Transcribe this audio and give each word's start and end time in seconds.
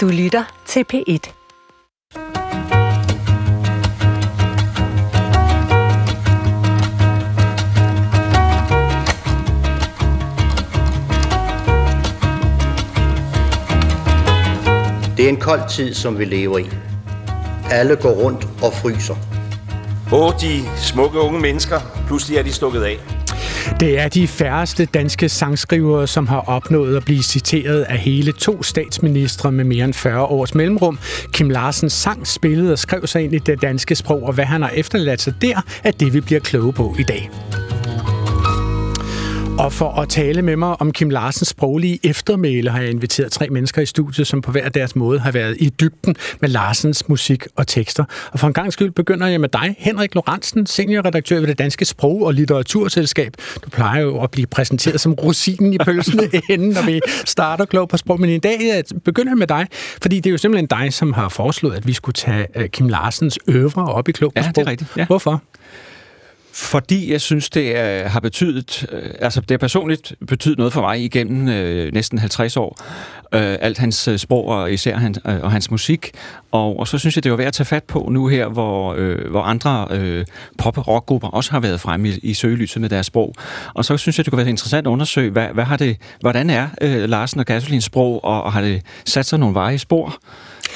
Du 0.00 0.08
lytter 0.08 0.44
til 0.66 0.84
P1. 0.92 1.32
Det 15.16 15.24
er 15.24 15.28
en 15.28 15.36
kold 15.36 15.60
tid, 15.70 15.94
som 15.94 16.18
vi 16.18 16.24
lever 16.24 16.58
i. 16.58 16.66
Alle 17.70 17.96
går 17.96 18.10
rundt 18.10 18.44
og 18.44 18.72
fryser. 18.72 19.16
Åh, 20.12 20.32
de 20.40 20.78
smukke 20.78 21.18
unge 21.18 21.40
mennesker. 21.40 21.80
Pludselig 22.06 22.38
er 22.38 22.42
de 22.42 22.52
stukket 22.52 22.82
af. 22.82 23.19
Det 23.80 24.00
er 24.00 24.08
de 24.08 24.28
færreste 24.28 24.84
danske 24.84 25.28
sangskrivere, 25.28 26.06
som 26.06 26.26
har 26.26 26.40
opnået 26.40 26.96
at 26.96 27.04
blive 27.04 27.22
citeret 27.22 27.82
af 27.82 27.98
hele 27.98 28.32
to 28.32 28.62
statsministre 28.62 29.52
med 29.52 29.64
mere 29.64 29.84
end 29.84 29.94
40 29.94 30.24
års 30.24 30.54
mellemrum. 30.54 30.98
Kim 31.32 31.50
Larsens 31.50 31.92
sang 31.92 32.26
spillede 32.26 32.72
og 32.72 32.78
skrev 32.78 33.06
sig 33.06 33.24
ind 33.24 33.34
i 33.34 33.38
det 33.38 33.62
danske 33.62 33.94
sprog, 33.94 34.22
og 34.22 34.32
hvad 34.32 34.44
han 34.44 34.62
har 34.62 34.70
efterladt 34.74 35.20
sig 35.20 35.34
der, 35.42 35.62
er 35.84 35.90
det, 35.90 36.14
vi 36.14 36.20
bliver 36.20 36.40
kloge 36.40 36.72
på 36.72 36.96
i 36.98 37.02
dag. 37.02 37.30
Og 39.60 39.72
for 39.72 39.90
at 39.90 40.08
tale 40.08 40.42
med 40.42 40.56
mig 40.56 40.80
om 40.80 40.92
Kim 40.92 41.10
Larsens 41.10 41.48
sproglige 41.48 41.98
eftermæle, 42.04 42.70
har 42.70 42.80
jeg 42.80 42.90
inviteret 42.90 43.32
tre 43.32 43.48
mennesker 43.48 43.82
i 43.82 43.86
studiet, 43.86 44.26
som 44.26 44.40
på 44.40 44.52
hver 44.52 44.68
deres 44.68 44.96
måde 44.96 45.18
har 45.18 45.30
været 45.30 45.56
i 45.60 45.68
dybden 45.68 46.16
med 46.40 46.48
Larsens 46.48 47.08
musik 47.08 47.46
og 47.56 47.66
tekster. 47.66 48.04
Og 48.32 48.38
for 48.38 48.46
en 48.46 48.52
gang 48.52 48.72
skyld 48.72 48.90
begynder 48.90 49.26
jeg 49.26 49.40
med 49.40 49.48
dig, 49.48 49.74
Henrik 49.78 50.14
Lorentzen, 50.14 50.66
seniorredaktør 50.66 51.40
ved 51.40 51.46
det 51.46 51.58
Danske 51.58 51.84
Sprog- 51.84 52.26
og 52.26 52.34
Litteraturselskab. 52.34 53.32
Du 53.64 53.70
plejer 53.70 54.02
jo 54.02 54.22
at 54.22 54.30
blive 54.30 54.46
præsenteret 54.46 55.00
som 55.00 55.12
rosinen 55.12 55.72
i 55.74 55.78
pølsene 55.78 56.22
inden, 56.50 56.70
når 56.70 56.86
vi 56.86 57.00
starter 57.24 57.64
klog 57.64 57.88
på 57.88 57.96
sprog. 57.96 58.20
Men 58.20 58.30
i 58.30 58.38
dag 58.38 58.84
begynder 59.04 59.30
jeg 59.30 59.38
med 59.38 59.46
dig, 59.46 59.66
fordi 60.02 60.16
det 60.16 60.26
er 60.26 60.30
jo 60.30 60.38
simpelthen 60.38 60.66
dig, 60.66 60.92
som 60.92 61.12
har 61.12 61.28
foreslået, 61.28 61.76
at 61.76 61.86
vi 61.86 61.92
skulle 61.92 62.14
tage 62.14 62.46
øh, 62.56 62.68
Kim 62.68 62.88
Larsens 62.88 63.38
øvre 63.46 63.84
op 63.84 64.08
i 64.08 64.12
klog 64.12 64.32
på 64.34 64.42
sprog. 64.42 64.52
Ja, 64.56 64.60
det 64.60 64.66
er 64.66 64.70
rigtigt. 64.70 64.96
Ja. 64.96 65.06
Hvorfor? 65.06 65.42
Fordi 66.60 67.12
jeg 67.12 67.20
synes, 67.20 67.50
det 67.50 67.78
er, 67.78 68.08
har 68.08 68.20
betydet, 68.20 68.86
øh, 68.92 69.10
altså 69.20 69.40
det 69.40 69.50
har 69.50 69.58
personligt 69.58 70.12
betydet 70.28 70.58
noget 70.58 70.72
for 70.72 70.80
mig 70.80 71.04
igennem 71.04 71.48
øh, 71.48 71.92
næsten 71.92 72.18
50 72.18 72.56
år. 72.56 72.78
Øh, 73.34 73.56
alt 73.60 73.78
hans 73.78 74.08
øh, 74.08 74.18
sprog 74.18 74.46
og 74.46 74.72
især 74.72 74.96
han, 74.96 75.14
øh, 75.26 75.40
og 75.42 75.52
hans 75.52 75.70
musik. 75.70 76.10
Og, 76.52 76.78
og 76.78 76.88
så 76.88 76.98
synes 76.98 77.16
jeg, 77.16 77.24
det 77.24 77.30
var 77.30 77.36
værd 77.36 77.46
at 77.46 77.52
tage 77.52 77.64
fat 77.64 77.84
på 77.84 78.08
nu 78.10 78.26
her, 78.26 78.48
hvor, 78.48 78.94
øh, 78.98 79.30
hvor 79.30 79.42
andre 79.42 79.86
øh, 79.90 80.26
pop- 80.58 80.78
og 80.78 80.88
rockgrupper 80.88 81.28
også 81.28 81.50
har 81.50 81.60
været 81.60 81.80
fremme 81.80 82.08
i, 82.08 82.18
i 82.22 82.34
søgelyset 82.34 82.80
med 82.80 82.88
deres 82.88 83.06
sprog. 83.06 83.34
Og 83.74 83.84
så 83.84 83.96
synes 83.96 84.18
jeg, 84.18 84.24
det 84.24 84.32
kunne 84.32 84.38
være 84.38 84.48
interessant 84.48 84.86
at 84.86 84.90
undersøge, 84.90 85.30
hvad, 85.30 85.48
hvad 85.54 85.64
har 85.64 85.76
det, 85.76 85.96
hvordan 86.20 86.50
er 86.50 86.68
øh, 86.80 87.08
Larsen 87.08 87.40
og 87.40 87.46
Gasolins 87.46 87.84
sprog, 87.84 88.24
og, 88.24 88.42
og 88.42 88.52
har 88.52 88.60
det 88.60 88.82
sat 89.04 89.26
sig 89.26 89.38
nogle 89.38 89.54
veje 89.54 89.74
i 89.74 89.78
spor? 89.78 90.18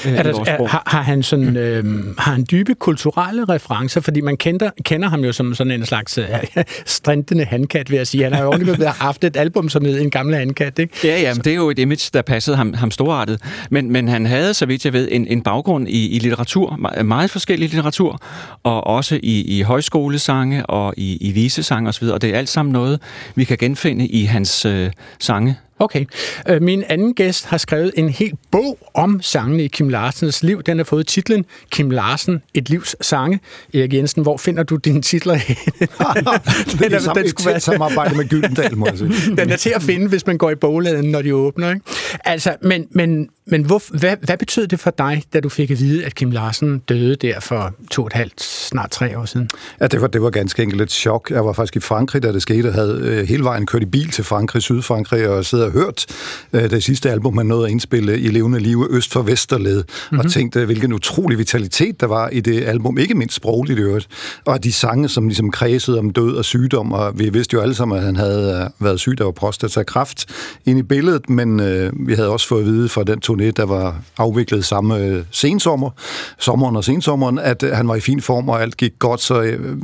Øh, 0.06 0.12
er 0.12 0.22
der, 0.22 0.44
er, 0.46 0.66
har, 0.66 0.82
har 0.86 1.02
han 1.02 1.22
sådan 1.22 1.56
øh, 1.56 1.84
har 2.18 2.32
han 2.32 2.46
dybe 2.50 2.74
kulturelle 2.74 3.44
referencer, 3.44 4.00
fordi 4.00 4.20
man 4.20 4.36
kender, 4.36 4.70
kender 4.84 5.08
ham 5.08 5.24
jo 5.24 5.32
som 5.32 5.54
sådan 5.54 5.70
en 5.70 5.86
slags 5.86 6.18
øh, 6.18 6.26
strintende 6.86 7.44
handkat, 7.44 7.90
vil 7.90 7.96
jeg 7.96 8.06
sige. 8.06 8.24
Han 8.24 8.32
har 8.32 8.42
jo 8.42 8.48
ordentligt 8.48 8.86
haft 8.86 9.24
et 9.24 9.36
album 9.36 9.68
som 9.68 9.84
hed 9.84 10.00
En 10.00 10.10
Gamle 10.10 10.36
Handkat, 10.36 10.78
ikke? 10.78 10.94
Ja, 11.04 11.20
ja, 11.20 11.34
men 11.34 11.44
det 11.44 11.50
er 11.50 11.56
jo 11.56 11.70
et 11.70 11.78
image, 11.78 12.10
der 12.14 12.22
passede 12.22 12.56
ham, 12.56 12.74
ham 12.74 12.90
storartet. 12.90 13.40
Men, 13.70 13.90
men 13.90 14.08
han 14.08 14.26
havde, 14.26 14.54
så 14.54 14.66
vidt 14.66 14.84
jeg 14.84 14.92
ved, 14.92 15.08
en, 15.10 15.26
en 15.26 15.42
baggrund 15.42 15.88
i, 15.88 16.08
i 16.08 16.18
litteratur, 16.18 17.02
meget 17.02 17.30
forskellig 17.30 17.68
litteratur, 17.68 18.20
og 18.62 18.86
også 18.86 19.20
i, 19.22 19.58
i 19.58 19.62
højskolesange 19.62 20.66
og 20.66 20.94
i, 20.96 21.16
i 21.20 21.32
visesange 21.32 21.88
osv., 21.88 22.04
og 22.04 22.22
det 22.22 22.30
er 22.30 22.38
alt 22.38 22.48
sammen 22.48 22.72
noget, 22.72 23.00
vi 23.34 23.44
kan 23.44 23.58
genfinde 23.58 24.06
i 24.06 24.24
hans 24.24 24.64
øh, 24.64 24.90
sange 25.18 25.56
Okay. 25.78 26.04
Øh, 26.48 26.62
min 26.62 26.84
anden 26.88 27.14
gæst 27.14 27.46
har 27.46 27.58
skrevet 27.58 27.92
en 27.96 28.08
hel 28.08 28.32
bog 28.50 28.78
om 28.94 29.22
sangene 29.22 29.64
i 29.64 29.68
Kim 29.68 29.88
Larsens 29.88 30.42
liv. 30.42 30.62
Den 30.62 30.76
har 30.76 30.84
fået 30.84 31.06
titlen 31.06 31.44
Kim 31.70 31.90
Larsen, 31.90 32.42
et 32.54 32.70
livs 32.70 32.96
sange. 33.00 33.40
Erik 33.74 33.94
Jensen, 33.94 34.22
hvor 34.22 34.36
finder 34.36 34.62
du 34.62 34.76
dine 34.76 35.02
titler 35.02 35.34
hen? 35.34 35.56
det 35.78 36.92
er 36.92 36.98
den, 36.98 37.22
den 37.22 37.28
skulle 37.28 37.50
være... 37.50 37.60
samarbejde 37.60 38.16
med 38.16 38.28
Gyldendal, 38.28 38.76
må 38.76 38.86
jeg 38.86 38.98
sige. 38.98 39.36
Den 39.36 39.50
er 39.50 39.56
til 39.56 39.72
at 39.74 39.82
finde, 39.82 40.08
hvis 40.08 40.26
man 40.26 40.38
går 40.38 40.50
i 40.50 40.54
bogladen, 40.54 41.10
når 41.10 41.22
de 41.22 41.34
åbner. 41.34 41.70
Ikke? 41.70 41.80
Altså, 42.24 42.56
men, 42.62 42.86
men, 42.90 43.28
men 43.46 43.64
hvor, 43.64 43.98
hvad, 43.98 44.16
hvad 44.22 44.36
betød 44.36 44.66
det 44.66 44.80
for 44.80 44.90
dig, 44.98 45.22
da 45.32 45.40
du 45.40 45.48
fik 45.48 45.70
at 45.70 45.80
vide, 45.80 46.04
at 46.04 46.14
Kim 46.14 46.30
Larsen 46.30 46.78
døde 46.78 47.16
der 47.16 47.40
for 47.40 47.74
to 47.90 48.02
og 48.02 48.06
et 48.06 48.12
halvt, 48.12 48.42
snart 48.42 48.90
tre 48.90 49.18
år 49.18 49.24
siden? 49.24 49.48
Ja, 49.80 49.86
det 49.86 50.00
var, 50.00 50.06
det 50.06 50.22
var 50.22 50.30
ganske 50.30 50.62
enkelt 50.62 50.82
et 50.82 50.90
chok. 50.90 51.30
Jeg 51.30 51.44
var 51.44 51.52
faktisk 51.52 51.76
i 51.76 51.80
Frankrig, 51.80 52.22
da 52.22 52.32
det 52.32 52.42
skete. 52.42 52.68
Jeg 52.68 52.74
havde 52.74 53.00
øh, 53.02 53.28
hele 53.28 53.44
vejen 53.44 53.66
kørt 53.66 53.82
i 53.82 53.86
bil 53.86 54.10
til 54.10 54.24
Frankrig, 54.24 54.62
Sydfrankrig, 54.62 55.28
og 55.28 55.44
sidder 55.44 55.66
og 55.66 55.72
hørt 55.72 56.06
øh, 56.52 56.70
det 56.70 56.84
sidste 56.84 57.10
album, 57.10 57.34
man 57.34 57.46
nåede 57.46 57.64
at 57.64 57.70
indspille 57.70 58.20
i 58.20 58.28
levende 58.28 58.58
liv 58.58 58.86
øst 58.90 59.12
for 59.12 59.22
Vesterled, 59.22 59.76
mm-hmm. 59.76 60.18
og 60.18 60.24
mhm. 60.24 60.32
tænkte, 60.32 60.64
hvilken 60.64 60.92
utrolig 60.92 61.38
vitalitet 61.38 62.00
der 62.00 62.06
var 62.06 62.28
i 62.28 62.40
det 62.40 62.64
album, 62.64 62.98
ikke 62.98 63.14
mindst 63.14 63.36
sprogligt 63.36 63.78
i 63.78 63.82
øvrigt, 63.82 64.08
og 64.44 64.64
de 64.64 64.72
sange, 64.72 65.08
som 65.08 65.28
ligesom 65.28 65.50
kredsede 65.50 65.98
om 65.98 66.10
død 66.10 66.36
og 66.36 66.44
sygdom, 66.44 66.92
og 66.92 67.18
vi 67.18 67.28
vidste 67.28 67.54
jo 67.54 67.60
alle 67.60 67.74
sammen, 67.74 67.98
at 67.98 68.04
han 68.04 68.16
havde 68.16 68.70
øh, 68.80 68.84
været 68.86 69.00
syg, 69.00 69.18
der 69.18 69.24
var 69.24 69.32
prostatakræft 69.32 70.26
ind 70.66 70.78
i 70.78 70.82
billedet, 70.82 71.30
men 71.30 71.60
øh, 71.60 71.92
vi 72.08 72.14
havde 72.14 72.28
også 72.28 72.48
fået 72.48 72.60
at 72.60 72.66
vide 72.66 72.88
fra 72.88 73.04
den 73.04 73.20
turné, 73.34 73.50
der 73.50 73.64
var 73.66 74.00
afviklet 74.16 74.64
samme 74.64 74.98
øh, 74.98 75.24
sensommer, 75.30 75.90
sommeren 76.38 76.76
og 76.76 76.84
sensommeren, 76.84 77.38
at 77.38 77.62
øh, 77.62 77.72
han 77.72 77.88
var 77.88 77.94
i 77.94 78.00
fin 78.00 78.20
form, 78.20 78.48
og 78.48 78.62
alt 78.62 78.76
gik 78.76 78.92
godt, 78.98 79.20
så 79.20 79.42
øh, 79.42 79.76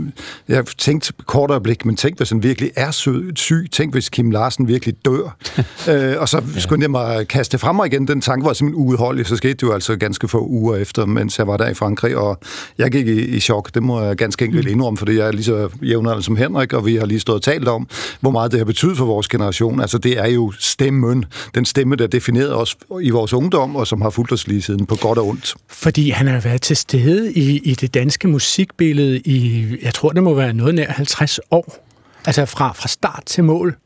jeg 0.49 0.67
tænkte 0.67 1.13
kort 1.27 1.51
øjeblik, 1.51 1.85
men 1.85 1.97
tænk, 1.97 2.17
hvis 2.17 2.31
han 2.31 2.43
virkelig 2.43 2.71
er 2.77 2.91
syg, 2.91 3.33
syg, 3.35 3.69
tænk, 3.73 3.93
hvis 3.93 4.09
Kim 4.09 4.31
Larsen 4.31 4.69
virkelig 4.69 4.95
dør. 5.05 5.37
øh, 5.91 6.15
og 6.19 6.29
så 6.29 6.43
ja. 6.55 6.61
skulle 6.61 6.83
jeg 6.83 6.91
mig 6.91 7.29
kaste 7.29 7.59
frem 7.59 7.77
mig 7.77 7.87
igen. 7.87 8.09
Den 8.09 8.21
tanke 8.21 8.47
var 8.47 8.53
simpelthen 8.53 8.87
uudholdelig. 8.87 9.27
Så 9.27 9.37
skete 9.37 9.55
det 9.55 9.63
jo 9.63 9.73
altså 9.73 9.97
ganske 9.97 10.29
få 10.29 10.47
uger 10.47 10.77
efter, 10.77 11.07
mens 11.07 11.39
jeg 11.39 11.47
var 11.47 11.57
der 11.57 11.69
i 11.69 11.75
Frankrig, 11.75 12.17
og 12.17 12.39
jeg 12.79 12.91
gik 12.91 13.07
i, 13.07 13.21
i 13.21 13.41
chok. 13.41 13.75
Det 13.75 13.83
må 13.83 14.03
jeg 14.03 14.17
ganske 14.17 14.45
enkelt 14.45 14.65
mm. 14.67 14.73
indrømme, 14.73 14.97
fordi 14.97 15.17
jeg 15.17 15.27
er 15.27 15.33
lige 15.33 15.45
så 15.45 15.69
jævnalder 15.83 16.21
som 16.21 16.37
Henrik, 16.37 16.73
og 16.73 16.87
vi 16.87 16.97
har 16.97 17.07
lige 17.07 17.21
stået 17.21 17.37
og 17.37 17.43
talt 17.43 17.69
om, 17.69 17.89
hvor 18.21 18.31
meget 18.31 18.51
det 18.51 18.61
har 18.61 18.65
betydet 18.65 18.97
for 18.97 19.05
vores 19.05 19.29
generation. 19.29 19.81
Altså, 19.81 19.99
det 19.99 20.19
er 20.19 20.27
jo 20.27 20.53
stemmen. 20.59 21.25
Den 21.55 21.65
stemme, 21.65 21.97
der 21.97 22.07
definerede 22.07 22.55
os 22.55 22.77
i 23.03 23.11
vores 23.11 23.33
ungdom, 23.41 23.77
og 23.77 23.87
som 23.87 24.01
har 24.01 24.11
fulgt 24.11 24.33
os 24.33 24.47
lige 24.47 24.63
siden 24.63 24.87
på 24.87 24.97
godt 24.97 25.19
og 25.19 25.27
ondt. 25.27 25.55
Fordi 25.69 26.11
han 26.11 26.27
har 26.27 26.41
været 26.41 26.63
til 26.63 26.77
stede 26.77 27.33
i, 27.33 27.59
i 27.59 27.75
det 27.75 27.95
danske 27.95 28.29
musikbillede 28.29 29.19
i, 29.19 29.67
jeg 29.83 29.95
tror, 29.95 30.11
det 30.11 30.23
må 30.23 30.35
være 30.35 30.53
noget 30.53 30.75
nær 30.75 30.91
50 30.91 31.41
år. 31.51 31.87
Altså 32.27 32.45
fra, 32.45 32.73
fra 32.73 32.89
start 32.89 33.23
til 33.27 33.45
mål. 33.45 33.77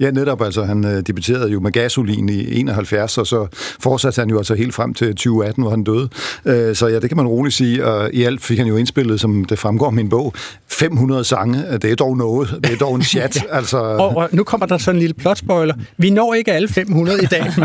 Ja, 0.00 0.10
netop. 0.10 0.42
Altså, 0.42 0.64
han 0.64 0.84
øh, 0.84 1.02
debuterede 1.06 1.50
jo 1.50 1.60
med 1.60 1.72
gasolin 1.72 2.28
i 2.28 2.60
71, 2.60 3.18
og 3.18 3.26
så 3.26 3.46
fortsatte 3.80 4.20
han 4.20 4.30
jo 4.30 4.38
altså 4.38 4.54
helt 4.54 4.74
frem 4.74 4.94
til 4.94 5.08
2018, 5.08 5.62
hvor 5.62 5.70
han 5.70 5.84
døde. 5.84 6.08
Øh, 6.44 6.76
så 6.76 6.86
ja, 6.86 6.98
det 6.98 7.10
kan 7.10 7.16
man 7.16 7.26
roligt 7.26 7.54
sige. 7.54 7.86
Og 7.86 8.10
i 8.12 8.22
alt 8.22 8.42
fik 8.42 8.58
han 8.58 8.66
jo 8.66 8.76
indspillet, 8.76 9.20
som 9.20 9.44
det 9.44 9.58
fremgår 9.58 9.86
af 9.86 9.92
min 9.92 10.08
bog, 10.08 10.34
500 10.68 11.24
sange. 11.24 11.78
Det 11.82 11.84
er 11.84 11.96
dog 11.96 12.16
noget. 12.16 12.60
Det 12.64 12.72
er 12.72 12.76
dog 12.76 12.94
en 12.94 13.02
chat. 13.12 13.36
ja. 13.36 13.56
altså... 13.56 13.78
og, 13.78 14.16
og 14.16 14.28
nu 14.32 14.44
kommer 14.44 14.66
der 14.66 14.78
sådan 14.78 14.96
en 14.96 15.00
lille 15.00 15.14
plot-spoiler. 15.14 15.74
Vi 15.96 16.10
når 16.10 16.34
ikke 16.34 16.52
alle 16.52 16.68
500 16.68 17.22
i 17.22 17.26
dag, 17.26 17.46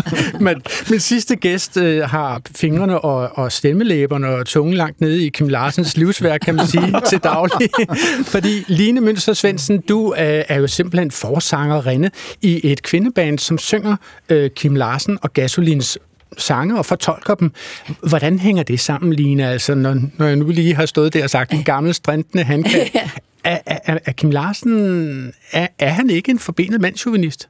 men, 0.40 0.62
min 0.90 1.00
sidste 1.00 1.36
gæst 1.36 1.76
øh, 1.76 2.02
har 2.02 2.40
fingrene 2.56 3.00
og, 3.00 3.38
og 3.38 3.52
stemmelæberne 3.52 4.28
og 4.28 4.46
tungen 4.46 4.74
langt 4.74 5.00
nede 5.00 5.26
i 5.26 5.28
Kim 5.28 5.48
Larsens 5.48 5.96
livsværk, 5.96 6.40
kan 6.40 6.54
man 6.54 6.66
sige, 6.66 6.94
til 7.08 7.18
daglig. 7.18 7.68
Fordi 8.24 8.64
Line 8.66 9.00
Mønster 9.00 9.32
Svendsen, 9.32 9.80
du 9.80 10.14
øh, 10.14 10.44
er 10.48 10.58
jo 10.58 10.66
simpelthen 10.66 11.10
forsang 11.10 11.59
sangerinde 11.60 12.10
i 12.42 12.60
et 12.72 12.82
kvindeband, 12.82 13.38
som 13.38 13.58
synger 13.58 13.96
øh, 14.28 14.50
Kim 14.50 14.74
Larsen 14.74 15.18
og 15.22 15.32
Gasolins 15.32 15.98
sange 16.38 16.78
og 16.78 16.86
fortolker 16.86 17.34
dem. 17.34 17.52
Hvordan 18.08 18.38
hænger 18.38 18.62
det 18.62 18.80
sammen, 18.80 19.12
Line? 19.12 19.48
Altså, 19.48 19.74
når, 19.74 19.96
når 20.18 20.26
jeg 20.26 20.36
nu 20.36 20.46
lige 20.48 20.74
har 20.74 20.86
stået 20.86 21.14
der 21.14 21.24
og 21.24 21.30
sagt, 21.30 21.52
en 21.52 21.64
gammel 21.64 21.94
strintende 21.94 22.44
handkab. 22.44 22.86
Er, 23.44 23.58
er, 23.66 23.98
er 24.04 24.12
Kim 24.12 24.30
Larsen, 24.30 25.34
er, 25.52 25.66
er 25.78 25.90
han 25.90 26.10
ikke 26.10 26.30
en 26.30 26.38
forbenet 26.38 26.80
mandsjuvenist? 26.80 27.48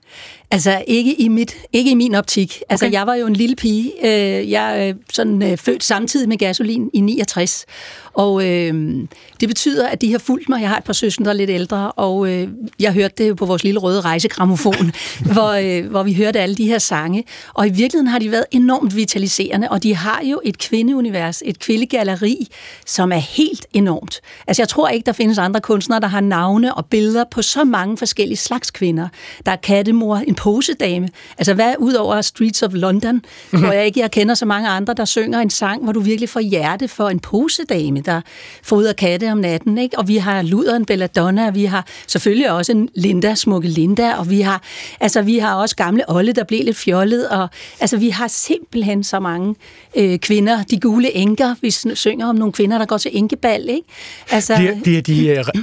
Altså 0.51 0.83
ikke 0.87 1.15
i, 1.15 1.29
mit, 1.29 1.57
ikke 1.73 1.91
i 1.91 1.95
min 1.95 2.15
optik. 2.15 2.63
Altså 2.69 2.87
okay. 2.87 2.93
jeg 2.93 3.07
var 3.07 3.15
jo 3.15 3.27
en 3.27 3.37
lille 3.37 3.57
pige. 3.57 3.93
Øh, 4.03 4.51
jeg 4.51 4.89
er 4.89 4.95
sådan 5.13 5.43
øh, 5.43 5.59
født 5.59 5.85
samtidig 5.85 6.29
med 6.29 6.37
gasolin 6.37 6.91
i 6.93 7.01
69. 7.01 7.67
Og 8.13 8.49
øh, 8.49 8.75
det 9.41 9.49
betyder, 9.49 9.89
at 9.89 10.01
de 10.01 10.13
har 10.13 10.19
fulgt 10.19 10.49
mig. 10.49 10.61
Jeg 10.61 10.69
har 10.69 10.77
et 10.79 10.85
par 10.85 10.93
søstre, 10.93 11.25
der 11.25 11.31
er 11.31 11.35
lidt 11.35 11.51
ældre, 11.51 11.93
og 11.93 12.29
øh, 12.29 12.49
jeg 12.81 12.93
hørte 12.93 13.15
det 13.19 13.29
jo 13.29 13.35
på 13.35 13.47
vores 13.47 13.65
lille 13.65 13.81
røde 13.81 14.01
rejsekramofon, 14.01 14.93
hvor, 15.33 15.51
øh, 15.51 15.91
hvor 15.91 16.03
vi 16.03 16.15
hørte 16.15 16.41
alle 16.41 16.55
de 16.55 16.67
her 16.67 16.79
sange. 16.79 17.25
Og 17.55 17.67
i 17.67 17.71
virkeligheden 17.71 18.07
har 18.07 18.19
de 18.19 18.31
været 18.31 18.45
enormt 18.51 18.97
vitaliserende, 18.97 19.69
og 19.71 19.83
de 19.83 19.95
har 19.95 20.23
jo 20.25 20.41
et 20.45 20.59
kvindeunivers, 20.59 21.43
et 21.45 21.59
kvindegalleri, 21.59 22.49
som 22.87 23.13
er 23.13 23.17
helt 23.17 23.67
enormt. 23.73 24.21
Altså 24.47 24.63
jeg 24.63 24.69
tror 24.69 24.89
ikke, 24.89 25.07
der 25.07 25.13
findes 25.13 25.39
andre 25.39 25.61
kunst 25.61 25.80
kunstnere, 25.81 26.01
der 26.01 26.07
har 26.07 26.21
navne 26.21 26.75
og 26.75 26.87
billeder 26.87 27.25
på 27.31 27.43
så 27.43 27.65
mange 27.65 27.97
forskellige 27.97 28.37
slags 28.37 28.71
kvinder. 28.71 29.09
Der 29.47 29.53
er 29.53 29.57
kattemor, 29.57 30.17
en 30.17 30.35
posedame. 30.35 31.09
Altså 31.39 31.55
hvad 31.55 31.75
ud 31.79 31.95
over 31.95 32.21
Streets 32.21 32.63
of 32.63 32.71
London, 32.75 33.15
mm-hmm. 33.15 33.65
hvor 33.65 33.73
jeg 33.73 33.87
ikke 33.87 34.01
jeg 34.01 34.11
kender 34.11 34.35
så 34.35 34.47
mange 34.47 34.69
andre, 34.69 34.95
der 34.95 35.05
synger 35.05 35.41
en 35.41 35.51
sang, 35.51 35.85
hvor 35.85 35.93
du 35.93 36.01
virkelig 36.01 36.29
får 36.29 36.41
hjerte 36.41 36.89
for 36.89 37.09
en 37.09 37.21
posedame, 37.21 38.01
der 38.01 38.21
får 38.63 38.77
ud 38.77 38.85
af 38.85 38.97
katte 38.97 39.33
om 39.33 39.39
natten. 39.39 39.79
Ikke? 39.79 39.99
Og 39.99 40.09
vi 40.09 40.17
har 40.17 40.43
Luderen 40.43 40.85
Belladonna, 40.85 41.51
vi 41.51 41.65
har 41.65 41.87
selvfølgelig 42.07 42.51
også 42.51 42.73
en 42.73 42.89
Linda, 42.95 43.35
smukke 43.35 43.69
Linda, 43.69 44.15
og 44.15 44.31
vi 44.31 44.41
har, 44.41 44.63
altså, 45.01 45.23
vi 45.23 45.39
har 45.39 45.55
også 45.55 45.77
gamle 45.77 46.05
Olle, 46.09 46.33
der 46.33 46.45
blev 46.45 46.65
lidt 46.65 46.77
fjollet, 46.77 47.29
og 47.29 47.49
altså, 47.81 47.97
vi 47.97 48.09
har 48.09 48.29
simpelthen 48.29 49.05
så 49.05 49.21
mange 49.21 49.55
øh, 49.97 50.19
kvinder. 50.19 50.63
De 50.63 50.81
gule 50.81 51.17
enker, 51.17 51.55
vi 51.61 51.95
synger 51.95 52.27
om 52.27 52.37
nogle 52.37 52.53
kvinder, 52.53 52.79
der 52.79 52.87
går 52.87 52.99
til 52.99 53.11
enkebal. 53.15 53.69
Ikke? 53.69 53.83
Altså, 54.31 54.55
det, 54.55 54.85
det, 54.85 54.99
er 54.99 55.03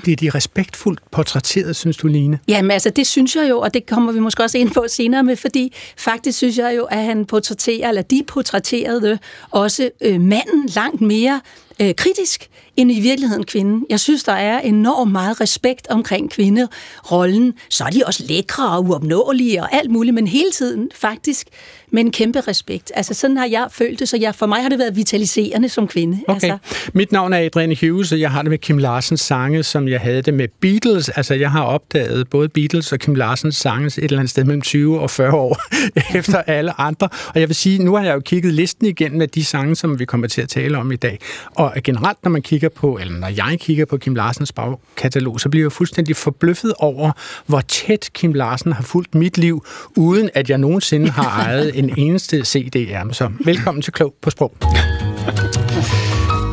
de, 0.06 0.06
bliver 0.07 0.15
det 0.18 0.33
de 0.33 0.38
respektfuldt 0.38 1.00
portrætteret, 1.12 1.75
synes 1.75 1.98
du, 1.98 2.07
Line? 2.07 2.39
Jamen 2.48 2.71
altså, 2.71 2.89
det 2.89 3.07
synes 3.07 3.36
jeg 3.36 3.50
jo, 3.50 3.59
og 3.59 3.74
det 3.74 3.86
kommer 3.86 4.12
vi 4.12 4.19
måske 4.19 4.44
også 4.44 4.57
ind 4.57 4.71
på 4.71 4.86
senere 4.89 5.24
med, 5.24 5.36
fordi 5.36 5.74
faktisk 5.98 6.38
synes 6.38 6.57
jeg 6.57 6.74
jo, 6.77 6.83
at 6.83 7.04
han 7.04 7.25
portrætterer, 7.25 7.89
eller 7.89 8.01
de 8.01 8.24
portrætterede 8.27 9.19
også 9.51 9.89
øh, 10.01 10.21
manden 10.21 10.69
langt 10.75 11.01
mere 11.01 11.42
øh, 11.81 11.95
kritisk 11.95 12.50
end 12.77 12.92
i 12.92 13.00
virkeligheden 13.00 13.44
kvinden. 13.44 13.86
Jeg 13.89 14.00
synes, 14.00 14.24
der 14.24 14.33
er 14.33 14.59
enormt 14.59 15.12
meget 15.12 15.42
respekt 15.42 15.88
omkring 15.88 16.31
kvinderollen. 16.31 17.54
Så 17.69 17.83
er 17.83 17.89
de 17.89 18.04
også 18.06 18.24
lækre 18.27 18.69
og 18.69 18.83
uopnåelige 18.83 19.62
og 19.62 19.75
alt 19.75 19.92
muligt, 19.92 20.13
men 20.13 20.27
hele 20.27 20.51
tiden 20.51 20.89
faktisk 20.95 21.48
med 21.92 22.01
en 22.01 22.12
kæmpe 22.12 22.39
respekt. 22.39 22.92
Altså 22.95 23.13
sådan 23.13 23.38
har 23.38 23.45
jeg 23.45 23.68
følt 23.72 24.00
det, 24.00 24.10
så 24.10 24.18
jeg, 24.18 24.36
for 24.36 24.45
mig 24.45 24.62
har 24.62 24.69
det 24.69 24.80
været 24.80 24.95
vitaliserende 24.95 25.69
som 25.69 25.88
kvinde. 25.88 26.19
Okay. 26.28 26.34
Altså. 26.34 26.57
Mit 26.94 27.12
navn 27.12 27.34
er 27.34 27.38
Adrienne 27.38 27.75
Hughes, 27.81 28.12
og 28.12 28.19
jeg 28.19 28.31
har 28.31 28.42
det 28.42 28.50
med 28.50 28.57
Kim 28.57 28.78
Larsens 28.78 29.22
sange, 29.22 29.63
som 29.63 29.88
jeg 29.88 30.00
havde 30.00 30.22
det 30.22 30.34
med 30.34 30.48
Beatles. 30.62 31.10
Altså 31.10 31.34
jeg 31.34 31.51
har 31.51 31.63
opdaget 31.63 32.30
både 32.30 32.50
Beatles 32.50 32.92
og 32.92 33.00
Kim 33.00 33.16
Larsens 33.16 33.56
sange 33.56 33.86
et 33.88 33.98
eller 33.98 34.18
andet 34.18 34.30
sted 34.30 34.44
mellem 34.44 34.62
20 34.62 35.00
og 35.00 35.12
40 35.12 35.34
år 35.34 35.62
efter 36.18 36.42
alle 36.42 36.81
andre. 36.81 37.10
Og 37.34 37.39
jeg 37.39 37.50
vil 37.50 37.56
sige, 37.56 37.84
nu 37.84 37.95
har 37.95 38.04
jeg 38.04 38.13
jo 38.13 38.19
kigget 38.19 38.54
listen 38.54 38.88
igen 38.88 39.18
med 39.18 39.28
de 39.28 39.45
sange, 39.45 39.75
som 39.75 40.00
vi 40.00 40.06
kommer 40.06 40.28
til 40.28 40.42
at 40.42 40.50
tale 40.50 40.78
om 40.78 40.92
i 40.92 40.95
dag. 40.95 41.19
Og 41.56 41.74
generelt, 41.83 42.18
når 42.24 42.31
man 42.31 42.42
kigger 42.42 42.69
på, 42.69 42.98
eller 43.01 43.19
når 43.19 43.28
jeg 43.28 43.57
kigger 43.60 43.86
på 43.86 43.98
Kim 43.98 44.16
Larsens 44.16 44.51
bagkatalog, 44.51 45.40
så 45.40 45.50
bliver 45.50 45.63
jeg 45.63 45.72
fuldstændig 45.72 46.16
forbløffet 46.16 46.74
over, 46.80 47.12
hvor 47.45 47.62
tæt 47.62 48.10
Kim 48.13 48.33
Larsen 48.33 48.74
har 48.74 48.83
fulgt 48.83 49.16
mit 49.16 49.38
liv, 49.38 49.66
uden 49.95 50.30
at 50.33 50.50
jeg 50.50 50.57
nogensinde 50.57 51.10
har 51.10 51.42
ejet 51.44 51.77
en 51.78 51.94
eneste 51.98 52.46
CD 52.46 52.76
af. 52.76 53.16
Så 53.16 53.32
velkommen 53.46 53.82
til 53.82 53.94
Klog 53.94 54.16
på 54.22 54.30
Sprog. 54.30 54.58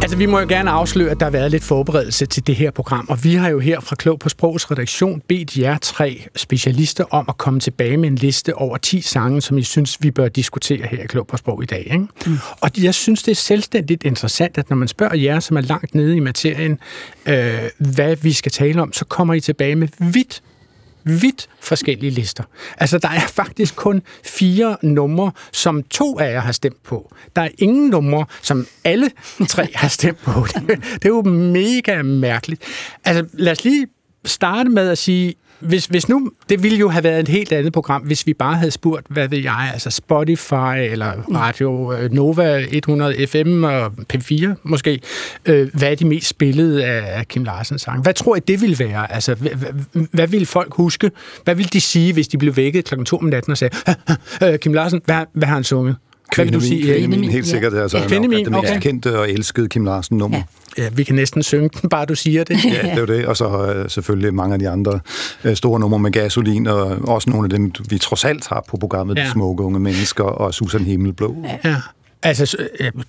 Altså, 0.03 0.17
vi 0.17 0.27
må 0.27 0.41
jo 0.41 0.47
gerne 0.49 0.71
afsløre, 0.71 1.11
at 1.11 1.21
der 1.21 1.27
har 1.27 1.31
været 1.31 1.51
lidt 1.51 1.65
forberedelse 1.65 2.27
til 2.27 2.47
det 2.47 2.57
her 2.57 2.71
program, 2.71 3.07
og 3.09 3.25
vi 3.25 3.35
har 3.35 3.49
jo 3.49 3.59
her 3.59 3.81
fra 3.81 3.97
Klog 3.97 4.19
på 4.19 4.29
Sprogs 4.29 4.71
redaktion 4.71 5.23
bedt 5.29 5.59
jer 5.59 5.79
tre 5.79 6.27
specialister 6.37 7.05
om 7.11 7.25
at 7.29 7.39
komme 7.39 7.61
tilbage 7.61 7.97
med 7.97 8.09
en 8.09 8.17
liste 8.17 8.55
over 8.55 8.77
10 8.77 9.01
sange, 9.01 9.41
som 9.41 9.59
I 9.59 9.63
synes, 9.63 10.03
vi 10.03 10.11
bør 10.11 10.29
diskutere 10.29 10.87
her 10.87 11.03
i 11.03 11.07
Klog 11.07 11.27
på 11.27 11.37
Sprog 11.37 11.63
i 11.63 11.67
dag. 11.67 11.81
Ikke? 11.81 12.07
Mm. 12.27 12.39
Og 12.61 12.71
jeg 12.79 12.95
synes, 12.95 13.23
det 13.23 13.31
er 13.31 13.37
selvstændigt 13.37 14.05
interessant, 14.05 14.59
at 14.59 14.71
når 14.71 14.77
man 14.77 14.89
spørger 14.89 15.17
jer, 15.17 15.41
som 15.41 15.57
er 15.57 15.61
langt 15.61 15.95
nede 15.95 16.17
i 16.17 16.21
materien, 16.21 16.79
øh, 17.27 17.55
hvad 17.79 18.17
vi 18.17 18.33
skal 18.33 18.53
tale 18.53 18.83
om, 18.83 18.93
så 18.93 19.05
kommer 19.05 19.35
I 19.35 19.41
tilbage 19.41 19.77
med 19.77 19.89
vidt 19.99 20.43
vidt 21.05 21.49
forskellige 21.61 22.11
lister. 22.11 22.45
Altså, 22.79 22.99
der 22.99 23.09
er 23.09 23.21
faktisk 23.21 23.77
kun 23.77 24.03
fire 24.25 24.77
numre, 24.83 25.33
som 25.53 25.83
to 25.83 26.19
af 26.19 26.33
jer 26.33 26.41
har 26.41 26.53
stemt 26.53 26.83
på. 26.83 27.13
Der 27.37 27.43
er 27.43 27.49
ingen 27.59 27.91
numre, 27.91 28.27
som 28.43 28.67
alle 28.85 29.11
tre 29.49 29.69
har 29.75 29.89
stemt 29.89 30.19
på. 30.19 30.47
Det, 30.55 30.69
det 30.95 31.05
er 31.05 31.09
jo 31.09 31.23
mega 31.23 32.03
mærkeligt. 32.03 32.63
Altså, 33.05 33.27
lad 33.33 33.53
os 33.53 33.65
lige 33.65 33.87
starte 34.25 34.71
med 34.71 34.89
at 34.89 34.99
sige, 34.99 35.35
hvis, 35.61 35.87
hvis 35.87 36.09
nu, 36.09 36.31
det 36.49 36.63
ville 36.63 36.79
jo 36.79 36.89
have 36.89 37.05
været 37.05 37.21
et 37.21 37.29
helt 37.29 37.53
andet 37.53 37.73
program, 37.73 38.03
hvis 38.03 38.27
vi 38.27 38.35
bare 38.35 38.55
havde 38.55 38.71
spurgt, 38.71 39.07
hvad 39.09 39.29
ved 39.29 39.39
jeg, 39.39 39.71
altså 39.73 39.91
Spotify 39.91 40.77
eller 40.91 41.13
Radio 41.35 41.93
øh, 41.93 42.13
Nova 42.13 42.67
100 42.71 43.27
FM 43.27 43.65
og 43.65 43.93
P4 44.15 44.47
måske, 44.63 45.01
øh, 45.47 45.69
hvad 45.75 45.91
er 45.91 45.95
de 45.95 46.05
mest 46.05 46.27
spillede 46.27 46.85
af 46.85 47.29
Kim 47.29 47.45
Larsens 47.45 47.83
sang? 47.83 48.03
Hvad 48.03 48.15
tror 48.15 48.37
I, 48.37 48.41
det 48.41 48.61
ville 48.61 48.79
være? 48.79 49.13
Altså, 49.13 49.35
hvad, 49.35 49.51
hvad, 49.51 50.07
hvad 50.11 50.27
ville 50.27 50.47
folk 50.47 50.75
huske? 50.75 51.11
Hvad 51.45 51.55
ville 51.55 51.69
de 51.73 51.81
sige, 51.81 52.13
hvis 52.13 52.29
de 52.29 52.39
blev 52.39 52.57
vækket 52.57 52.85
klokken 52.85 53.07
2 53.07 53.19
om 53.19 53.25
natten 53.25 53.51
og 53.51 53.59
sagde, 53.59 53.77
øh, 54.43 54.59
Kim 54.59 54.73
Larsen, 54.73 55.01
hvad, 55.05 55.25
hvad 55.33 55.49
har 55.49 55.55
han 55.55 55.65
sunget? 55.65 55.97
Hvad 56.35 56.45
vil 56.45 56.55
du 56.55 56.61
sige? 56.61 56.83
Kvindemin, 56.83 57.31
helt 57.31 57.47
sikkert. 57.47 57.75
Altså, 57.75 57.99
ja. 57.99 58.09
Kvindemin, 58.09 58.45
det 58.45 58.53
mest 58.53 58.65
okay. 58.65 58.81
kendte 58.81 59.19
og 59.19 59.31
elskede 59.31 59.69
Kim 59.69 59.85
Larsen 59.85 60.19
nummer. 60.19 60.39
Ja. 60.39 60.43
Ja, 60.79 60.89
vi 60.93 61.05
kan 61.05 61.15
næsten 61.15 61.43
synge 61.43 61.69
den, 61.69 61.89
bare 61.89 62.05
du 62.05 62.15
siger 62.15 62.45
det. 62.45 62.65
ja, 62.65 62.95
det 62.95 63.03
er 63.03 63.07
det. 63.07 63.27
Og 63.27 63.37
så 63.37 63.75
uh, 63.83 63.91
selvfølgelig 63.91 64.35
mange 64.35 64.53
af 64.53 64.59
de 64.59 64.69
andre 64.69 65.01
uh, 65.45 65.55
store 65.55 65.81
numre 65.81 65.99
med 65.99 66.11
gasolin, 66.11 66.67
og 66.67 66.87
også 67.09 67.31
nogle 67.31 67.47
af 67.47 67.51
dem, 67.51 67.73
vi 67.89 67.99
trods 67.99 68.25
alt 68.25 68.49
har 68.49 68.65
på 68.69 68.77
programmet, 68.77 69.19
ja. 69.19 69.25
De 69.25 69.31
smukke 69.31 69.65
unge 69.65 69.81
mennesker 69.81 70.25
og 70.25 70.55
Susan 70.55 70.85
Himmelblå. 70.85 71.37
Ja. 71.65 71.77
Altså, 72.25 72.57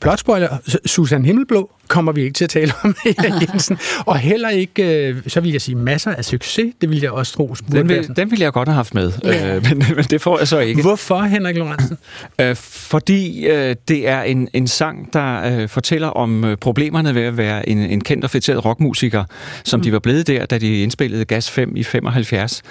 plot 0.01 0.19
spoiler, 0.19 0.57
Susan 0.85 1.25
Himmelblå 1.25 1.69
kommer 1.87 2.11
vi 2.11 2.21
ikke 2.21 2.33
til 2.33 2.43
at 2.43 2.49
tale 2.49 2.71
om, 2.83 2.95
Jensen. 3.41 3.77
Og 4.05 4.17
heller 4.17 4.49
ikke, 4.49 5.07
øh, 5.07 5.15
så 5.27 5.39
vil 5.41 5.51
jeg 5.51 5.61
sige, 5.61 5.75
masser 5.75 6.11
af 6.11 6.25
succes. 6.25 6.73
Det 6.81 6.89
vil 6.89 7.01
jeg 7.01 7.11
også 7.11 7.33
tro. 7.33 7.55
Den 7.71 7.89
vil, 7.89 8.09
den 8.15 8.31
vil 8.31 8.39
jeg 8.39 8.53
godt 8.53 8.67
have 8.67 8.75
haft 8.75 8.93
med, 8.93 9.11
ja. 9.23 9.55
øh, 9.55 9.63
men, 9.69 9.83
men 9.95 10.03
det 10.03 10.21
får 10.21 10.37
jeg 10.37 10.47
så 10.47 10.59
ikke. 10.59 10.81
Hvorfor, 10.81 11.21
Henrik 11.21 11.57
Lorentzen? 11.57 11.97
Øh, 12.41 12.55
fordi 12.55 13.47
øh, 13.47 13.75
det 13.87 14.07
er 14.07 14.21
en, 14.21 14.49
en 14.53 14.67
sang, 14.67 15.13
der 15.13 15.59
øh, 15.59 15.69
fortæller 15.69 16.07
om 16.07 16.43
øh, 16.43 16.57
problemerne 16.57 17.15
ved 17.15 17.21
at 17.21 17.37
være 17.37 17.69
en, 17.69 17.77
en 17.77 18.01
kendt 18.01 18.23
og 18.23 18.29
fætteret 18.29 18.65
rockmusiker, 18.65 19.23
som 19.63 19.79
mm. 19.79 19.83
de 19.83 19.91
var 19.91 19.99
blevet 19.99 20.27
der, 20.27 20.45
da 20.45 20.57
de 20.57 20.81
indspillede 20.81 21.25
Gas 21.25 21.51
5 21.51 21.75
i 21.75 21.83
75. 21.83 22.63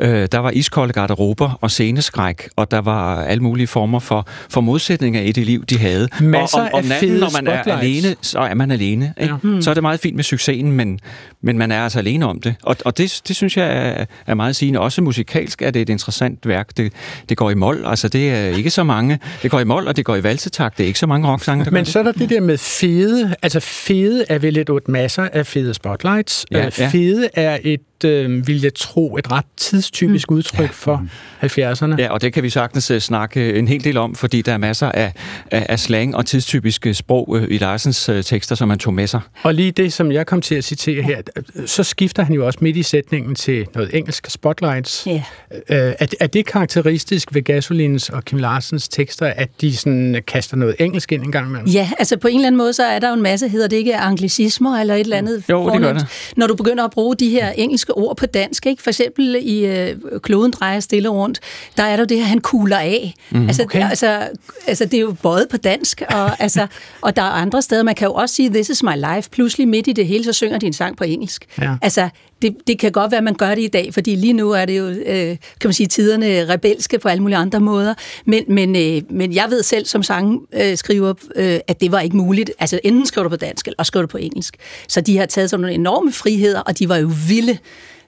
Øh, 0.00 0.28
der 0.32 0.38
var 0.38 0.50
iskolde 0.50 0.92
garderober 0.92 1.58
og 1.60 1.70
sceneskræk, 1.70 2.48
og 2.56 2.70
der 2.70 2.80
var 2.80 3.22
alle 3.22 3.42
mulige 3.42 3.66
former 3.66 3.98
for, 3.98 4.26
for 4.50 4.60
modsætninger 4.60 5.20
i 5.20 5.32
det 5.32 5.46
liv, 5.46 5.64
de 5.64 5.78
havde. 5.78 6.08
Masser 6.20 6.58
og 6.58 6.64
om, 6.64 6.70
om 6.72 6.84
natten, 6.84 7.12
når 7.12 7.42
man 7.42 7.46
er 7.46 7.62
alene, 7.62 8.16
så 8.20 8.38
er 8.38 8.54
man 8.54 8.70
alene. 8.70 9.14
Ikke? 9.20 9.34
Ja. 9.34 9.38
Mm. 9.42 9.62
Så 9.62 9.70
er 9.70 9.74
det 9.74 9.82
meget 9.82 10.00
fint 10.00 10.16
med 10.16 10.24
succesen, 10.24 10.72
men, 10.72 11.00
men 11.42 11.58
man 11.58 11.72
er 11.72 11.82
altså 11.82 11.98
alene 11.98 12.26
om 12.26 12.40
det. 12.40 12.54
Og, 12.62 12.76
og 12.84 12.98
det, 12.98 13.20
det 13.28 13.36
synes 13.36 13.56
jeg 13.56 13.66
er, 13.66 14.04
er 14.26 14.34
meget 14.34 14.56
sigende. 14.56 14.80
Også 14.80 15.02
musikalsk 15.02 15.62
er 15.62 15.70
det 15.70 15.82
et 15.82 15.88
interessant 15.88 16.46
værk. 16.46 16.76
Det, 16.76 16.92
det 17.28 17.36
går 17.36 17.50
i 17.50 17.54
mol, 17.54 17.82
altså 17.86 18.08
det 18.08 18.30
er 18.30 18.56
ikke 18.56 18.70
så 18.70 18.84
mange. 18.84 19.18
Det 19.42 19.50
går 19.50 19.60
i 19.60 19.64
mol, 19.64 19.88
og 19.88 19.96
det 19.96 20.04
går 20.04 20.16
i 20.16 20.22
valsetakt. 20.22 20.78
Det 20.78 20.84
er 20.84 20.86
ikke 20.86 20.98
så 20.98 21.06
mange 21.06 21.28
rocksange, 21.28 21.64
der 21.64 21.70
Men 21.70 21.84
så 21.84 21.98
er 21.98 22.02
der 22.02 22.12
det 22.12 22.30
der 22.30 22.40
med 22.40 22.58
fede. 22.58 23.34
Altså 23.42 23.60
fede 23.60 24.24
er 24.28 24.38
vel 24.38 24.58
et 24.58 24.88
masser 24.88 25.28
af 25.32 25.46
fede 25.46 25.74
spotlights. 25.74 26.46
Ja, 26.50 26.68
ja. 26.78 26.88
Fede 26.88 27.28
er 27.34 27.58
et 27.62 27.80
øh, 28.04 28.46
vil 28.46 28.62
jeg 28.62 28.74
tro, 28.74 29.16
et 29.16 29.32
ret 29.32 29.44
tidstypisk 29.56 30.30
mm. 30.30 30.36
udtryk 30.36 30.60
ja. 30.60 30.68
for 30.72 31.04
70'erne. 31.42 31.94
Ja, 31.98 32.12
og 32.12 32.22
det 32.22 32.32
kan 32.32 32.42
vi 32.42 32.50
sagtens 32.50 32.90
uh, 32.90 32.98
snakke 32.98 33.54
en 33.54 33.68
hel 33.68 33.84
del 33.84 33.96
om, 33.96 34.14
fordi 34.14 34.42
der 34.42 34.52
er 34.52 34.58
masser 34.58 34.92
af, 34.92 35.12
af, 35.50 35.66
af 35.68 35.80
slang 35.80 36.16
og 36.16 36.26
tidstypiske 36.26 36.94
sprog 36.94 37.28
uh, 37.28 37.42
i 37.48 37.58
Larsens 37.58 38.08
uh, 38.08 38.20
tekster, 38.22 38.54
som 38.54 38.70
han 38.70 38.78
tog 38.78 38.94
med 38.94 39.06
sig. 39.06 39.20
Og 39.42 39.54
lige 39.54 39.72
det, 39.72 39.92
som 39.92 40.12
jeg 40.12 40.26
kom 40.26 40.40
til 40.40 40.54
at 40.54 40.64
citere 40.64 41.02
her, 41.02 41.22
så 41.66 41.84
skifter 41.84 42.22
han 42.22 42.34
jo 42.34 42.46
også 42.46 42.58
midt 42.62 42.76
i 42.76 42.82
sætningen 42.82 43.34
til 43.34 43.66
noget 43.74 43.94
engelsk, 43.94 44.30
spotlights. 44.30 45.04
Yeah. 45.08 45.20
Uh, 45.50 45.58
er, 45.68 46.06
er 46.20 46.26
det 46.26 46.46
karakteristisk 46.46 47.34
ved 47.34 47.42
Gasolins 47.42 48.08
og 48.08 48.24
Kim 48.24 48.38
Larsens 48.38 48.88
tekster, 48.88 49.26
at 49.26 49.48
de 49.60 49.76
sådan 49.76 50.22
kaster 50.26 50.56
noget 50.56 50.76
engelsk 50.78 51.12
ind 51.12 51.22
en 51.22 51.32
gang 51.32 51.48
imellem? 51.48 51.68
Ja, 51.68 51.90
altså 51.98 52.16
på 52.16 52.28
en 52.28 52.34
eller 52.34 52.46
anden 52.46 52.58
måde, 52.58 52.72
så 52.72 52.82
er 52.82 52.98
der 52.98 53.08
jo 53.08 53.14
en 53.14 53.22
masse, 53.22 53.48
hedder 53.48 53.68
det 53.68 53.76
ikke 53.76 53.96
anglicismer 53.96 54.76
eller 54.76 54.94
et 54.94 55.00
eller 55.00 55.16
andet? 55.16 55.44
Jo, 55.50 55.70
det 55.70 55.80
gør 55.80 55.92
det. 55.92 56.06
Når 56.36 56.46
du 56.46 56.54
begynder 56.54 56.84
at 56.84 56.90
bruge 56.90 57.16
de 57.16 57.28
her 57.28 57.50
engelske 57.50 57.89
engelske 57.90 58.08
ord 58.08 58.16
på 58.16 58.26
dansk. 58.26 58.66
Ikke? 58.66 58.82
For 58.82 58.90
eksempel 58.90 59.36
i 59.40 59.66
øh, 59.66 59.96
Kloden 60.22 60.50
drejer 60.50 60.80
stille 60.80 61.08
rundt, 61.08 61.40
der 61.76 61.82
er 61.82 61.96
der 61.96 62.04
det 62.04 62.16
her, 62.16 62.24
han 62.24 62.40
kugler 62.40 62.78
af. 62.78 63.14
Mm, 63.30 63.46
altså, 63.46 63.62
okay. 63.62 63.88
altså, 63.88 64.28
altså, 64.66 64.84
det 64.84 64.94
er 64.94 65.00
jo 65.00 65.16
både 65.22 65.46
på 65.50 65.56
dansk, 65.56 66.02
og, 66.10 66.30
altså, 66.42 66.66
og 67.00 67.16
der 67.16 67.22
er 67.22 67.30
andre 67.30 67.62
steder. 67.62 67.82
Man 67.82 67.94
kan 67.94 68.06
jo 68.06 68.14
også 68.14 68.34
sige, 68.34 68.50
this 68.50 68.68
is 68.68 68.82
my 68.82 68.96
life. 68.96 69.30
Pludselig 69.30 69.68
midt 69.68 69.86
i 69.88 69.92
det 69.92 70.06
hele, 70.06 70.24
så 70.24 70.32
synger 70.32 70.58
de 70.58 70.66
en 70.66 70.72
sang 70.72 70.96
på 70.96 71.04
engelsk. 71.04 71.46
Ja. 71.60 71.76
Altså, 71.82 72.08
det, 72.42 72.56
det 72.66 72.78
kan 72.78 72.92
godt 72.92 73.10
være, 73.10 73.18
at 73.18 73.24
man 73.24 73.34
gør 73.34 73.54
det 73.54 73.62
i 73.62 73.68
dag, 73.68 73.94
fordi 73.94 74.14
lige 74.14 74.32
nu 74.32 74.50
er 74.50 74.64
det 74.64 74.78
jo, 74.78 74.86
øh, 74.86 75.36
kan 75.60 75.68
man 75.68 75.72
sige, 75.72 75.86
tiderne 75.86 76.48
rebelske 76.48 76.98
på 76.98 77.08
alle 77.08 77.22
mulige 77.22 77.38
andre 77.38 77.60
måder. 77.60 77.94
Men, 78.24 78.44
men, 78.48 78.76
øh, 78.76 79.02
men 79.10 79.34
jeg 79.34 79.46
ved 79.50 79.62
selv 79.62 79.86
som 79.86 80.02
sangskriver, 80.02 81.14
øh, 81.36 81.60
at 81.66 81.80
det 81.80 81.92
var 81.92 82.00
ikke 82.00 82.16
muligt. 82.16 82.50
Altså 82.58 82.80
enten 82.84 83.06
skriver 83.06 83.22
du 83.22 83.28
på 83.28 83.36
dansk, 83.36 83.66
eller 83.66 83.82
skriver 83.82 84.02
du 84.02 84.08
på 84.08 84.18
engelsk. 84.18 84.56
Så 84.88 85.00
de 85.00 85.18
har 85.18 85.26
taget 85.26 85.50
sådan 85.50 85.60
nogle 85.60 85.74
enorme 85.74 86.12
friheder, 86.12 86.60
og 86.60 86.78
de 86.78 86.88
var 86.88 86.96
jo 86.96 87.10
vilde 87.28 87.58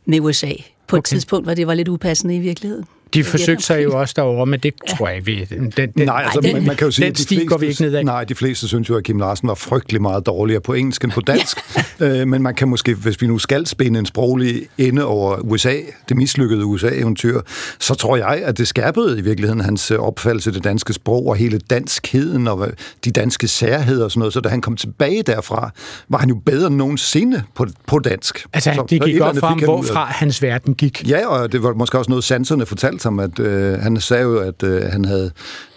med 0.05 0.21
USA 0.21 0.53
på 0.87 0.97
okay. 0.97 0.99
et 0.99 1.05
tidspunkt, 1.05 1.47
hvor 1.47 1.55
det 1.55 1.67
var 1.67 1.75
lidt 1.75 1.89
upassende 1.89 2.37
i 2.37 2.39
virkeligheden. 2.39 2.85
De 3.15 3.25
forsøgte 3.25 3.65
sig 3.65 3.85
jo 3.85 4.01
også 4.01 4.15
derovre, 4.17 4.47
men 4.47 4.61
det 4.61 4.75
tror 4.89 5.09
jeg 5.09 5.17
ikke, 5.17 5.27
vi... 5.27 5.57
Den, 5.57 5.73
den, 5.77 6.07
Nej, 6.07 6.23
altså, 6.25 6.41
den- 6.41 6.67
man, 6.67 6.77
kan 6.77 6.85
jo 6.87 6.91
sige, 6.91 7.07
den 7.07 7.15
sti 7.15 7.27
fleste, 7.35 7.47
går 7.47 7.57
vi 7.59 7.67
ikke 7.67 7.83
nedad. 7.83 8.05
Nej, 8.05 8.25
de 8.25 8.35
fleste 8.35 8.69
synes 8.69 8.89
jo, 8.91 8.97
at 8.97 9.05
Kim 9.05 9.19
Larsen 9.19 9.49
var 9.49 9.55
frygtelig 9.55 10.03
meget 10.03 10.27
dårligere 10.27 10.61
på 10.61 10.73
engelsk 10.75 11.05
end 11.05 11.13
på 11.13 11.21
dansk. 11.21 11.59
øh, 12.01 12.29
men 12.29 12.43
man 12.43 12.55
kan 12.55 12.69
måske, 12.69 12.95
hvis 12.95 13.23
vi 13.23 13.27
nu 13.27 13.39
skal 13.39 13.67
spænde 13.67 13.99
en 13.99 14.07
sproglig 14.07 14.63
ende 14.79 15.05
over 15.05 15.37
USA, 15.37 15.75
det 16.09 16.17
mislykkede 16.17 16.65
USA-eventyr, 16.65 17.41
så 17.81 17.95
tror 17.95 18.17
jeg, 18.17 18.43
at 18.45 18.59
det 18.59 18.69
skærpede 18.69 19.19
i 19.19 19.23
virkeligheden 19.23 19.61
hans 19.61 19.91
øh, 19.91 19.99
opfattelse 19.99 20.51
af 20.51 20.55
det 20.55 20.65
danske 20.65 20.93
sprog 20.93 21.27
og 21.27 21.37
hele 21.37 21.59
danskheden 21.59 22.49
og 22.49 22.57
hvad- 22.57 22.69
de 23.05 23.11
danske 23.11 23.49
særheder 23.49 24.05
og 24.05 24.11
sådan 24.11 24.19
noget. 24.19 24.33
Så 24.33 24.41
da 24.41 24.49
han 24.49 24.61
kom 24.61 24.77
tilbage 24.77 25.23
derfra, 25.23 25.71
var 26.09 26.19
han 26.19 26.29
jo 26.29 26.35
bedre 26.47 26.67
end 26.67 26.77
nogensinde 26.77 27.43
på, 27.55 27.67
på 27.87 27.99
dansk. 27.99 28.47
Altså, 28.53 28.73
så, 28.75 28.85
det 28.91 29.03
gik 29.05 29.21
op 29.21 29.29
andet 29.29 29.41
for 29.41 29.47
ham, 29.47 29.59
hvorfra 29.59 30.05
hans 30.05 30.43
verden 30.43 30.75
gik. 30.75 31.09
Ja, 31.09 31.27
og 31.27 31.53
det 31.53 31.63
var 31.63 31.73
måske 31.75 31.99
også 31.99 32.11
noget, 32.11 32.25
sanserne 32.25 32.67
fortalte 32.67 33.02
ham, 33.05 33.19
at 33.19 33.39
øh, 33.39 33.79
han 33.79 34.01
sagde 34.01 34.23
jo, 34.23 34.39
at 34.39 34.63
øh, 34.63 34.83
han 34.83 35.05
havde 35.05 35.31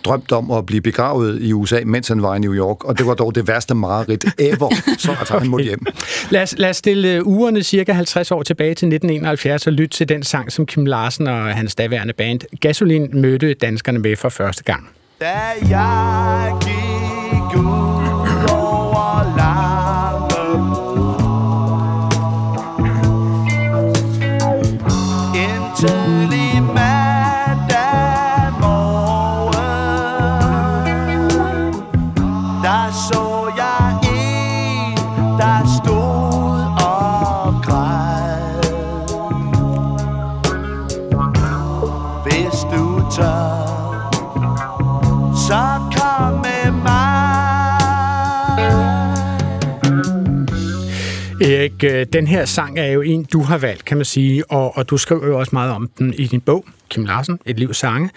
drømt 0.06 0.32
om 0.32 0.52
at 0.52 0.66
blive 0.66 0.82
begravet 0.82 1.42
i 1.42 1.54
USA, 1.54 1.80
mens 1.86 2.08
han 2.08 2.22
var 2.22 2.36
i 2.36 2.40
New 2.40 2.54
York, 2.54 2.84
og 2.84 2.98
det 2.98 3.08
var 3.08 3.14
dog 3.14 3.36
det 3.36 3.48
værste 3.48 3.76
mareridt 3.76 4.26
ever, 4.40 4.70
så 4.98 5.16
altså, 5.20 5.38
han 5.38 5.48
måtte 5.48 5.66
hjem. 5.66 5.86
Lad 6.30 6.42
os, 6.42 6.56
lad 6.58 6.70
os 6.70 6.78
stille 6.78 7.14
øh, 7.14 7.22
ugerne 7.28 7.64
cirka 7.64 7.92
50 7.92 8.32
år 8.32 8.44
tilbage 8.44 8.70
til 8.76 8.86
1971 8.88 9.68
og 9.68 9.74
lytte 9.74 9.98
til 9.98 10.10
den 10.10 10.24
sang, 10.24 10.52
som 10.52 10.66
Kim 10.66 10.86
Larsen 10.86 11.28
og 11.28 11.56
hans 11.56 11.76
daværende 11.76 12.14
band 12.14 12.40
Gasolin 12.60 13.10
mødte 13.14 13.54
danskerne 13.54 14.00
med 14.00 14.16
for 14.16 14.30
første 14.30 14.64
gang. 14.64 14.90
Da 15.22 15.36
jeg 15.70 16.54
gik 16.62 16.85
du 42.96 43.12
tør 43.12 43.76
så 45.48 45.64
kom 45.98 46.34
med 46.34 46.72
mig. 46.72 47.16
Erik, 51.42 51.84
øh, 51.84 52.06
den 52.14 52.28
her 52.28 52.46
sang 52.46 52.80
er 52.80 52.86
jo 52.86 53.02
en, 53.02 53.24
du 53.24 53.42
har 53.42 53.58
valgt, 53.58 53.86
kan 53.86 53.98
man 53.98 54.06
sige, 54.06 54.52
og, 54.52 54.78
og 54.78 54.90
du 54.90 54.98
skriver 54.98 55.28
jo 55.28 55.40
også 55.40 55.50
meget 55.54 55.72
om 55.72 55.90
den 55.98 56.14
i 56.14 56.28
din 56.28 56.42
bog, 56.42 56.66
Kim 56.90 57.06
Larsen, 57.06 57.40
Et 57.46 57.60
liv 57.60 57.74
sange 57.74 58.10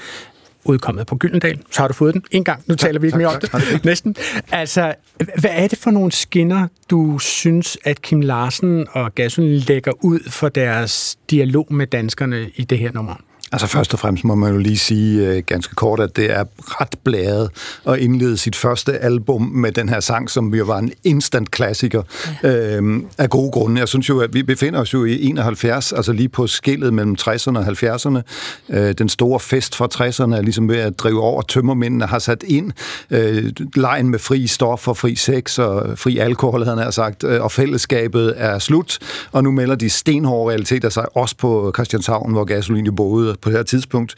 udkommet 0.64 1.06
på 1.06 1.16
Gyldendal. 1.16 1.58
Så 1.70 1.80
har 1.80 1.88
du 1.88 1.94
fået 1.94 2.14
den 2.14 2.22
en 2.30 2.44
gang. 2.44 2.62
Nu 2.66 2.74
taler 2.74 3.00
vi 3.00 3.06
ikke 3.06 3.18
mere 3.18 3.28
om 3.28 3.40
det. 3.40 3.84
Næsten. 3.84 4.16
Altså, 4.52 4.94
hvad 5.16 5.50
er 5.52 5.68
det 5.68 5.78
for 5.78 5.90
nogle 5.90 6.12
skinner, 6.12 6.68
du 6.90 7.18
synes, 7.18 7.78
at 7.84 8.02
Kim 8.02 8.20
Larsen 8.20 8.86
og 8.92 9.14
Gasolin 9.14 9.58
lægger 9.58 9.92
ud 10.04 10.30
for 10.30 10.48
deres 10.48 11.18
dialog 11.30 11.66
med 11.70 11.86
danskerne 11.86 12.50
i 12.56 12.64
det 12.64 12.78
her 12.78 12.92
nummer? 12.92 13.14
Altså 13.52 13.66
først 13.66 13.92
og 13.92 13.98
fremmest 13.98 14.24
må 14.24 14.34
man 14.34 14.52
jo 14.52 14.58
lige 14.58 14.78
sige 14.78 15.26
øh, 15.26 15.42
ganske 15.46 15.74
kort, 15.74 16.00
at 16.00 16.16
det 16.16 16.30
er 16.30 16.44
ret 16.58 16.94
blæret 17.04 17.50
at 17.86 17.98
indlede 17.98 18.36
sit 18.36 18.56
første 18.56 18.98
album 18.98 19.42
med 19.42 19.72
den 19.72 19.88
her 19.88 20.00
sang, 20.00 20.30
som 20.30 20.54
jo 20.54 20.64
var 20.64 20.78
en 20.78 20.92
instant 21.04 21.50
klassiker 21.50 22.02
ja. 22.42 22.76
øh, 22.76 23.02
af 23.18 23.30
gode 23.30 23.50
grunde. 23.50 23.80
Jeg 23.80 23.88
synes 23.88 24.08
jo, 24.08 24.20
at 24.20 24.34
vi 24.34 24.42
befinder 24.42 24.80
os 24.80 24.94
jo 24.94 25.04
i 25.04 25.26
71, 25.26 25.92
altså 25.92 26.12
lige 26.12 26.28
på 26.28 26.46
skillet 26.46 26.94
mellem 26.94 27.16
60'erne 27.20 27.58
og 27.58 27.66
70'erne. 27.66 28.20
Øh, 28.68 28.94
den 28.98 29.08
store 29.08 29.40
fest 29.40 29.76
fra 29.76 29.88
60'erne 29.94 30.36
er 30.36 30.42
ligesom 30.42 30.68
ved 30.68 30.76
at 30.76 30.98
drive 30.98 31.22
over. 31.22 31.42
Tømmermændene 31.42 32.06
har 32.06 32.18
sat 32.18 32.44
ind 32.46 32.72
øh, 33.10 33.52
lejen 33.76 34.08
med 34.08 34.18
fri 34.18 34.46
stoffer, 34.46 34.92
fri 34.92 35.14
sex 35.14 35.58
og 35.58 35.98
fri 35.98 36.18
alkohol, 36.18 36.64
havde 36.64 36.82
han 36.82 36.92
sagt, 36.92 37.24
øh, 37.24 37.42
og 37.42 37.52
fællesskabet 37.52 38.34
er 38.36 38.58
slut. 38.58 38.98
Og 39.32 39.42
nu 39.42 39.50
melder 39.50 39.74
de 39.74 39.90
stenhårde 39.90 40.50
realiteter 40.50 40.88
sig 40.88 41.16
også 41.16 41.36
på 41.36 41.72
Christianshavn, 41.74 42.32
hvor 42.32 42.44
gasolin 42.44 42.86
jo 42.86 42.92
boede 42.92 43.37
på 43.40 43.50
det 43.50 43.58
her 43.58 43.62
tidspunkt. 43.62 44.14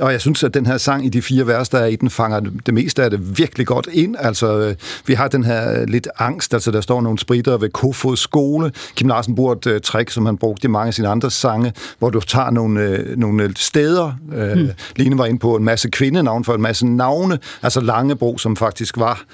Og 0.00 0.12
jeg 0.12 0.20
synes, 0.20 0.44
at 0.44 0.54
den 0.54 0.66
her 0.66 0.78
sang 0.78 1.06
i 1.06 1.08
de 1.08 1.22
fire 1.22 1.46
vers, 1.46 1.68
der 1.68 1.78
er 1.78 1.86
i 1.86 1.96
den, 1.96 2.10
fanger 2.10 2.40
det 2.66 2.74
meste 2.74 3.02
af 3.02 3.10
det 3.10 3.38
virkelig 3.38 3.66
godt 3.66 3.88
ind. 3.92 4.16
Altså, 4.18 4.58
øh, 4.58 4.74
vi 5.06 5.14
har 5.14 5.28
den 5.28 5.44
her 5.44 5.86
lidt 5.86 6.08
angst, 6.18 6.54
altså 6.54 6.70
der 6.70 6.80
står 6.80 7.00
nogle 7.00 7.18
spritter 7.18 7.56
ved 7.56 7.70
Kofod 7.70 8.16
skole. 8.16 8.72
Kim 8.96 9.08
Larsen 9.08 9.34
bruger 9.34 9.54
et 9.54 9.66
uh, 9.66 9.80
trick, 9.82 10.10
som 10.10 10.26
han 10.26 10.36
brugte 10.36 10.64
i 10.64 10.68
mange 10.68 10.88
af 10.88 10.94
sine 10.94 11.08
andre 11.08 11.30
sange, 11.30 11.72
hvor 11.98 12.10
du 12.10 12.20
tager 12.20 12.50
nogle, 12.50 13.06
uh, 13.10 13.18
nogle 13.18 13.52
steder. 13.56 14.12
Uh, 14.28 14.58
mm. 14.58 14.68
Line 14.96 15.18
var 15.18 15.26
inde 15.26 15.38
på 15.38 15.56
en 15.56 15.64
masse 15.64 15.90
kvindenavn 15.90 16.44
for 16.44 16.54
en 16.54 16.62
masse 16.62 16.86
navne, 16.86 17.38
altså 17.62 17.80
Langebro, 17.80 18.38
som 18.38 18.56
faktisk 18.56 18.96
var 18.96 19.24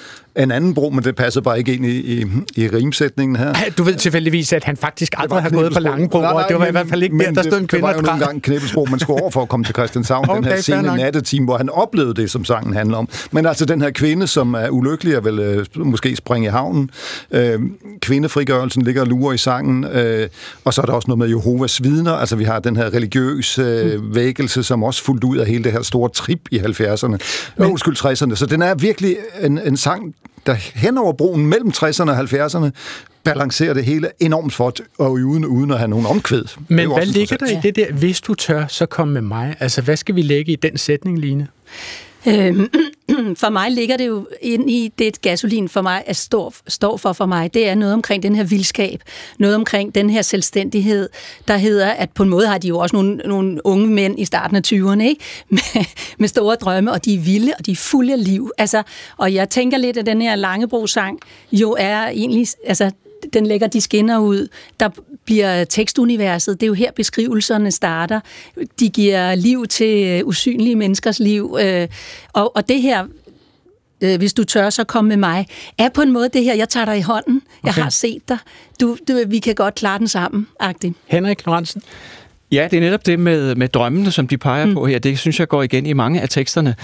en 0.43 0.51
anden 0.51 0.75
bro, 0.75 0.91
men 0.91 1.05
det 1.05 1.17
passer 1.17 1.41
bare 1.41 1.59
ikke 1.59 1.75
ind 1.75 1.87
i, 1.87 2.21
i, 2.21 2.25
i 2.57 2.69
rimsætningen 2.69 3.37
her. 3.37 3.55
Du 3.79 3.83
ved 3.83 3.95
tilfældigvis, 3.95 4.53
at 4.53 4.65
han 4.65 4.77
faktisk 4.77 5.13
aldrig 5.17 5.43
har 5.43 5.51
gået 5.51 5.73
på 5.73 5.79
Knibbelsbro. 5.81 5.97
Langebro, 5.97 6.21
Nej, 6.21 6.33
nej, 6.33 6.47
det 6.49 6.59
var 6.59 6.67
i 6.67 6.71
hvert 6.71 6.89
fald 6.89 7.03
ikke 7.03 7.17
men 7.17 7.27
der, 7.27 7.33
der 7.33 7.43
stod 7.43 7.53
en 7.53 7.63
det- 7.63 7.71
kvinde 7.71 7.77
Det 7.77 7.83
var 7.83 7.93
jo 7.93 7.99
og 7.99 8.03
nogle 8.05 8.25
gange 8.25 8.41
Knibbelsbro, 8.41 8.87
man 8.91 8.99
skulle 9.01 9.23
over 9.23 9.31
for 9.31 9.43
at 9.43 9.49
komme 9.49 9.65
til 9.65 9.75
Christianshavn, 9.75 10.25
okay, 10.31 10.37
den 10.43 10.45
her 10.45 10.61
sene 10.61 10.97
nattetime, 10.97 11.45
hvor 11.45 11.57
han 11.57 11.71
oplevede 11.71 12.15
det, 12.15 12.31
som 12.31 12.45
sangen 12.45 12.75
handler 12.75 12.97
om. 12.97 13.09
Men 13.33 13.47
altså 13.47 13.65
den 13.65 13.81
her 13.83 13.91
kvinde, 13.91 14.27
som 14.27 14.55
er 14.55 14.69
ulykkelig 14.69 15.17
og 15.17 15.25
vil 15.25 15.39
øh, 15.39 15.67
måske 15.77 16.17
springe 16.17 16.47
i 16.49 16.51
havnen. 16.51 16.91
Øh, 17.31 17.61
kvindefrigørelsen 18.01 18.83
ligger 18.83 19.01
og 19.01 19.07
lurer 19.07 19.33
i 19.33 19.39
sangen. 19.39 19.85
Øh, 19.85 20.29
og 20.65 20.75
så 20.75 20.81
er 20.83 20.87
der 20.87 20.93
også 20.93 21.09
noget 21.09 21.19
med 21.19 21.29
Jehovas 21.29 21.83
vidner. 21.83 22.13
Altså 22.13 22.37
vi 22.37 22.45
har 22.45 22.59
den 22.59 22.77
her 22.77 22.95
religiøse 22.95 23.63
øh, 23.63 24.15
vækkelse, 24.15 24.63
som 24.63 24.83
også 24.85 25.03
fuldt 25.05 25.25
ud 25.25 25.37
af 25.39 25.47
hele 25.47 25.65
det 25.65 25.73
her 25.73 25.83
store 25.83 26.11
trip 26.11 26.41
i 26.51 26.59
70'erne. 26.59 27.07
Men, 27.57 27.67
undskyld, 27.71 27.97
60'erne. 27.97 28.35
Så 28.35 28.47
den 28.51 28.63
er 28.63 28.75
virkelig 28.75 29.17
en, 29.43 29.59
en 29.67 29.77
sang, 29.77 30.15
der 30.47 30.55
hen 30.55 30.99
over 30.99 31.13
broen 31.13 31.47
mellem 31.47 31.71
60'erne 31.77 32.11
og 32.11 32.19
70'erne 32.21 32.71
balancerer 33.25 33.75
det 33.75 33.85
hele 33.85 34.11
enormt 34.21 34.53
flot, 34.53 34.81
og 34.99 35.13
uden, 35.13 35.45
uden 35.45 35.71
at 35.71 35.79
have 35.79 35.89
nogen 35.89 36.07
omkvæd. 36.07 36.45
Men 36.69 36.93
hvad 36.93 37.07
ligger 37.07 37.37
der 37.37 37.47
i 37.47 37.59
det 37.63 37.77
der, 37.77 37.93
hvis 37.93 38.21
du 38.21 38.35
tør, 38.35 38.67
så 38.67 38.87
kom 38.87 39.09
med 39.09 39.23
mig? 39.23 39.57
Altså, 39.61 39.83
hvad 39.83 39.97
skal 39.97 40.15
vi 40.15 40.23
lægge 40.23 40.53
i 40.53 40.57
den 40.57 40.79
sætning, 40.79 41.19
Line? 41.19 41.49
Øhm, 42.27 42.71
for 43.43 43.51
mig 43.51 43.71
ligger 43.71 43.97
det 43.97 44.07
jo 44.07 44.29
ind 44.41 44.71
i 44.71 44.93
det, 44.99 45.21
gasolin 45.21 45.69
for 45.69 45.83
mig 45.83 46.03
er 46.07 46.13
står, 46.13 46.55
står 46.69 46.97
for 46.97 47.13
for 47.13 47.27
mig. 47.27 47.55
Det 47.55 47.69
er 47.69 47.75
noget 47.75 47.95
omkring 47.95 48.23
den 48.23 48.35
her 48.35 48.45
vildskab. 48.45 49.03
Noget 49.39 49.57
omkring 49.57 49.95
den 49.95 50.11
her 50.11 50.23
selvstændighed, 50.23 51.09
der 51.49 51.57
hedder, 51.57 51.91
at 51.91 52.11
på 52.11 52.23
en 52.23 52.29
måde 52.29 52.47
har 52.47 52.59
de 52.59 52.69
jo 52.69 52.79
også 52.79 52.97
nogle, 52.97 53.17
nogle 53.17 53.67
unge 53.67 53.87
mænd 53.87 54.21
i 54.21 54.25
starten 54.25 54.57
af 54.57 54.63
20'erne, 54.67 55.03
ikke? 55.03 55.25
Med, 55.51 55.85
med 56.19 56.29
store 56.29 56.57
drømme, 56.57 56.93
og 56.93 57.05
de 57.05 57.15
er 57.15 57.19
vilde, 57.19 57.53
og 57.59 57.67
de 57.67 57.73
er 57.73 57.77
fulde 57.77 58.13
af 58.13 58.25
liv. 58.25 58.51
Altså, 58.59 58.83
og 59.17 59.35
jeg 59.35 59.51
tænker 59.51 59.79
lidt, 59.79 59.97
at 59.97 60.07
den 60.07 60.23
her 60.23 60.37
Langebro-sang 60.37 61.19
jo 61.53 61.77
er 61.79 62.09
egentlig... 62.09 62.47
Altså, 62.67 62.91
den 63.33 63.47
lægger 63.47 63.67
de 63.67 63.81
skinner 63.81 64.19
ud. 64.19 64.49
Der 64.81 64.89
bliver 65.25 65.65
tekstuniverset. 65.65 66.61
Det 66.61 66.67
er 66.67 66.69
jo 66.69 66.75
her 66.75 66.93
beskrivelserne 66.93 67.71
starter. 67.71 68.21
De 68.81 68.89
giver 68.89 69.35
liv 69.35 69.67
til 69.67 70.07
øh, 70.07 70.27
usynlige 70.27 70.77
menneskers 70.77 71.19
liv. 71.19 71.57
øh, 71.61 71.89
Og, 72.33 72.57
og 72.57 72.69
det 72.69 72.83
her, 72.83 73.07
øh, 74.01 74.19
hvis 74.19 74.35
du 74.35 74.45
tør, 74.45 74.71
så 74.71 74.85
kom 74.85 75.05
med 75.05 75.17
mig, 75.17 75.47
er 75.79 75.89
på 75.89 76.03
en 76.03 76.13
måde 76.13 76.29
det 76.29 76.45
her, 76.45 76.55
jeg 76.55 76.69
tager 76.69 76.85
dig 76.87 76.99
i 76.99 77.01
hånden. 77.01 77.43
Jeg 77.65 77.71
Okay. 77.71 77.83
har 77.83 77.91
set 77.91 78.29
dig. 78.29 78.39
Du, 78.81 78.97
du, 79.09 79.23
vi 79.27 79.39
kan 79.39 79.55
godt 79.55 79.75
klare 79.75 79.99
den 79.99 80.09
sammen, 80.09 80.47
agtigt. 80.61 80.95
Henrik 81.07 81.47
Lorentzen? 81.47 81.83
Ja, 82.53 82.69
det 82.71 82.77
er 82.77 82.81
netop 82.81 83.07
det 83.07 83.19
med, 83.19 83.55
med 83.55 83.69
drømmene, 83.69 84.11
som 84.11 84.29
de 84.29 84.39
peger 84.39 84.67
mm. 84.67 84.75
på 84.75 84.87
her. 84.87 84.99
Det 84.99 85.19
synes 85.19 85.41
jeg 85.41 85.49
går 85.49 85.63
igen 85.63 85.87
i 85.87 85.93
mange 85.93 86.21
af 86.21 86.29
teksterne. 86.29 86.75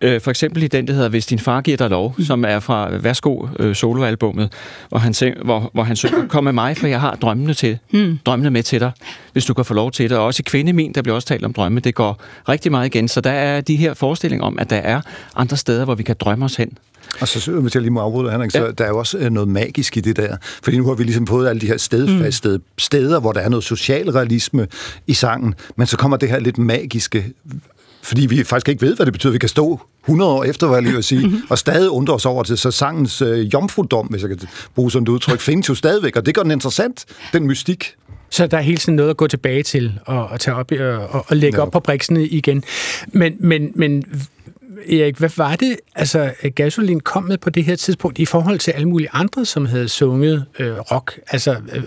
Øh, 0.00 0.20
for 0.20 0.30
eksempel 0.30 0.62
i 0.62 0.68
den, 0.68 0.86
der 0.86 0.92
hedder 0.92 1.08
Hvis 1.08 1.26
din 1.26 1.38
far 1.38 1.60
giver 1.60 1.76
dig 1.76 1.90
lov, 1.90 2.14
mm. 2.18 2.24
som 2.24 2.44
er 2.44 2.60
fra 2.60 2.90
Værsgo 2.96 3.46
øh, 3.58 3.74
soloalbummet, 3.74 4.52
hvor 4.88 4.98
han, 4.98 5.14
syng, 5.14 5.36
hvor, 5.44 5.70
hvor 5.72 5.82
han 5.82 5.96
synger, 5.96 6.28
kom 6.28 6.44
med 6.44 6.52
mig, 6.52 6.76
for 6.76 6.86
jeg 6.86 7.00
har 7.00 7.14
drømmene, 7.14 7.54
til, 7.54 7.78
mm. 7.92 8.18
drømmene 8.26 8.50
med 8.50 8.62
til 8.62 8.80
dig, 8.80 8.92
hvis 9.32 9.44
du 9.44 9.54
kan 9.54 9.64
få 9.64 9.74
lov 9.74 9.92
til 9.92 10.10
det. 10.10 10.18
Og 10.18 10.24
også 10.24 10.40
i 10.40 10.46
Kvindemin, 10.46 10.92
der 10.92 11.02
bliver 11.02 11.14
også 11.14 11.28
talt 11.28 11.44
om 11.44 11.52
drømme, 11.52 11.80
det 11.80 11.94
går 11.94 12.20
rigtig 12.48 12.72
meget 12.72 12.86
igen. 12.86 13.08
Så 13.08 13.20
der 13.20 13.30
er 13.30 13.60
de 13.60 13.76
her 13.76 13.94
forestillinger 13.94 14.46
om, 14.46 14.58
at 14.58 14.70
der 14.70 14.76
er 14.76 15.00
andre 15.36 15.56
steder, 15.56 15.84
hvor 15.84 15.94
vi 15.94 16.02
kan 16.02 16.16
drømme 16.20 16.44
os 16.44 16.56
hen. 16.56 16.78
Og 17.20 17.28
så 17.28 17.50
hvis 17.52 17.74
jeg 17.74 17.82
lige 17.82 17.92
må 17.92 18.00
afbryde, 18.00 18.30
Henrik, 18.30 18.50
så 18.50 18.64
Ja. 18.64 18.70
der 18.70 18.84
er 18.84 18.88
jo 18.88 18.98
også 18.98 19.18
øh, 19.18 19.30
noget 19.30 19.48
magisk 19.48 19.96
i 19.96 20.00
det 20.00 20.16
der. 20.16 20.36
Fordi 20.62 20.76
nu 20.78 20.86
har 20.86 20.94
vi 20.94 21.04
ligesom 21.04 21.26
fået 21.26 21.48
alle 21.48 21.60
de 21.60 21.66
her 21.66 21.76
stedfastede 21.76 22.56
mm. 22.58 22.64
steder, 22.78 23.20
hvor 23.20 23.32
der 23.32 23.40
er 23.40 23.48
noget 23.48 23.64
socialrealisme 23.64 24.66
i 25.06 25.14
sangen, 25.14 25.54
men 25.76 25.86
så 25.86 25.96
kommer 25.96 26.16
det 26.16 26.28
her 26.28 26.38
lidt 26.40 26.58
magiske, 26.58 27.32
fordi 28.02 28.26
vi 28.26 28.44
faktisk 28.44 28.68
ikke 28.68 28.82
ved, 28.86 28.96
hvad 28.96 29.06
det 29.06 29.12
betyder. 29.12 29.32
Vi 29.32 29.38
kan 29.38 29.48
stå 29.48 29.80
100 30.04 30.30
år 30.30 30.44
efter, 30.44 30.66
hvad 30.66 30.76
jeg 30.76 30.82
lige 30.82 30.94
vil 30.94 31.04
sige, 31.04 31.26
Mhm. 31.26 31.42
og 31.50 31.58
stadig 31.58 31.90
undre 31.90 32.14
os 32.14 32.26
over 32.26 32.42
det. 32.42 32.58
Så 32.58 32.70
sangens 32.70 33.22
øh, 33.22 33.54
jomfrudom, 33.54 34.06
hvis 34.06 34.22
jeg 34.22 34.28
kan 34.30 34.38
bruge 34.74 34.90
sådan 34.90 35.02
et 35.02 35.08
udtryk, 35.08 35.40
findes 35.50 35.68
jo 35.68 35.74
stadigvæk, 35.74 36.16
og 36.16 36.26
det 36.26 36.34
gør 36.34 36.42
den 36.42 36.50
interessant, 36.50 37.04
den 37.32 37.46
mystik. 37.46 37.94
Så 38.30 38.46
der 38.46 38.56
er 38.58 38.62
hele 38.62 38.78
tiden 38.78 38.96
noget 38.96 39.10
at 39.10 39.16
gå 39.16 39.26
tilbage 39.26 39.62
til 39.62 39.92
og, 40.06 40.26
og 40.26 40.40
tage 40.40 40.54
op 40.56 40.72
i- 40.72 40.78
og, 40.78 41.24
og 41.28 41.36
lægge 41.36 41.58
Ja. 41.58 41.62
op 41.62 41.72
på 41.72 41.80
briksene 41.80 42.26
igen. 42.26 42.64
Men, 43.12 43.34
men, 43.40 43.72
men 43.74 44.04
Erik, 44.88 45.16
hvad 45.16 45.30
var 45.36 45.56
det, 45.56 45.76
altså 45.94 46.32
Gasolin 46.54 47.00
kom 47.00 47.22
med 47.22 47.38
på 47.38 47.50
det 47.50 47.64
her 47.64 47.76
tidspunkt 47.76 48.18
i 48.18 48.24
forhold 48.24 48.58
til 48.58 48.70
alle 48.70 48.88
mulige 48.88 49.08
andre, 49.12 49.44
som 49.44 49.66
havde 49.66 49.88
sunget 49.88 50.44
øh, 50.58 50.78
rock? 50.78 51.20
Altså, 51.30 51.56
øh, 51.72 51.82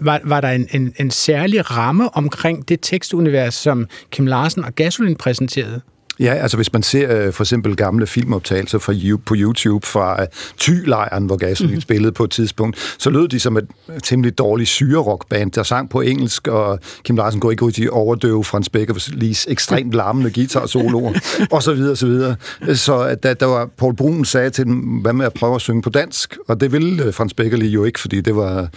var, 0.00 0.20
var 0.24 0.40
der 0.40 0.48
en, 0.48 0.68
en, 0.70 0.94
en 0.98 1.10
særlig 1.10 1.70
ramme 1.70 2.16
omkring 2.16 2.68
det 2.68 2.78
tekstunivers, 2.82 3.54
som 3.54 3.86
Kim 4.10 4.26
Larsen 4.26 4.64
og 4.64 4.74
Gasolin 4.74 5.16
præsenterede? 5.16 5.80
Ja, 6.20 6.34
altså 6.34 6.56
hvis 6.56 6.72
man 6.72 6.82
ser 6.82 7.26
uh, 7.26 7.32
for 7.32 7.44
eksempel 7.44 7.76
gamle 7.76 8.06
filmoptagelser 8.06 8.78
fra, 8.78 9.16
på 9.26 9.34
YouTube 9.36 9.86
fra 9.86 10.22
uh, 10.22 10.26
Thy-lejren, 10.60 11.26
hvor 11.26 11.36
Gasolin 11.36 11.74
mm. 11.74 11.80
spillede 11.80 12.12
på 12.12 12.24
et 12.24 12.30
tidspunkt, 12.30 12.96
så 12.98 13.10
lød 13.10 13.28
de 13.28 13.40
som 13.40 13.56
et 13.56 13.66
temmelig 14.02 14.38
dårligt 14.38 14.68
syre-rockband, 14.68 15.52
der 15.52 15.62
sang 15.62 15.90
på 15.90 16.00
engelsk, 16.00 16.48
og 16.48 16.80
Kim 17.04 17.16
Larsen 17.16 17.40
går 17.40 17.50
ikke 17.50 17.64
ud 17.64 17.72
til 17.72 17.90
overdøve 17.90 18.44
Frans 18.44 18.68
Beckerlis 18.68 19.46
ekstremt 19.50 19.92
larmende 19.92 20.30
guitar-soloer, 20.30 21.12
og 21.52 21.62
så 21.62 21.72
videre, 21.72 21.90
og 21.90 21.98
så 21.98 22.06
videre. 22.06 22.36
Så 22.74 23.16
da 23.22 23.34
der 23.34 23.46
var 23.46 23.68
Paul 23.78 23.96
Brun 23.96 24.24
sagde 24.24 24.50
til 24.50 24.64
dem, 24.64 24.74
hvad 24.74 25.12
med 25.12 25.26
at 25.26 25.32
prøve 25.32 25.54
at 25.54 25.60
synge 25.60 25.82
på 25.82 25.90
dansk, 25.90 26.36
og 26.48 26.60
det 26.60 26.72
ville 26.72 27.06
uh, 27.06 27.14
Frans 27.14 27.34
Beckerli 27.34 27.68
jo 27.68 27.84
ikke, 27.84 28.00
fordi 28.00 28.20
det 28.20 28.36
var 28.36 28.68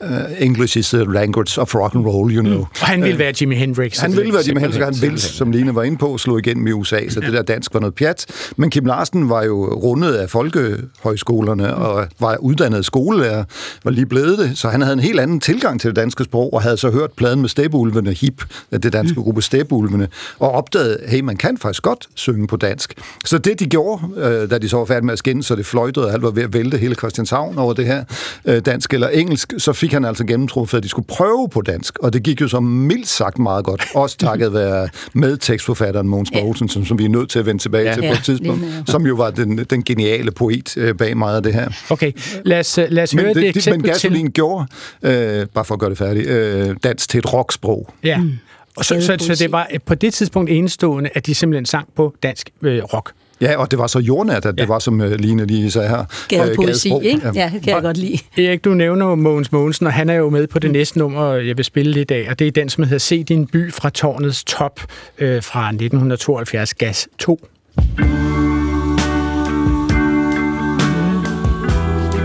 Uh, 0.00 0.08
English 0.38 0.78
is 0.78 0.90
the 0.90 1.04
language 1.04 1.60
of 1.60 1.74
rock 1.74 1.94
and 1.94 2.06
roll, 2.06 2.30
you 2.30 2.42
know. 2.42 2.58
Mm. 2.58 2.66
Og 2.80 2.86
han 2.86 3.02
ville 3.02 3.18
være 3.18 3.34
Jimi 3.40 3.54
Hendrix. 3.54 3.98
Han 3.98 4.16
ville 4.16 4.32
være 4.32 4.42
Jimi 4.46 4.60
Hendrix, 4.60 4.84
han 4.84 4.94
ville, 5.00 5.18
som 5.18 5.50
Line 5.50 5.74
var 5.74 5.82
inde 5.82 5.98
på, 5.98 6.18
slå 6.18 6.38
igennem 6.38 6.66
i 6.66 6.72
USA, 6.72 7.08
så 7.08 7.20
det 7.20 7.32
der 7.32 7.42
dansk 7.42 7.74
var 7.74 7.80
noget 7.80 7.94
pjat. 7.94 8.26
Men 8.56 8.70
Kim 8.70 8.84
Larsen 8.84 9.28
var 9.28 9.42
jo 9.44 9.74
rundet 9.74 10.12
af 10.14 10.30
folkehøjskolerne 10.30 11.74
og 11.74 12.06
var 12.20 12.36
uddannet 12.36 12.84
skolelærer, 12.84 13.44
var 13.84 13.90
lige 13.90 14.06
blevet 14.06 14.38
det, 14.38 14.58
så 14.58 14.68
han 14.68 14.80
havde 14.80 14.92
en 14.92 15.00
helt 15.00 15.20
anden 15.20 15.40
tilgang 15.40 15.80
til 15.80 15.88
det 15.88 15.96
danske 15.96 16.24
sprog, 16.24 16.54
og 16.54 16.62
havde 16.62 16.76
så 16.76 16.90
hørt 16.90 17.12
pladen 17.12 17.40
med 17.40 17.48
Stebulvene, 17.48 18.12
HIP, 18.12 18.42
det 18.72 18.92
danske 18.92 19.16
mm. 19.16 19.22
gruppe 19.22 19.42
Stebulvene, 19.42 20.08
og 20.38 20.52
opdagede, 20.52 20.98
hey, 21.08 21.20
man 21.20 21.36
kan 21.36 21.56
faktisk 21.56 21.82
godt 21.82 22.08
synge 22.14 22.46
på 22.46 22.56
dansk. 22.56 22.94
Så 23.24 23.38
det, 23.38 23.60
de 23.60 23.66
gjorde, 23.66 24.02
øh, 24.16 24.50
da 24.50 24.58
de 24.58 24.68
så 24.68 24.76
var 24.76 24.84
færdige 24.84 25.06
med 25.06 25.12
at 25.12 25.18
skinne, 25.18 25.42
så 25.42 25.54
det 25.56 25.66
fløjtede, 25.66 26.06
og 26.06 26.12
alt 26.12 26.22
var 26.22 26.30
ved 26.30 26.42
at 26.42 26.54
vælte 26.54 26.78
hele 26.78 26.94
Christianshavn 26.94 27.58
over 27.58 27.72
det 27.72 27.86
her 27.86 28.04
øh, 28.44 28.60
dansk 28.60 28.94
eller 28.94 29.08
engelsk, 29.08 29.54
så 29.58 29.72
fik 29.72 29.87
han 29.92 30.04
altså 30.04 30.24
gennemtruffet, 30.24 30.78
at 30.78 30.84
de 30.84 30.88
skulle 30.88 31.06
prøve 31.06 31.48
på 31.48 31.62
dansk, 31.62 31.98
og 31.98 32.12
det 32.12 32.22
gik 32.22 32.40
jo 32.40 32.48
så 32.48 32.60
mildt 32.60 33.08
sagt 33.08 33.38
meget 33.38 33.64
godt. 33.64 33.86
Også 33.94 34.16
takket 34.16 34.54
være 34.54 34.88
medtekstforfatteren 35.12 36.08
Mogens 36.08 36.32
Mogensen, 36.34 36.68
som, 36.68 36.84
som 36.84 36.98
vi 36.98 37.04
er 37.04 37.08
nødt 37.08 37.30
til 37.30 37.38
at 37.38 37.46
vende 37.46 37.62
tilbage 37.62 37.88
ja, 37.88 37.94
til 37.94 38.00
på 38.00 38.12
et 38.12 38.24
tidspunkt, 38.24 38.64
som 38.86 39.06
jo 39.06 39.14
var 39.14 39.30
den, 39.30 39.58
den 39.58 39.84
geniale 39.84 40.30
poet 40.30 40.76
øh, 40.76 40.94
bag 40.94 41.16
meget 41.16 41.36
af 41.36 41.42
det 41.42 41.54
her. 41.54 41.70
Okay, 41.90 42.12
lad 42.44 42.58
os, 42.58 42.78
lad 42.88 43.02
os 43.02 43.14
men 43.14 43.24
høre 43.24 43.34
det, 43.34 43.42
det, 43.42 43.56
eksempel 43.56 43.82
Men 43.82 43.90
Gasolin 43.90 44.26
til... 44.26 44.32
gjorde, 44.32 44.66
øh, 45.02 45.46
bare 45.46 45.64
for 45.64 45.74
at 45.74 45.80
gøre 45.80 45.90
det 45.90 45.98
færdigt, 45.98 46.28
øh, 46.28 46.76
dansk 46.82 47.08
til 47.08 47.18
et 47.18 47.32
rocksprog. 47.32 47.94
Ja, 48.04 48.18
mm. 48.18 48.32
og 48.76 48.84
så, 48.84 49.00
så, 49.00 49.16
så 49.20 49.34
det 49.44 49.52
var 49.52 49.70
på 49.86 49.94
det 49.94 50.14
tidspunkt 50.14 50.50
enestående, 50.50 51.10
at 51.14 51.26
de 51.26 51.34
simpelthen 51.34 51.66
sang 51.66 51.88
på 51.96 52.14
dansk 52.22 52.50
øh, 52.62 52.82
rock. 52.82 53.12
Ja, 53.40 53.58
og 53.58 53.70
det 53.70 53.78
var 53.78 53.86
så 53.86 53.98
jordnært, 53.98 54.46
at 54.46 54.54
ja. 54.56 54.62
det 54.62 54.68
var, 54.68 54.78
som 54.78 55.00
uh, 55.00 55.10
Line 55.10 55.46
lige 55.46 55.70
sagde 55.70 55.88
her. 55.88 56.04
Gadepoesi, 56.28 56.92
øh, 56.92 57.02
ikke? 57.02 57.30
Ja, 57.34 57.50
det 57.54 57.62
kan 57.62 57.74
jeg 57.74 57.82
godt 57.82 57.96
lide. 57.96 58.18
Erik, 58.38 58.64
du 58.64 58.74
nævner 58.74 59.14
Mogens 59.14 59.52
Mogensen, 59.52 59.86
og 59.86 59.92
han 59.92 60.08
er 60.08 60.14
jo 60.14 60.30
med 60.30 60.46
på 60.46 60.58
det 60.58 60.70
mm. 60.70 60.72
næste 60.72 60.98
nummer, 60.98 61.34
jeg 61.34 61.56
vil 61.56 61.64
spille 61.64 61.92
lidt 61.92 62.10
af, 62.10 62.26
og 62.30 62.38
det 62.38 62.46
er 62.46 62.50
den, 62.50 62.68
som 62.68 62.84
hedder 62.84 62.98
Se 62.98 63.24
din 63.24 63.46
by 63.46 63.72
fra 63.72 63.90
tårnets 63.90 64.44
top 64.44 64.80
øh, 65.18 65.42
fra 65.42 65.68
1972, 65.68 66.74
Gas 66.74 67.08
2. 67.18 67.46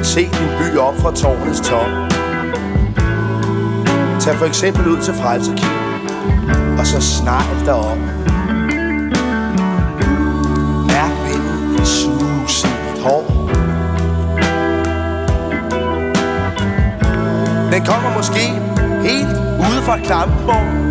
Se 0.04 0.20
din 0.20 0.50
by 0.60 0.78
op 0.78 0.96
fra 0.96 1.16
tårnets 1.16 1.62
top. 1.62 1.88
Tag 4.22 4.36
for 4.36 4.46
eksempel 4.46 4.88
ud 4.88 5.02
til 5.02 5.14
Frelsekirken, 5.14 6.80
og 6.80 6.88
så 6.88 7.02
snart 7.02 7.66
derop. 7.66 8.23
Suset 11.86 13.00
hår. 13.04 13.24
Den 17.72 17.86
kommer 17.86 18.14
måske 18.18 18.46
helt 19.10 19.38
ude 19.60 19.82
fra 19.86 19.98
Klamborg 19.98 20.84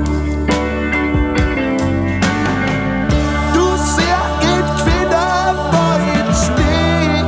Du 3.55 3.67
ser 3.97 4.21
et 4.53 4.69
kvinder 4.83 5.33
på 5.73 5.85
et 6.13 6.37
sten. 6.37 7.27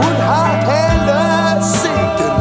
Hun 0.00 0.14
har 0.30 0.50
hele 0.70 1.18
sigtet 1.80 2.32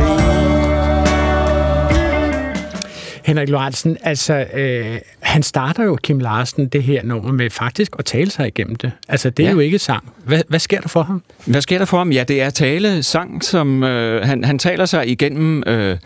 Henrik 3.26 3.50
Lorentzen, 3.50 3.98
altså, 4.04 4.46
øh, 4.54 5.00
han 5.30 5.44
starter 5.44 5.84
jo 5.84 5.96
Kim 6.04 6.20
Larsen 6.20 6.68
det 6.68 6.84
her 6.84 7.04
nummer 7.04 7.32
med 7.32 7.50
faktisk 7.50 7.92
at 8.00 8.06
tale 8.06 8.32
sig 8.32 8.48
igennem 8.48 8.76
det. 8.76 8.92
Altså, 9.08 9.30
det 9.30 9.44
er 9.44 9.48
ja. 9.48 9.54
jo 9.54 9.60
ikke 9.60 9.80
sang. 9.80 10.14
Hvad, 10.26 10.42
hvad 10.48 10.60
sker 10.60 10.82
der 10.82 10.88
for 10.88 11.04
ham? 11.04 11.24
Hvad 11.46 11.62
sker 11.62 11.78
der 11.78 11.86
for 11.86 11.98
ham? 11.98 12.12
Ja, 12.12 12.24
det 12.24 12.42
er 12.42 12.50
tale 12.50 13.04
sang, 13.04 13.44
som 13.44 13.84
øh, 13.84 14.26
han, 14.26 14.44
han 14.44 14.60
taler 14.60 14.86
sig 14.86 15.08
igennem... 15.08 15.64
Øh, 15.68 15.98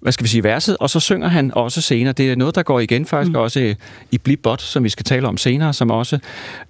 hvad 0.00 0.12
skal 0.12 0.24
vi 0.24 0.28
sige, 0.28 0.44
verset, 0.44 0.76
og 0.80 0.90
så 0.90 1.00
synger 1.00 1.28
han 1.28 1.50
også 1.54 1.80
senere. 1.80 2.12
Det 2.12 2.32
er 2.32 2.36
noget, 2.36 2.54
der 2.54 2.62
går 2.62 2.80
igen 2.80 3.06
faktisk 3.06 3.32
mm. 3.32 3.36
også 3.36 3.74
i 4.10 4.18
Blibot, 4.18 4.62
som 4.62 4.84
vi 4.84 4.88
skal 4.88 5.04
tale 5.04 5.28
om 5.28 5.36
senere, 5.36 5.72
som 5.72 5.90
også 5.90 6.18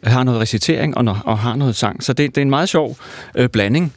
har 0.05 0.25
noget 0.25 0.41
recitering 0.41 0.97
og, 0.97 1.19
og 1.25 1.39
har 1.39 1.57
noget 1.57 1.77
sang. 1.77 2.03
Så 2.03 2.13
det, 2.13 2.35
det 2.35 2.41
er 2.41 2.43
en 2.43 2.51
meget 2.51 2.69
sjov 2.69 2.97
øh, 3.35 3.49
blanding. 3.49 3.93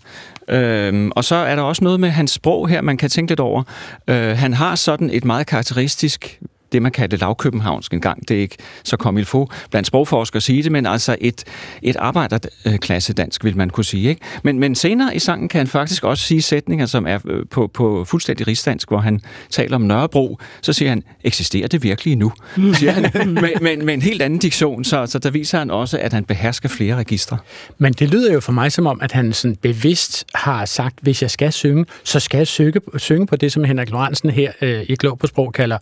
Øhm, 0.49 1.11
og 1.15 1.23
så 1.23 1.35
er 1.35 1.55
der 1.55 1.63
også 1.63 1.83
noget 1.83 1.99
med 1.99 2.09
hans 2.09 2.31
sprog 2.31 2.69
her, 2.69 2.81
man 2.81 2.97
kan 2.97 3.09
tænke 3.09 3.31
lidt 3.31 3.39
over. 3.39 3.63
Øh, 4.07 4.37
han 4.37 4.53
har 4.53 4.75
sådan 4.75 5.09
et 5.13 5.25
meget 5.25 5.47
karakteristisk 5.47 6.39
det, 6.75 6.81
man 6.81 6.91
kaldte 6.91 7.17
lavkøbenhavnsk 7.17 7.93
engang. 7.93 8.27
Det 8.27 8.37
er 8.37 8.41
ikke 8.41 8.57
så 8.83 8.97
kom 8.97 9.17
il 9.17 9.25
få 9.25 9.49
blandt 9.71 9.87
sprogforskere 9.87 10.37
at 10.37 10.43
sige 10.43 10.63
det, 10.63 10.71
men 10.71 10.85
altså 10.85 11.15
et, 11.21 11.43
et 11.81 11.95
arbejderklasse 11.95 13.13
dansk, 13.13 13.43
vil 13.43 13.57
man 13.57 13.69
kunne 13.69 13.83
sige. 13.85 14.09
Ikke? 14.09 14.21
Men, 14.43 14.59
men 14.59 14.75
senere 14.75 15.15
i 15.15 15.19
sangen 15.19 15.49
kan 15.49 15.57
han 15.57 15.67
faktisk 15.67 16.03
også 16.03 16.23
sige 16.23 16.41
sætninger, 16.41 16.85
som 16.85 17.07
er 17.07 17.19
øh, 17.25 17.45
på, 17.51 17.67
på 17.67 18.05
fuldstændig 18.05 18.47
rigsdansk, 18.47 18.87
hvor 18.87 18.97
han 18.97 19.21
taler 19.49 19.75
om 19.75 19.81
Nørrebro. 19.81 20.39
Så 20.61 20.73
siger 20.73 20.89
han, 20.89 21.03
eksisterer 21.23 21.67
det 21.67 21.83
virkelig 21.83 22.15
nu? 22.15 22.31
Siger 22.73 22.91
han, 22.91 23.03
med, 23.33 23.61
med, 23.61 23.77
med 23.77 23.93
en 23.93 24.01
helt 24.01 24.21
anden 24.21 24.39
diktion, 24.39 24.83
så, 24.83 25.05
så 25.05 25.19
der 25.19 25.29
viser 25.29 25.59
han 25.59 25.71
også, 25.71 25.97
at 25.97 26.13
han 26.13 26.25
behersker 26.25 26.69
flere 26.69 26.95
registre. 26.95 27.37
Men 27.77 27.93
det 27.93 28.09
lyder 28.09 28.33
jo 28.33 28.39
for 28.39 28.51
mig 28.51 28.71
som 28.71 28.87
om, 28.87 28.99
at 29.01 29.11
han 29.11 29.33
sådan 29.33 29.55
bevidst 29.55 30.25
har 30.35 30.65
sagt, 30.65 30.95
hvis 31.01 31.21
jeg 31.21 31.31
skal 31.31 31.51
synge, 31.51 31.85
så 32.03 32.19
skal 32.19 32.37
jeg 32.37 32.47
synge, 32.47 32.81
synge 32.97 33.27
på 33.27 33.35
det, 33.35 33.51
som 33.51 33.63
Henrik 33.63 33.89
Lorentzen 33.89 34.29
her 34.29 34.51
øh, 34.61 34.81
i 34.89 34.95
Klog 34.95 35.19
på 35.19 35.27
Sprog 35.27 35.53
kalder 35.53 35.77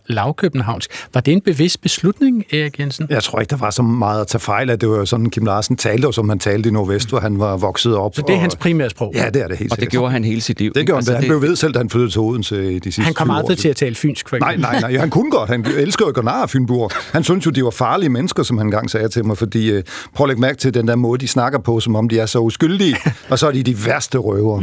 lavkøbenhavnsk. 0.84 1.14
Var 1.14 1.20
det 1.20 1.32
en 1.32 1.40
bevidst 1.40 1.80
beslutning, 1.80 2.44
Erik 2.52 2.80
Jensen? 2.80 3.06
Jeg 3.10 3.22
tror 3.22 3.40
ikke, 3.40 3.50
der 3.50 3.56
var 3.56 3.70
så 3.70 3.82
meget 3.82 4.20
at 4.20 4.26
tage 4.26 4.40
fejl 4.40 4.70
af. 4.70 4.78
Det 4.78 4.88
var 4.88 4.96
jo 4.96 5.06
sådan, 5.06 5.30
Kim 5.30 5.44
Larsen 5.44 5.76
talte, 5.76 6.12
som 6.12 6.28
han 6.28 6.38
talte 6.38 6.68
i 6.68 6.72
Nordvest, 6.72 7.08
hvor 7.08 7.20
han 7.20 7.38
var 7.38 7.56
vokset 7.56 7.96
op. 7.96 8.14
Så 8.14 8.22
det 8.22 8.30
er 8.30 8.34
og... 8.34 8.40
hans 8.40 8.56
primære 8.56 8.90
sprog? 8.90 9.12
Ja, 9.14 9.30
det 9.34 9.42
er 9.42 9.48
det 9.48 9.58
helt 9.58 9.72
Og 9.72 9.80
det 9.80 9.90
gjorde 9.90 10.12
han 10.12 10.24
hele 10.24 10.40
sit 10.40 10.60
liv? 10.60 10.72
Det 10.74 10.86
gjorde 10.86 10.98
altså, 10.98 11.12
han. 11.12 11.22
Han 11.22 11.28
blev 11.28 11.42
ved 11.42 11.56
selv, 11.56 11.74
da 11.74 11.78
han 11.78 11.90
flyttede 11.90 12.12
til 12.12 12.20
Odense 12.20 12.72
i 12.72 12.78
de 12.78 12.82
sidste 12.84 13.02
Han 13.02 13.14
kom 13.14 13.30
aldrig 13.30 13.58
til 13.58 13.68
at 13.68 13.76
tale 13.76 13.94
fynsk, 13.94 14.28
for 14.28 14.36
Nej, 14.36 14.56
nej, 14.56 14.80
nej. 14.80 14.96
Han 14.96 15.10
kunne 15.10 15.30
godt. 15.30 15.50
Han 15.50 15.66
elsker 15.76 16.04
jo 16.04 16.08
at 16.08 16.14
gå 16.14 16.22
nar 16.22 16.42
af 16.42 16.50
Fynboer. 16.50 16.88
Han 17.12 17.24
synes 17.24 17.46
jo, 17.46 17.50
de 17.50 17.64
var 17.64 17.70
farlige 17.70 18.10
mennesker, 18.10 18.42
som 18.42 18.58
han 18.58 18.66
engang 18.66 18.90
sagde 18.90 19.08
til 19.08 19.24
mig, 19.24 19.38
fordi 19.38 19.70
øh, 19.70 19.82
prøv 20.14 20.24
at 20.24 20.28
lægge 20.28 20.40
mærke 20.40 20.58
til 20.58 20.74
den 20.74 20.88
der 20.88 20.96
måde, 20.96 21.20
de 21.20 21.28
snakker 21.28 21.58
på, 21.58 21.80
som 21.80 21.96
om 21.96 22.08
de 22.08 22.18
er 22.18 22.26
så 22.26 22.38
uskyldige, 22.38 22.96
og 23.30 23.38
så 23.38 23.46
er 23.46 23.52
de 23.52 23.62
de 23.62 23.86
værste 23.86 24.18
røver. 24.18 24.60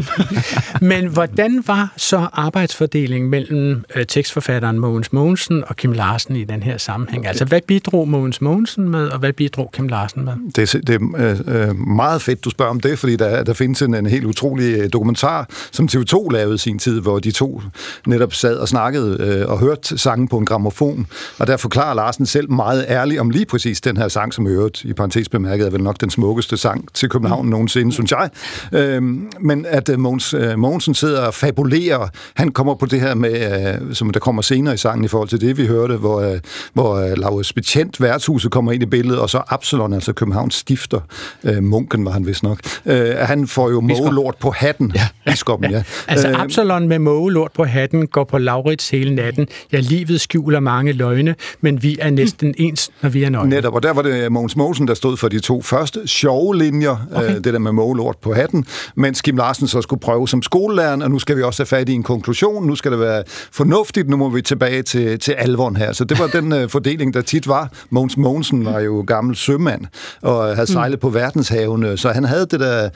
Men 0.92 1.08
hvordan 1.08 1.64
var 1.68 1.94
så 1.98 2.28
arbejdsfordelingen 2.34 3.30
mellem 3.30 3.84
øh, 3.96 4.06
tekstforfatteren 4.06 4.80
Mogens 4.80 5.14
Mogensen 5.14 5.64
og 5.68 5.76
Kim 5.76 5.92
Larsen 6.02 6.36
i 6.36 6.44
den 6.44 6.64
her 6.64 6.78
sammenhæng? 6.78 7.28
Altså, 7.28 7.46
hvad 7.46 7.62
bidrog 7.68 8.08
Mogens 8.08 8.42
Mogensen 8.42 8.90
med, 8.90 9.08
og 9.08 9.20
hvad 9.20 9.34
bidrog 9.34 9.70
Kim 9.74 9.88
Larsen 9.88 10.26
med? 10.26 10.34
Det, 10.56 10.76
er- 10.76 10.80
det 10.80 11.02
er 11.18 11.70
øh, 11.70 11.76
meget 11.78 12.22
fedt, 12.22 12.46
du 12.46 12.50
spørger 12.50 12.70
om 12.72 12.80
det, 12.80 13.00
fordi 13.00 13.16
der, 13.16 13.44
der 13.44 13.54
findes 13.54 13.82
en, 13.82 13.96
en 13.96 14.06
helt 14.06 14.26
utrolig 14.26 14.78
øh, 14.80 14.90
dokumentar, 14.94 15.50
som 15.72 15.90
TV2 15.92 16.30
lavede 16.32 16.56
i 16.56 16.58
sin 16.58 16.80
tid, 16.80 17.02
hvor 17.02 17.20
de 17.20 17.32
to 17.32 17.62
netop 18.08 18.34
sad 18.34 18.56
og 18.58 18.68
snakkede 18.68 19.18
øh, 19.20 19.50
og 19.52 19.60
hørte 19.60 19.98
sangen 19.98 20.28
på 20.28 20.38
en 20.38 20.46
gramofon, 20.46 21.08
og 21.40 21.48
der 21.48 21.58
forklarer 21.58 21.94
Larsen 21.94 22.26
selv 22.26 22.52
meget 22.52 22.86
ærligt 22.90 23.20
om 23.20 23.30
lige 23.30 23.46
præcis 23.46 23.82
den 23.82 23.98
her 23.98 24.08
sang, 24.08 24.34
som 24.34 24.48
i 24.48 24.50
øvrigt 24.50 24.84
i 24.84 24.94
parentes 24.94 25.30
bemærket 25.30 25.66
er 25.68 25.72
vel 25.72 25.84
nok 25.84 26.02
den 26.02 26.10
smukkeste 26.10 26.58
sang 26.58 26.86
til 26.94 27.10
København 27.10 27.48
nogensinde, 27.48 27.92
synes 27.92 28.12
jeg. 28.12 28.30
Øh, 28.74 29.02
men 29.42 29.66
at 29.70 29.90
øh, 29.90 30.00
Mogens, 30.00 30.34
øh, 30.34 30.60
Mogensen 30.60 30.94
sidder 30.94 31.22
og 31.22 31.34
fabulerer, 31.34 32.08
han 32.36 32.52
kommer 32.52 32.76
på 32.76 32.86
det 32.86 33.02
her 33.02 33.16
med, 33.16 33.74
øh, 33.90 33.94
som 33.96 34.10
der 34.10 34.20
kommer 34.20 34.42
senere 34.42 34.74
i 34.74 34.78
sangen 34.78 35.06
i 35.06 35.08
forhold 35.08 35.30
til 35.30 35.42
det, 35.42 35.58
vi 35.58 35.68
hørte, 35.68 35.91
hvor, 35.98 36.20
øh, 36.20 36.40
hvor 36.74 36.96
øh, 36.96 37.18
Laurits 37.18 37.54
Betjent 37.54 38.02
værtshuset 38.02 38.52
kommer 38.52 38.72
ind 38.72 38.84
i 38.84 38.86
billedet, 38.86 39.20
og 39.20 39.30
så 39.30 39.42
Absalon, 39.48 39.94
altså 39.94 40.14
Københavns 40.14 40.56
stifter, 40.56 41.00
øh, 41.44 41.64
munken 41.64 42.06
var 42.06 42.12
han 42.12 42.28
vist 42.28 42.44
nok, 42.44 42.60
øh, 42.86 43.16
han 43.18 43.48
får 43.48 43.70
jo 43.70 43.82
mågelort 43.82 44.36
på 44.40 44.52
hatten, 44.52 44.92
ja. 44.96 45.08
biskoppen, 45.26 45.72
ja. 45.72 45.84
Altså, 46.08 46.32
Øh, 46.32 46.42
Absalon 46.42 46.88
med 46.88 47.00
mågelort 47.00 47.52
på 47.56 47.64
hatten 47.64 48.08
går 48.08 48.24
på 48.24 48.38
Laurits 48.38 48.90
hele 48.90 49.16
natten. 49.16 49.48
Ja, 49.74 49.80
livet 49.80 50.22
skjuler 50.22 50.60
mange 50.60 50.92
løgne, 50.92 51.36
men 51.62 51.84
vi 51.84 51.98
er 52.02 52.10
næsten 52.10 52.54
ens, 52.58 52.92
når 53.02 53.10
vi 53.10 53.24
er 53.24 53.30
nøgne. 53.30 53.50
Netop, 53.50 53.74
og 53.74 53.84
der 53.84 53.94
var 53.94 54.02
det 54.02 54.32
Mogens 54.32 54.56
Mogensen, 54.56 54.88
der 54.88 54.94
stod 54.94 55.18
for 55.18 55.28
de 55.28 55.40
to 55.40 55.62
første 55.62 56.08
sjove 56.08 56.58
linjer, 56.58 57.08
okay. 57.16 57.30
øh, 57.30 57.36
det 57.36 57.54
der 57.54 57.60
med 57.60 57.72
mågelort 57.72 58.18
på 58.22 58.34
hatten, 58.34 58.66
mens 58.96 59.22
Kim 59.22 59.38
Larsen 59.38 59.68
så 59.68 59.82
skulle 59.82 60.00
prøve 60.00 60.28
som 60.28 60.42
skolelæreren, 60.42 61.02
og 61.02 61.12
nu 61.12 61.20
skal 61.20 61.38
vi 61.38 61.44
også 61.44 61.62
have 61.62 61.68
fat 61.68 61.90
i 61.90 61.94
en 61.94 62.04
konklusion, 62.04 62.68
nu 62.68 62.76
skal 62.76 62.92
det 62.92 63.00
være 63.00 63.24
fornuftigt, 63.52 64.10
nu 64.10 64.18
må 64.18 64.30
vi 64.30 64.42
tilbage 64.42 64.84
til, 64.84 65.20
til 65.20 65.32
alvoren 65.32 65.76
her. 65.82 65.94
Så 65.94 66.04
det 66.04 66.20
var 66.20 66.28
den 66.28 66.54
øh, 66.54 66.70
fordeling, 66.70 67.14
der 67.14 67.22
tit 67.22 67.48
var. 67.48 67.72
Mogens 67.90 68.18
Mogensen 68.18 68.66
var 68.66 68.80
jo 68.80 69.04
gammel 69.08 69.36
sømand 69.36 69.86
og 70.22 70.44
havde 70.44 70.62
mm. 70.62 70.66
sejlet 70.66 70.98
mm. 70.98 71.02
på 71.02 71.10
verdenshavene, 71.10 71.98
så 71.98 72.10
han 72.10 72.24
havde 72.24 72.48
det 72.52 72.60
der 72.60 72.90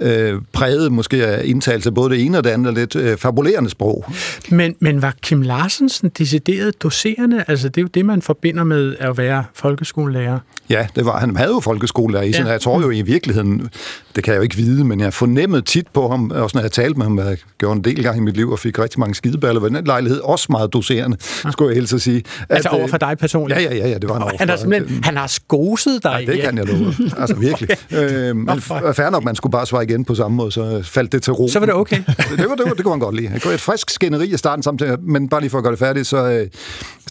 øh, 0.00 0.40
præget 0.52 0.92
måske 0.92 1.26
af 1.26 1.42
indtagelse 1.44 1.92
både 1.92 2.10
det 2.10 2.24
ene 2.24 2.38
og 2.38 2.44
det 2.44 2.50
andet 2.50 2.74
lidt 2.74 2.96
øh, 2.96 3.16
fabulerende 3.16 3.70
sprog. 3.70 4.04
Men, 4.50 4.74
men 4.80 5.02
var 5.02 5.14
Kim 5.22 5.42
Larsensen 5.42 6.08
decideret 6.18 6.82
doserende? 6.82 7.44
Altså 7.48 7.68
det 7.68 7.78
er 7.78 7.82
jo 7.82 7.88
det, 7.94 8.06
man 8.06 8.22
forbinder 8.22 8.64
med 8.64 8.96
at 8.98 9.18
være 9.18 9.44
folkeskolelærer. 9.54 10.38
Ja, 10.70 10.86
det 10.96 11.04
var 11.04 11.18
han. 11.18 11.36
havde 11.36 11.50
jo 11.50 11.60
folkeskolelærer 11.60 12.24
i 12.24 12.32
sig. 12.32 12.44
Ja. 12.44 12.50
Jeg 12.50 12.60
tror 12.60 12.80
jo 12.80 12.90
i 12.90 13.02
virkeligheden, 13.02 13.68
det 14.16 14.24
kan 14.24 14.32
jeg 14.32 14.38
jo 14.38 14.42
ikke 14.42 14.56
vide, 14.56 14.84
men 14.84 15.00
jeg 15.00 15.12
fornemmede 15.12 15.62
tit 15.62 15.86
på 15.88 16.08
ham, 16.08 16.30
også 16.30 16.56
når 16.56 16.62
jeg 16.62 16.72
talte 16.72 16.98
med 16.98 17.06
ham, 17.06 17.18
jeg 17.18 17.36
gjorde 17.58 17.76
en 17.76 17.84
del 17.84 18.02
gang 18.02 18.16
i 18.16 18.20
mit 18.20 18.36
liv 18.36 18.50
og 18.50 18.58
fik 18.58 18.78
rigtig 18.78 19.00
mange 19.00 19.14
skideballer 19.14 19.60
ved 19.60 19.70
den 19.70 19.84
lejlighed, 19.84 20.20
også 20.20 20.46
meget 20.50 20.72
doserende, 20.72 21.16
skulle 21.50 21.68
jeg 21.68 21.76
helst 21.76 22.00
sige. 22.00 22.22
Altså 22.48 22.68
at, 22.68 22.74
over 22.78 22.88
for 22.88 22.96
dig 22.96 23.18
personligt? 23.18 23.60
Ja, 23.60 23.64
ja, 23.64 23.76
ja, 23.76 23.88
ja 23.88 23.98
det 23.98 24.08
var 24.08 24.18
han 24.18 24.36
Han 24.38 24.48
har, 24.48 24.56
simpelthen, 24.56 25.04
han 25.04 25.16
har 25.16 25.26
skoset 25.26 26.02
dig? 26.02 26.24
Ja, 26.26 26.32
det 26.32 26.40
kan 26.40 26.58
jeg 26.58 26.66
love. 26.66 26.94
Altså 27.18 27.36
virkelig. 27.36 27.68
øh, 27.98 28.36
men 28.36 28.60
fair 28.60 29.10
nok, 29.10 29.24
man 29.24 29.34
skulle 29.34 29.50
bare 29.50 29.66
svare 29.66 29.84
igen 29.84 30.04
på 30.04 30.14
samme 30.14 30.36
måde, 30.36 30.52
så 30.52 30.82
faldt 30.84 31.12
det 31.12 31.22
til 31.22 31.32
ro. 31.32 31.48
Så 31.48 31.58
var 31.58 31.66
det 31.66 31.74
okay? 31.74 31.96
det, 32.38 32.48
var, 32.48 32.54
det, 32.54 32.64
var, 32.66 32.74
det 32.74 32.84
kunne 32.84 32.92
han 32.92 33.00
godt 33.00 33.16
lide. 33.16 33.30
Det 33.34 33.46
var 33.46 33.52
et 33.52 33.60
frisk 33.60 33.90
skænderi 33.90 34.34
i 34.34 34.36
starten 34.36 34.62
samtidig, 34.62 34.96
men 35.02 35.28
bare 35.28 35.40
lige 35.40 35.50
for 35.50 35.58
at 35.58 35.64
gøre 35.64 35.70
det 35.70 35.78
færdigt, 35.78 36.06
så 36.06 36.30
øh, 36.30 36.48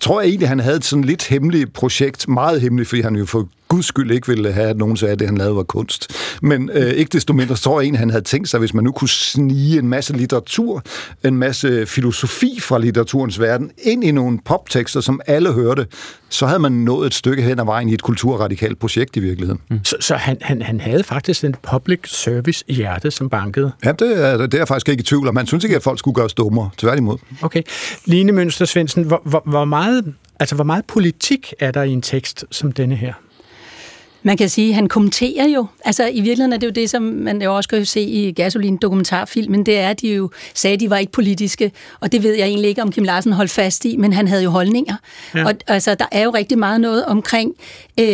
tror 0.02 0.22
jeg 0.22 0.30
egentlig, 0.30 0.50
han 0.50 0.60
havde 0.60 0.78
et 0.78 0.86
sådan 0.86 1.04
lidt 1.04 1.28
hemmeligt 1.28 1.74
projekt, 1.74 2.28
meget 2.28 2.62
hemmeligt, 2.62 2.90
fordi 2.90 3.02
han 3.02 3.16
jo 3.16 3.26
for 3.26 3.48
guds 3.72 3.86
skyld 3.86 4.12
ikke 4.12 4.28
ville 4.28 4.52
have, 4.52 4.70
at 4.70 4.78
nogen 4.78 4.98
sagde, 4.98 5.12
at 5.12 5.20
det, 5.20 5.28
han 5.28 5.38
lavede, 5.38 5.56
var 5.56 5.64
kunst. 5.64 6.12
Men 6.42 6.70
øh, 6.74 6.92
ikke 6.92 7.10
desto 7.10 7.34
mindre 7.34 7.56
tror 7.56 7.80
jeg 7.80 7.86
egentlig, 7.86 8.00
han 8.00 8.10
havde 8.10 8.24
tænkt 8.24 8.50
sig, 8.50 8.60
hvis 8.60 8.74
man 8.74 8.84
nu 8.84 8.92
kunne 8.92 9.10
snige 9.10 9.80
en 9.80 9.88
masse 9.88 10.14
litteratur, 10.14 10.84
en 11.24 11.38
masse 11.38 11.86
filosofi 11.86 12.60
fra 12.62 12.80
litteraturens 12.80 13.40
verden, 13.40 13.72
ind 13.78 14.04
i 14.04 14.12
nogle 14.12 14.40
poptekster, 14.46 15.02
som 15.02 15.22
alle 15.28 15.54
hørte, 15.54 15.88
så 16.30 16.46
havde 16.46 16.60
man 16.60 16.72
nået 16.72 17.08
et 17.08 17.14
stykke 17.14 17.44
hen 17.44 17.60
ad 17.60 17.66
vejen 17.66 17.90
i 17.90 17.94
et 17.94 18.02
kulturradikalt 18.02 18.80
projekt 18.80 19.18
i 19.18 19.20
virkeligheden. 19.20 19.62
Mm. 19.70 19.80
Så, 19.84 19.96
så 20.00 20.16
han, 20.16 20.38
han, 20.42 20.62
han 20.62 20.80
havde 20.80 21.04
faktisk 21.04 21.44
en 21.44 21.56
public 21.72 22.00
service 22.06 22.66
hjerte, 22.68 23.12
som 23.12 23.30
bankede? 23.30 23.72
Ja, 23.86 23.92
det 23.92 24.26
er, 24.26 24.38
det 24.38 24.54
er 24.54 24.58
jeg 24.58 24.68
faktisk 24.68 24.90
ikke 24.90 25.02
i 25.02 25.04
tvivl 25.04 25.28
om. 25.28 25.34
Man 25.34 25.48
synes 25.48 25.64
ikke, 25.64 25.76
at 25.76 25.84
folk 25.84 26.00
skulle 26.00 26.16
gøres 26.16 26.34
dummere. 26.34 26.70
Tværtimod. 26.78 27.18
Okay. 27.42 27.62
Line 28.06 28.32
Mønster 28.32 28.66
Svendsen, 28.66 29.04
hvor, 29.04 29.22
hvor, 29.26 29.44
hvor, 29.46 29.66
meget, 29.66 30.14
altså, 30.40 30.56
hvor 30.56 30.64
meget 30.64 30.86
politik 30.86 31.54
er 31.60 31.72
der 31.72 31.84
i 31.84 31.92
en 31.92 32.02
tekst 32.02 32.46
som 32.52 32.72
denne 32.72 32.96
her? 32.96 33.14
Man 34.24 34.38
kan 34.38 34.50
sige, 34.50 34.70
at 34.70 34.76
han 34.76 34.88
kommenterer 34.88 35.48
jo. 35.48 35.66
Altså 35.86 36.08
i 36.08 36.22
virkeligheden 36.22 36.54
er 36.54 36.58
det 36.58 36.68
jo 36.68 36.72
det, 36.72 36.90
som 36.90 37.02
man 37.02 37.42
jo 37.42 37.56
også 37.56 37.70
kan 37.70 37.86
se 37.86 38.02
i 38.02 38.32
Gasolin 38.32 38.78
dokumentarfilmen, 38.78 39.66
det 39.66 39.80
er, 39.80 39.90
at 39.90 40.02
de 40.02 40.14
jo 40.14 40.30
sagde, 40.54 40.74
at 40.74 40.80
de 40.80 40.90
var 40.90 40.98
ikke 40.98 41.12
politiske, 41.12 41.72
og 42.00 42.12
det 42.12 42.24
ved 42.24 42.34
jeg 42.34 42.48
egentlig 42.48 42.70
ikke, 42.70 42.82
om 42.82 42.92
Kim 42.92 43.04
Larsen 43.04 43.32
holdt 43.32 43.52
fast 43.52 43.86
i, 43.86 43.98
men 43.98 44.14
han 44.14 44.28
havde 44.28 44.44
jo 44.44 44.50
holdninger. 44.50 44.96
Ja. 45.36 45.46
Og 45.46 45.54
altså, 45.68 45.96
der 45.96 46.06
er 46.12 46.24
jo 46.24 46.30
rigtig 46.30 46.58
meget 46.58 46.82
noget 46.82 47.06
omkring, 47.06 47.54
øh, 48.00 48.06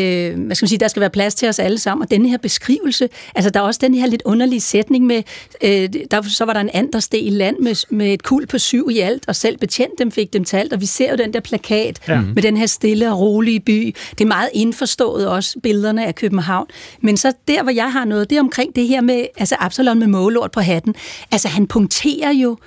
hvad 0.46 0.56
skal 0.56 0.65
man 0.65 0.70
sige, 0.70 0.80
der 0.80 0.88
skal 0.88 1.00
være 1.00 1.10
plads 1.10 1.36
til 1.36 1.50
os 1.50 1.60
alle 1.60 1.78
sammen, 1.78 2.06
og 2.06 2.12
denne 2.12 2.30
her 2.30 2.38
beskrivelse, 2.38 3.10
altså 3.36 3.50
der 3.50 3.60
er 3.60 3.63
også 3.63 3.80
den 3.84 3.93
her 3.93 4.08
lidt 4.08 4.22
underlige 4.26 4.62
sætning 4.62 5.06
med, 5.06 5.24
øh, 5.63 5.89
der, 6.12 6.22
så 6.22 6.46
var 6.46 6.54
der 6.54 6.60
en 6.60 6.70
anden 6.74 7.02
sted 7.02 7.20
i 7.20 7.30
land 7.30 7.58
med, 7.60 7.86
med 7.89 8.13
et 8.13 8.24
kul 8.24 8.48
på 8.48 8.58
syv 8.58 8.89
i 8.91 9.00
alt, 9.00 9.24
og 9.28 9.36
selv 9.36 9.58
betjent 9.58 10.00
dem 10.00 10.12
fik 10.12 10.34
dem 10.34 10.43
talt, 10.43 10.74
og 10.74 10.82
vi 10.82 10.86
ser 10.86 11.10
jo 11.10 11.15
den 11.15 11.34
der 11.34 11.39
plakat 11.39 12.00
ja. 12.08 12.22
med 12.22 12.43
den 12.43 12.58
her 12.58 12.65
stille 12.65 13.12
og 13.12 13.20
rolige 13.20 13.60
by. 13.60 13.96
Det 14.12 14.22
er 14.22 14.28
meget 14.28 14.50
indforstået 14.54 15.28
også, 15.28 15.60
billederne 15.63 15.96
gaderne 15.97 16.07
af 16.07 16.15
København. 16.15 16.67
Men 17.01 17.17
så 17.17 17.33
der, 17.47 17.63
hvor 17.63 17.71
jeg 17.71 17.91
har 17.91 18.05
noget, 18.05 18.29
det 18.29 18.36
er 18.36 18.39
omkring 18.39 18.75
det 18.75 18.88
her 18.88 19.01
med 19.01 19.25
altså 19.38 19.55
Absalon 19.60 19.99
med 19.99 20.07
målort 20.07 20.51
på 20.51 20.60
hatten. 20.62 20.95
Altså 21.31 21.47
han 21.47 21.67
punkterer 21.67 22.31
jo 22.31 22.57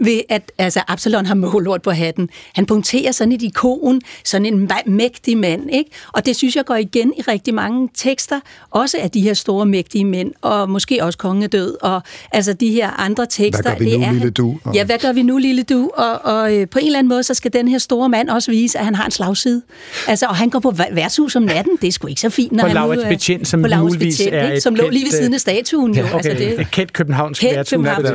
ved 0.00 0.20
at 0.28 0.52
altså 0.58 0.82
Absalon 0.88 1.26
har 1.26 1.34
målord 1.34 1.82
på 1.82 1.90
hatten. 1.90 2.30
Han 2.54 2.66
punkterer 2.66 3.12
sådan 3.12 3.32
et 3.32 3.42
ikon, 3.42 4.00
sådan 4.24 4.46
en 4.46 4.70
mægtig 4.86 5.38
mand, 5.38 5.70
ikke? 5.72 5.90
Og 6.12 6.26
det 6.26 6.36
synes 6.36 6.56
jeg 6.56 6.64
går 6.64 6.74
igen 6.74 7.12
i 7.18 7.20
rigtig 7.20 7.54
mange 7.54 7.88
tekster, 7.94 8.40
også 8.70 8.96
af 9.00 9.10
de 9.10 9.20
her 9.20 9.34
store 9.34 9.66
mægtige 9.66 10.04
mænd, 10.04 10.32
og 10.42 10.70
måske 10.70 11.04
også 11.04 11.18
kongen 11.18 11.42
er 11.42 11.46
død, 11.46 11.76
og 11.82 12.02
altså 12.32 12.52
de 12.52 12.70
her 12.70 13.00
andre 13.00 13.26
tekster. 13.26 13.62
Hvad 13.62 13.72
gør 13.72 13.84
vi 13.84 13.96
nu, 13.96 13.98
det 13.98 14.06
er, 14.06 14.12
lille 14.12 14.30
du? 14.30 14.58
Ja, 14.74 14.84
hvad 14.84 14.98
gør 14.98 15.12
vi 15.12 15.22
nu, 15.22 15.38
lille 15.38 15.62
du? 15.62 15.90
Og, 15.94 16.24
og 16.24 16.56
øh, 16.56 16.68
på 16.68 16.78
en 16.78 16.86
eller 16.86 16.98
anden 16.98 17.08
måde, 17.08 17.22
så 17.22 17.34
skal 17.34 17.52
den 17.52 17.68
her 17.68 17.78
store 17.78 18.08
mand 18.08 18.28
også 18.28 18.50
vise, 18.50 18.78
at 18.78 18.84
han 18.84 18.94
har 18.94 19.04
en 19.04 19.10
slagside. 19.10 19.62
Altså, 20.08 20.26
og 20.26 20.36
han 20.36 20.50
går 20.50 20.58
på 20.58 20.74
værtshus 20.92 21.36
om 21.36 21.42
natten, 21.42 21.78
det 21.80 21.88
er 21.88 21.92
sgu 21.92 22.06
ikke 22.06 22.20
så 22.20 22.30
fint, 22.30 22.52
når 22.52 22.64
på 22.64 22.68
han 22.68 22.88
nu... 22.88 23.04
Betjent, 23.08 23.48
som 23.48 23.62
på 23.62 23.68
muligvis 23.76 24.18
betjent, 24.18 24.34
er 24.34 24.48
ikke? 24.48 24.60
Som 24.60 24.74
lå 24.74 24.88
lige 24.88 25.04
ved 25.04 25.10
siden 25.10 25.34
af 25.34 25.40
statuen, 25.40 25.94
jo. 25.94 26.02
Ja, 26.02 26.14
okay. 26.14 26.30
altså, 26.30 26.44
det, 26.44 26.70
kendt 26.70 26.92
københavnsk 26.92 27.42
værtshus. 27.42 27.70
Københavns 27.70 28.10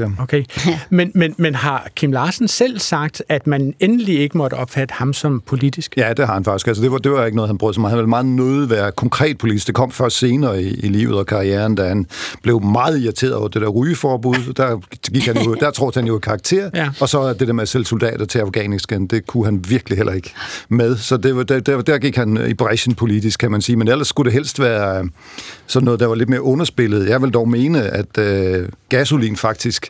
ja. 0.00 0.06
Okay. 0.18 0.44
Men, 0.90 1.12
men, 1.14 1.34
men 1.38 1.54
har 1.54 1.88
Kim 1.94 2.12
Larsen 2.12 2.48
selv 2.48 2.78
sagt, 2.78 3.22
at 3.28 3.46
man 3.46 3.74
endelig 3.80 4.20
ikke 4.20 4.38
måtte 4.38 4.54
opfatte 4.54 4.92
ham 4.92 5.12
som 5.12 5.42
politisk? 5.46 5.96
Ja, 5.96 6.12
det 6.12 6.26
har 6.26 6.34
han 6.34 6.44
faktisk. 6.44 6.66
Altså, 6.66 6.82
det, 6.82 6.92
var, 6.92 6.98
det 6.98 7.12
var 7.12 7.24
ikke 7.24 7.36
noget, 7.36 7.48
han 7.48 7.58
brød 7.58 7.74
sig 7.74 7.80
meget. 7.80 7.90
Han 7.90 7.98
ville 7.98 8.08
meget 8.08 8.26
nødt 8.26 8.70
være 8.70 8.92
konkret 8.92 9.38
politisk. 9.38 9.66
Det 9.66 9.74
kom 9.74 9.90
først 9.90 10.18
senere 10.18 10.62
i, 10.62 10.68
i 10.68 10.88
livet 10.88 11.18
og 11.18 11.26
karrieren, 11.26 11.74
da 11.74 11.88
han 11.88 12.06
blev 12.42 12.62
meget 12.62 13.00
irriteret 13.00 13.34
over 13.34 13.48
det 13.48 13.62
der 13.62 13.68
rygeforbud. 13.68 14.52
Der, 14.52 14.80
gik 15.12 15.26
han 15.26 15.38
jo, 15.44 15.54
der 15.60 15.70
trådte 15.70 15.96
han 15.96 16.06
jo 16.06 16.16
i 16.16 16.20
karakter. 16.22 16.70
Ja. 16.74 16.90
Og 17.00 17.08
så 17.08 17.32
det 17.32 17.46
der 17.46 17.52
med 17.52 17.62
at 17.62 17.68
sælge 17.68 17.84
soldater 17.84 18.24
til 18.24 18.38
Afghanistan, 18.38 19.06
det 19.06 19.26
kunne 19.26 19.44
han 19.44 19.64
virkelig 19.68 19.96
heller 19.96 20.12
ikke 20.12 20.32
med. 20.68 20.96
Så 20.96 21.16
det 21.16 21.36
var, 21.36 21.42
der, 21.42 21.60
der, 21.60 21.80
der 21.80 21.98
gik 21.98 22.16
han 22.16 22.46
i 22.48 22.54
bræschen 22.54 22.94
politisk, 22.94 23.40
kan 23.40 23.50
man 23.50 23.62
sige. 23.62 23.76
Men 23.76 23.88
ellers 23.88 24.08
skulle 24.08 24.26
det 24.26 24.32
helst 24.32 24.60
være 24.60 25.08
sådan 25.66 25.84
noget, 25.84 26.00
der 26.00 26.06
var 26.06 26.14
lidt 26.14 26.28
mere 26.28 26.42
underspillet. 26.42 27.08
Jeg 27.08 27.22
vil 27.22 27.30
dog 27.30 27.48
mene, 27.48 27.82
at 27.82 28.18
øh, 28.18 28.68
gasolin 28.88 29.36
faktisk 29.36 29.88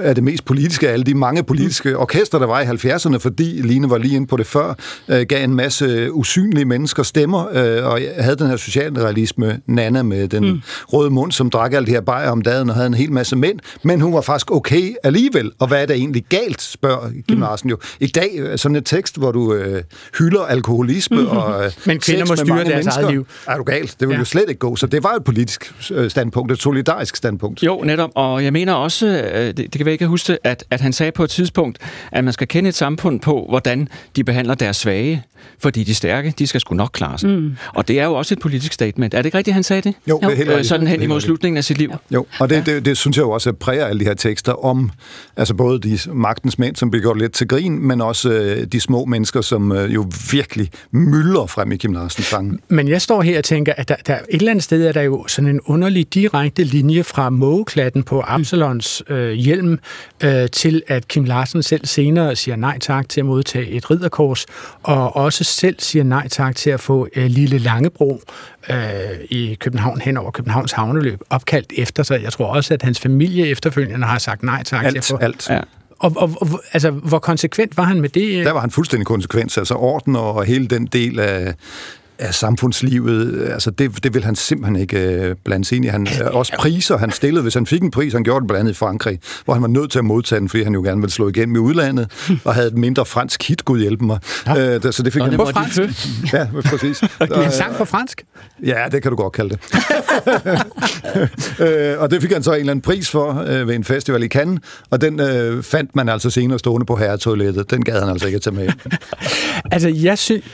er 0.00 0.12
det 0.12 0.24
mest 0.24 0.41
politiske 0.46 0.88
af 0.88 0.92
alle 0.92 1.04
de 1.04 1.14
mange 1.14 1.42
politiske 1.42 1.98
orkester, 1.98 2.38
der 2.38 2.46
var 2.46 2.60
i 2.60 2.64
70'erne, 2.64 3.18
fordi 3.18 3.44
Line 3.44 3.90
var 3.90 3.98
lige 3.98 4.16
inde 4.16 4.26
på 4.26 4.36
det 4.36 4.46
før, 4.46 4.74
øh, 5.08 5.26
gav 5.28 5.44
en 5.44 5.54
masse 5.54 6.12
usynlige 6.12 6.64
mennesker 6.64 7.02
stemmer, 7.02 7.46
øh, 7.52 7.86
og 7.86 8.00
havde 8.18 8.36
den 8.36 8.46
her 8.46 8.56
socialrealisme, 8.56 9.60
Nana 9.66 10.02
med 10.02 10.28
den 10.28 10.44
mm. 10.44 10.62
røde 10.88 11.10
mund, 11.10 11.32
som 11.32 11.50
drak 11.50 11.72
alt 11.72 11.86
det 11.86 11.94
her 11.94 12.00
bajer 12.00 12.30
om 12.30 12.42
dagen 12.42 12.68
og 12.68 12.74
havde 12.74 12.86
en 12.86 12.94
hel 12.94 13.12
masse 13.12 13.36
mænd, 13.36 13.58
men 13.82 14.00
hun 14.00 14.14
var 14.14 14.20
faktisk 14.20 14.50
okay 14.50 14.94
alligevel. 15.04 15.50
Og 15.58 15.68
hvad 15.68 15.82
er 15.82 15.86
der 15.86 15.94
egentlig 15.94 16.24
galt, 16.28 16.62
spørger 16.62 17.10
Kim 17.28 17.36
mm. 17.36 17.42
Larsen 17.42 17.70
jo. 17.70 17.78
I 18.00 18.06
dag 18.06 18.30
øh, 18.38 18.58
sådan 18.58 18.76
et 18.76 18.86
tekst, 18.86 19.18
hvor 19.18 19.32
du 19.32 19.54
øh, 19.54 19.82
hylder 20.18 20.42
alkoholisme 20.42 21.20
mm. 21.22 21.26
og 21.26 21.64
øh, 21.64 21.72
Men 21.86 22.00
kvinder 22.00 22.26
må 22.26 22.36
styre 22.36 22.56
deres 22.56 22.68
mennesker, 22.68 22.92
eget 22.92 23.12
liv. 23.12 23.26
Er 23.46 23.56
du 23.56 23.62
galt? 23.62 23.96
Det 24.00 24.08
vil 24.08 24.14
ja. 24.14 24.18
jo 24.18 24.24
slet 24.24 24.44
ikke 24.48 24.58
gå. 24.58 24.76
Så 24.76 24.86
det 24.86 25.02
var 25.02 25.12
et 25.12 25.24
politisk 25.24 25.74
øh, 25.92 26.10
standpunkt, 26.10 26.52
et 26.52 26.62
solidarisk 26.62 27.16
standpunkt. 27.16 27.62
Jo, 27.62 27.82
netop. 27.84 28.10
Og 28.14 28.44
jeg 28.44 28.52
mener 28.52 28.72
også, 28.72 29.06
øh, 29.06 29.46
det, 29.46 29.56
det 29.56 29.72
kan 29.72 29.84
være 29.84 29.92
ikke 29.92 30.06
huske, 30.06 30.31
at, 30.44 30.64
at 30.70 30.80
han 30.80 30.92
sagde 30.92 31.12
på 31.12 31.24
et 31.24 31.30
tidspunkt, 31.30 31.78
at 32.12 32.24
man 32.24 32.32
skal 32.32 32.48
kende 32.48 32.68
et 32.68 32.74
samfund 32.74 33.20
på, 33.20 33.46
hvordan 33.48 33.88
de 34.16 34.24
behandler 34.24 34.54
deres 34.54 34.76
svage, 34.76 35.24
fordi 35.58 35.84
de 35.84 35.94
stærke, 35.94 36.34
de 36.38 36.46
skal 36.46 36.60
sgu 36.60 36.74
nok 36.74 36.90
klare 36.92 37.18
sig. 37.18 37.30
Mm. 37.30 37.56
Og 37.74 37.88
det 37.88 38.00
er 38.00 38.04
jo 38.04 38.14
også 38.14 38.34
et 38.34 38.38
politisk 38.38 38.72
statement. 38.72 39.14
Er 39.14 39.18
det 39.18 39.26
ikke 39.26 39.38
rigtigt, 39.38 39.54
han 39.54 39.62
sagde 39.62 39.82
det? 39.82 39.94
Jo, 40.06 40.18
det 40.22 40.32
er 40.32 40.36
helt 40.36 40.50
øh, 40.50 40.64
Sådan 40.64 40.86
hen 40.86 41.02
imod 41.02 41.20
slutningen 41.20 41.56
af 41.56 41.64
sit 41.64 41.78
liv. 41.78 41.92
Jo, 42.10 42.26
og 42.40 42.50
det, 42.50 42.66
det, 42.66 42.84
det 42.84 42.96
synes 42.96 43.16
jeg 43.16 43.22
jo 43.22 43.30
også 43.30 43.52
præger 43.52 43.86
alle 43.86 44.00
de 44.00 44.04
her 44.04 44.14
tekster 44.14 44.64
om, 44.64 44.90
altså 45.36 45.54
både 45.54 45.80
de 45.80 45.98
magtens 46.12 46.58
mænd, 46.58 46.76
som 46.76 46.90
bliver 46.90 47.02
gjort 47.02 47.18
lidt 47.18 47.32
til 47.32 47.48
grin, 47.48 47.86
men 47.86 48.00
også 48.00 48.30
øh, 48.32 48.66
de 48.66 48.80
små 48.80 49.04
mennesker, 49.04 49.40
som 49.40 49.72
øh, 49.72 49.94
jo 49.94 50.06
virkelig 50.32 50.70
myldrer 50.90 51.46
frem 51.46 51.72
i 51.72 51.76
Kim 51.76 51.92
Larsens 51.92 52.26
sang. 52.26 52.60
Men 52.68 52.88
jeg 52.88 53.02
står 53.02 53.22
her 53.22 53.38
og 53.38 53.44
tænker, 53.44 53.72
at 53.76 53.88
der, 53.88 53.96
der 54.06 54.14
et 54.14 54.22
eller 54.30 54.50
andet 54.50 54.64
sted 54.64 54.86
er 54.86 54.92
der 54.92 55.02
jo 55.02 55.24
sådan 55.26 55.50
en 55.50 55.60
underlig 55.66 56.14
direkte 56.14 56.64
linje 56.64 57.02
fra 57.02 57.30
mågeklatten 57.30 58.02
på 58.02 58.22
Absalons 58.26 59.02
øh, 59.08 59.32
hjelm 59.32 59.78
øh, 60.22 60.50
til, 60.50 60.82
at 60.88 61.08
Kim 61.08 61.24
Larsen 61.24 61.62
selv 61.62 61.86
senere 61.86 62.36
siger 62.36 62.56
nej 62.56 62.78
tak 62.78 63.08
til 63.08 63.20
at 63.20 63.26
modtage 63.26 63.68
et 63.68 63.90
ridderkors, 63.90 64.46
og 64.82 65.16
også 65.16 65.44
selv 65.44 65.76
siger 65.78 66.04
nej 66.04 66.28
tak 66.28 66.56
til 66.56 66.70
at 66.70 66.80
få 66.80 67.08
øh, 67.16 67.26
Lille 67.26 67.58
Langebro 67.58 68.20
øh, 68.70 68.76
i 69.30 69.56
København 69.60 70.00
hen 70.00 70.16
over 70.16 70.30
Københavns 70.30 70.72
havneløb 70.72 71.20
opkaldt 71.30 71.72
efter 71.76 72.02
sig. 72.02 72.22
Jeg 72.22 72.32
tror 72.32 72.46
også, 72.46 72.74
at 72.74 72.82
hans 72.82 73.00
familie 73.00 73.46
efterfølgende 73.46 74.06
har 74.06 74.18
sagt 74.18 74.42
nej 74.42 74.62
tak 74.62 74.84
alt, 74.84 74.92
til 74.92 74.98
at 74.98 75.04
få... 75.04 75.16
Alt, 75.16 75.50
ja. 75.50 75.60
Og, 75.98 76.12
og, 76.16 76.30
og 76.40 76.48
altså, 76.72 76.90
hvor 76.90 77.18
konsekvent 77.18 77.76
var 77.76 77.82
han 77.82 78.00
med 78.00 78.08
det? 78.08 78.46
Der 78.46 78.52
var 78.52 78.60
han 78.60 78.70
fuldstændig 78.70 79.06
konsekvent. 79.06 79.58
Altså 79.58 79.74
orden 79.74 80.16
og 80.16 80.44
hele 80.44 80.66
den 80.66 80.86
del 80.86 81.20
af, 81.20 81.54
af 82.22 82.34
samfundslivet, 82.34 83.48
altså 83.52 83.70
det, 83.70 84.04
det 84.04 84.14
vil 84.14 84.24
han 84.24 84.36
simpelthen 84.36 84.76
ikke 84.76 84.98
øh, 84.98 85.36
blande 85.44 85.64
sig 85.64 85.76
ind 85.76 85.84
i. 85.84 85.88
Han, 85.88 86.08
øh, 86.22 86.36
også 86.36 86.52
priser, 86.58 86.96
han 86.96 87.10
stillede, 87.10 87.42
hvis 87.42 87.54
han 87.54 87.66
fik 87.66 87.82
en 87.82 87.90
pris, 87.90 88.12
han 88.12 88.24
gjorde 88.24 88.40
det 88.40 88.48
blandt 88.48 88.60
andet 88.60 88.72
i 88.72 88.74
Frankrig, 88.74 89.18
hvor 89.44 89.54
han 89.54 89.62
var 89.62 89.68
nødt 89.68 89.90
til 89.90 89.98
at 89.98 90.04
modtage 90.04 90.40
den, 90.40 90.48
fordi 90.48 90.62
han 90.62 90.74
jo 90.74 90.82
gerne 90.82 91.00
ville 91.00 91.12
slå 91.12 91.28
igen 91.28 91.50
med 91.50 91.60
udlandet, 91.60 92.10
og 92.44 92.54
havde 92.54 92.68
et 92.68 92.74
mindre 92.74 93.06
fransk 93.06 93.48
hit, 93.48 93.64
gud 93.64 93.80
hjælpe 93.80 94.04
mig. 94.04 94.18
Ja. 94.46 94.74
Øh, 94.74 94.92
så 94.92 95.02
det 95.02 95.12
fik 95.12 95.20
Nå, 95.20 95.26
han 95.26 95.36
på 95.36 95.46
fransk? 95.52 95.80
Ja, 96.32 96.46
præcis. 96.64 97.02
Og 97.30 97.44
en 97.44 97.52
sang 97.52 97.74
på 97.74 97.84
fransk? 97.84 98.24
Ja, 98.66 98.84
det 98.92 99.02
kan 99.02 99.10
du 99.10 99.16
godt 99.16 99.32
kalde 99.32 99.50
det. 99.50 99.60
øh, 101.60 102.00
og 102.00 102.10
det 102.10 102.22
fik 102.22 102.32
han 102.32 102.42
så 102.42 102.52
en 102.52 102.60
eller 102.60 102.70
anden 102.70 102.82
pris 102.82 103.10
for 103.10 103.44
øh, 103.48 103.68
ved 103.68 103.74
en 103.74 103.84
festival 103.84 104.22
i 104.22 104.28
Cannes, 104.28 104.60
og 104.90 105.00
den 105.00 105.20
øh, 105.20 105.62
fandt 105.62 105.96
man 105.96 106.08
altså 106.08 106.30
senere 106.30 106.58
stående 106.58 106.86
på 106.86 106.96
herretoilettet. 106.96 107.70
Den 107.70 107.84
gad 107.84 108.00
han 108.00 108.08
altså 108.08 108.26
ikke 108.26 108.36
at 108.36 108.42
tage 108.42 108.56
med. 108.56 108.68
altså, 109.70 109.88
jeg 109.88 110.18
synes, 110.18 110.44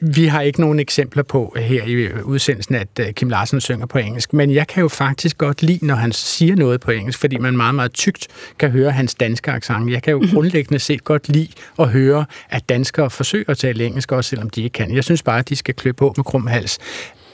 vi 0.00 0.26
har 0.26 0.40
ikke 0.40 0.51
ikke 0.52 0.60
nogen 0.60 0.78
eksempler 0.78 1.22
på 1.22 1.56
her 1.58 1.84
i 1.84 2.22
udsendelsen, 2.22 2.74
at 2.74 2.88
øh, 3.00 3.12
Kim 3.12 3.28
Larsen 3.28 3.60
synger 3.60 3.86
på 3.86 3.98
engelsk, 3.98 4.32
men 4.32 4.50
jeg 4.54 4.66
kan 4.68 4.80
jo 4.80 4.88
faktisk 4.88 5.38
godt 5.38 5.62
lide, 5.62 5.86
når 5.86 5.94
han 5.94 6.12
siger 6.12 6.56
noget 6.56 6.80
på 6.80 6.90
engelsk, 6.90 7.18
fordi 7.18 7.38
man 7.38 7.56
meget, 7.56 7.74
meget 7.74 7.92
tygt 7.92 8.28
kan 8.58 8.70
høre 8.70 8.90
hans 8.90 9.14
danske 9.14 9.50
accent. 9.50 9.90
Jeg 9.92 10.02
kan 10.02 10.10
jo 10.10 10.18
Mhm. 10.18 10.28
grundlæggende 10.34 10.78
set 10.78 11.04
godt 11.04 11.28
lide 11.28 11.48
at 11.78 11.88
høre, 11.88 12.24
at 12.50 12.68
danskere 12.68 13.10
forsøger 13.10 13.44
at 13.48 13.58
tale 13.58 13.86
engelsk, 13.86 14.12
også 14.12 14.28
selvom 14.30 14.50
de 14.50 14.62
ikke 14.62 14.74
kan. 14.74 14.94
Jeg 14.94 15.04
synes 15.04 15.22
bare, 15.22 15.38
at 15.38 15.48
de 15.48 15.56
skal 15.56 15.74
klø 15.74 15.92
på 15.92 16.14
med 16.16 16.24
krum 16.24 16.46
hals. 16.46 16.78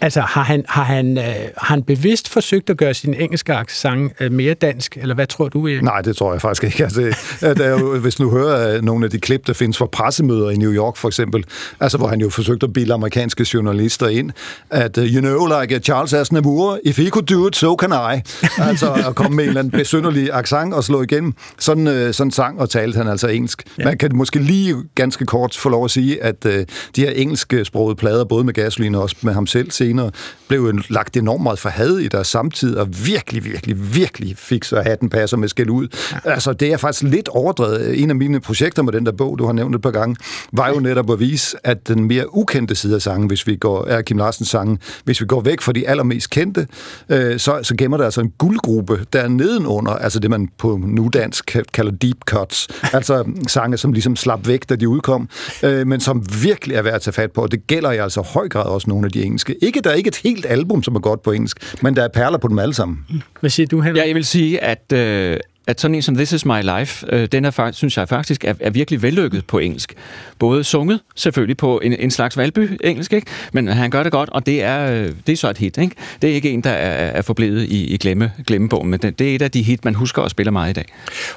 Altså, 0.01 0.21
har 0.21 0.43
han, 0.43 0.65
har, 0.69 0.83
han, 0.83 1.19
øh, 1.19 1.25
har 1.57 1.75
han 1.75 1.83
bevidst 1.83 2.29
forsøgt 2.29 2.71
at 2.71 2.77
gøre 2.77 2.95
sin 2.95 3.15
engelske 3.15 3.55
accent 3.55 4.13
øh, 4.21 4.33
mere 4.33 4.55
dansk, 4.55 4.97
eller 5.01 5.15
hvad 5.15 5.27
tror 5.27 5.49
du, 5.49 5.67
Erik? 5.67 5.83
Nej, 5.83 6.01
det 6.01 6.17
tror 6.17 6.33
jeg 6.33 6.41
faktisk 6.41 6.65
ikke. 6.65 6.85
Altså, 6.85 7.15
at, 7.41 7.61
øh, 7.61 8.01
hvis 8.01 8.15
du 8.15 8.31
hører 8.31 8.77
øh, 8.77 8.83
nogle 8.83 9.05
af 9.05 9.11
de 9.11 9.19
klip, 9.19 9.47
der 9.47 9.53
findes 9.53 9.79
fra 9.79 9.87
pressemøder 9.87 10.51
i 10.51 10.57
New 10.57 10.73
York 10.73 10.97
for 10.97 11.09
eksempel, 11.09 11.45
altså 11.81 11.99
hvor 11.99 12.09
han 12.09 12.21
jo 12.21 12.31
forsøgte 12.31 12.67
at 12.67 12.73
bilde 12.73 12.95
amerikanske 12.95 13.47
journalister 13.55 14.09
ind, 14.09 14.31
at 14.71 14.99
uh, 14.99 15.05
you 15.05 15.21
know, 15.21 15.61
like 15.61 15.77
uh, 15.77 15.81
Charles 15.81 16.13
Aznavour, 16.13 16.79
if 16.85 16.99
he 16.99 17.09
could 17.09 17.27
do 17.27 17.49
it, 17.49 17.57
so 17.57 17.77
can 17.77 17.91
I. 17.91 18.21
Altså 18.59 18.93
at 19.09 19.15
komme 19.15 19.37
med 19.37 19.45
en 19.45 19.49
eller 19.49 19.61
anden 19.61 19.71
besynderlig 19.71 20.31
accent 20.33 20.75
og 20.75 20.85
slå 20.85 21.03
igen. 21.03 21.35
Sådan, 21.59 21.87
øh, 21.87 22.15
sådan 22.15 22.31
sang 22.31 22.61
og 22.61 22.71
talte 22.71 22.97
han 22.97 23.09
altså 23.09 23.29
engelsk. 23.29 23.63
Ja. 23.79 23.85
Man 23.85 23.99
kan 23.99 24.11
måske 24.15 24.39
lige 24.39 24.77
ganske 24.95 25.27
kort 25.27 25.57
få 25.57 25.69
lov 25.69 25.85
at 25.85 25.91
sige, 25.91 26.23
at 26.23 26.47
øh, 26.47 26.67
de 26.97 27.01
her 27.01 27.11
engelske 27.11 27.65
sprogede 27.65 27.97
plader, 27.97 28.25
både 28.25 28.45
med 28.45 28.55
Gasoline 28.55 28.99
og 28.99 29.03
også 29.03 29.17
med 29.23 29.33
ham 29.33 29.47
selv 29.47 29.71
senere, 29.89 30.11
blev 30.49 30.61
jo 30.61 30.81
lagt 30.91 31.17
enormt 31.17 31.43
meget 31.43 31.59
for 31.59 31.69
had 31.69 31.99
i 31.99 32.09
deres 32.09 32.29
samtid, 32.29 32.77
og 32.77 32.89
virkelig, 33.07 33.45
virkelig, 33.45 33.95
virkelig 33.95 34.39
fik 34.39 34.65
så 34.65 34.81
hatten 34.81 35.09
passer 35.09 35.37
med 35.37 35.49
skæld 35.49 35.71
ud. 35.71 35.89
Ja. 36.13 36.31
Altså, 36.31 36.53
det 36.53 36.73
er 36.73 36.77
faktisk 36.77 37.03
lidt 37.03 37.29
overdrevet. 37.29 38.03
En 38.03 38.11
af 38.11 38.17
mine 38.17 38.41
projekter 38.41 38.83
med 38.83 38.93
den 38.93 39.07
der 39.07 39.13
bog, 39.13 39.39
du 39.39 39.47
har 39.47 39.53
nævnt 39.53 39.75
et 39.75 39.83
par 39.83 39.91
gange, 39.91 40.17
var 40.53 40.69
jo 40.69 40.81
netop 40.81 41.11
at 41.11 41.21
vise, 41.21 41.57
at 41.65 41.89
den 41.89 42.05
mere 42.05 42.35
ukendte 42.35 42.75
side 42.75 42.95
af 42.95 43.03
sangen, 43.03 43.29
hvis 43.29 43.47
vi 43.47 43.57
går, 43.57 43.87
er 43.87 44.03
Kim 44.03 44.17
Larsens 44.17 44.49
sange, 44.49 44.79
hvis 45.05 45.21
vi 45.21 45.27
går 45.27 45.41
væk 45.41 45.61
fra 45.61 45.73
de 45.73 45.89
allermest 45.89 46.31
kendte, 46.31 46.67
øh, 47.09 47.39
så, 47.39 47.61
så 47.63 47.75
gemmer 47.79 47.97
der 47.97 48.05
altså 48.05 48.21
en 48.21 48.33
guldgruppe 48.39 49.07
der 49.13 49.21
er 49.21 49.29
nedenunder, 49.29 49.93
altså 49.93 50.19
det 50.19 50.31
man 50.31 50.49
på 50.59 50.81
nudansk 50.87 51.57
kalder 51.73 51.93
deep 51.93 52.17
cuts, 52.27 52.69
altså 52.93 53.25
sange, 53.49 53.77
som 53.77 53.93
ligesom 53.93 54.17
slap 54.17 54.47
væk, 54.47 54.69
da 54.69 54.77
de 54.77 54.89
udkom, 54.89 55.29
øh, 55.63 55.87
men 55.87 56.01
som 56.01 56.27
virkelig 56.43 56.77
er 56.77 56.83
værd 56.83 56.95
at 56.95 57.03
tage 57.03 57.13
fat 57.13 57.33
på, 57.33 57.43
og 57.43 57.53
det 57.53 57.67
gælder 57.67 57.91
i 57.91 57.97
altså 57.97 58.21
høj 58.21 58.49
grad 58.49 58.65
også 58.65 58.91
nogle 58.91 59.07
af 59.07 59.13
de 59.13 59.23
engelske. 59.23 59.65
Ikke, 59.65 59.78
der 59.85 59.91
er 59.91 59.95
ikke 59.95 60.09
et 60.09 60.17
helt 60.17 60.47
album, 60.49 60.83
som 60.83 60.95
er 60.95 61.01
godt 61.01 61.23
på 61.23 61.33
engelsk, 61.33 61.83
men 61.83 61.97
der 61.97 62.03
er 62.05 62.09
perler 62.09 62.39
på 62.39 62.49
dem 62.49 62.59
alle 62.59 62.75
sammen. 62.75 63.07
Hvad 63.41 63.51
siger 63.51 63.67
du, 63.67 63.81
Henrik? 63.81 64.01
Ja, 64.01 64.07
jeg 64.07 64.15
vil 64.15 64.25
sige, 64.25 64.61
at, 64.65 64.93
øh, 64.93 65.37
at 65.69 65.81
sådan 65.81 65.95
en 65.95 66.03
som 66.03 66.15
This 66.15 66.33
Is 66.33 66.45
My 66.45 66.63
Life, 66.79 67.07
øh, 67.13 67.29
den 67.33 67.45
er, 67.45 67.51
faktisk, 67.51 67.79
synes 67.79 67.97
jeg 67.97 68.09
faktisk 68.09 68.45
er, 68.45 68.55
er 68.61 68.71
virkelig 68.71 69.03
vellykket 69.03 69.47
på 69.47 69.59
engelsk. 69.59 69.95
Både 70.39 70.65
sunget, 70.65 71.01
selvfølgelig 71.15 71.57
på 71.57 71.81
en, 71.81 71.93
en 71.93 72.11
slags 72.11 72.37
valby-engelsk, 72.37 73.13
ikke? 73.13 73.27
men 73.53 73.69
han 73.69 73.91
gør 73.91 74.03
det 74.03 74.13
godt, 74.13 74.31
og 74.31 74.47
det 74.47 74.63
er, 74.63 74.93
øh, 74.93 75.13
det 75.27 75.33
er 75.33 75.37
så 75.37 75.51
et 75.51 75.59
hit. 75.59 75.79
Ikke? 75.79 75.97
Det 76.23 76.31
er 76.31 76.35
ikke 76.35 76.51
en, 76.51 76.61
der 76.61 76.71
er, 76.71 77.11
er 77.11 77.23
forblevet 77.23 77.63
i, 77.63 77.85
i 77.85 77.97
glemme, 77.97 78.33
glemmebogen, 78.47 78.91
men 78.91 79.01
det, 79.01 79.19
det 79.19 79.31
er 79.31 79.35
et 79.35 79.43
af 79.43 79.51
de 79.51 79.63
hit, 79.63 79.85
man 79.85 79.95
husker 79.95 80.23
og 80.23 80.31
spiller 80.31 80.51
meget 80.51 80.71
i 80.71 80.73
dag. 80.73 80.85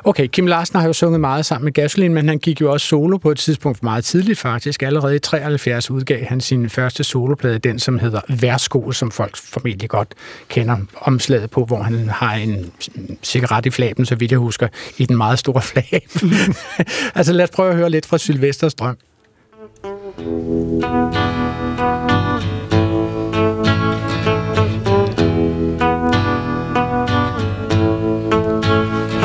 Okay, 0.03 0.27
Kim 0.27 0.47
Larsen 0.47 0.79
har 0.79 0.87
jo 0.87 0.93
sunget 0.93 1.19
meget 1.19 1.45
sammen 1.45 1.65
med 1.65 1.73
Gasoline, 1.73 2.13
men 2.13 2.27
han 2.27 2.39
gik 2.39 2.61
jo 2.61 2.71
også 2.71 2.87
solo 2.87 3.17
på 3.17 3.31
et 3.31 3.37
tidspunkt 3.37 3.83
meget 3.83 4.03
tidligt 4.03 4.39
faktisk. 4.39 4.83
Allerede 4.83 5.15
i 5.15 5.19
73 5.19 5.91
udgav 5.91 6.25
han 6.25 6.41
sin 6.41 6.69
første 6.69 7.03
soloplade, 7.03 7.59
den 7.59 7.79
som 7.79 7.99
hedder 7.99 8.21
Værsko, 8.29 8.91
som 8.91 9.11
folk 9.11 9.37
formentlig 9.37 9.89
godt 9.89 10.07
kender 10.47 10.77
omslaget 11.01 11.51
på, 11.51 11.65
hvor 11.65 11.83
han 11.83 12.09
har 12.09 12.35
en 12.35 12.71
cigaret 13.23 13.65
i 13.65 13.69
flaben, 13.69 14.05
så 14.05 14.15
vidt 14.21 14.31
jeg 14.31 14.39
husker, 14.39 14.67
i 14.97 15.05
den 15.05 15.17
meget 15.17 15.39
store 15.39 15.61
flag. 15.61 16.07
altså 17.15 17.33
lad 17.33 17.43
os 17.43 17.49
prøve 17.49 17.69
at 17.69 17.75
høre 17.75 17.89
lidt 17.89 18.05
fra 18.05 18.17
Sylvesters 18.17 18.73
drøm. 18.73 18.97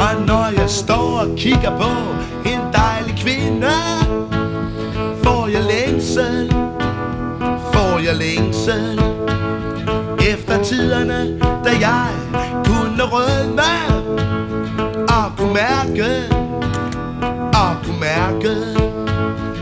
Og 0.04 0.26
når 0.26 0.60
jeg 0.60 0.70
står 0.70 1.20
og 1.20 1.36
kigger 1.36 1.78
på 1.80 1.92
en 2.48 2.60
dejlig 2.72 3.16
kvinde 3.18 3.70
Får 5.24 5.48
jeg 5.48 5.62
længsel, 5.64 6.50
får 7.72 7.98
jeg 8.06 8.16
længsel 8.16 9.00
Efter 10.32 10.62
tiderne, 10.62 11.38
da 11.40 11.70
jeg 11.80 12.10
kunne 12.64 13.02
rødme 13.02 13.96
og 15.16 15.36
kunne 15.36 15.54
mærke, 15.54 16.10
og 17.62 17.72
kunne 17.84 18.00
mærke. 18.00 18.54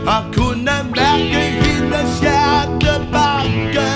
Og 0.07 0.21
kunne 0.35 0.71
mærke 0.95 1.41
hendes 1.65 2.19
hjerte 2.19 3.07
banke 3.11 3.89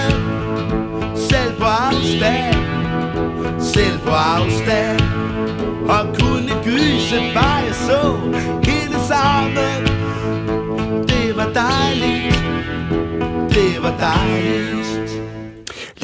Selv 1.16 1.54
på 1.60 1.66
afstand, 1.66 2.56
selv 3.62 4.00
på 4.00 4.10
afstand. 4.10 5.00
Og 5.90 6.06
kunne 6.20 6.54
gyse 6.64 7.20
bare 7.34 7.56
jeg 7.56 7.76
så 7.76 8.20
Hendes 8.64 9.12
arme 9.12 9.70
Det 11.08 11.38
var 11.38 11.50
dejligt, 11.54 12.44
det 13.50 13.84
var 13.84 13.94
dejligt. 14.00 14.59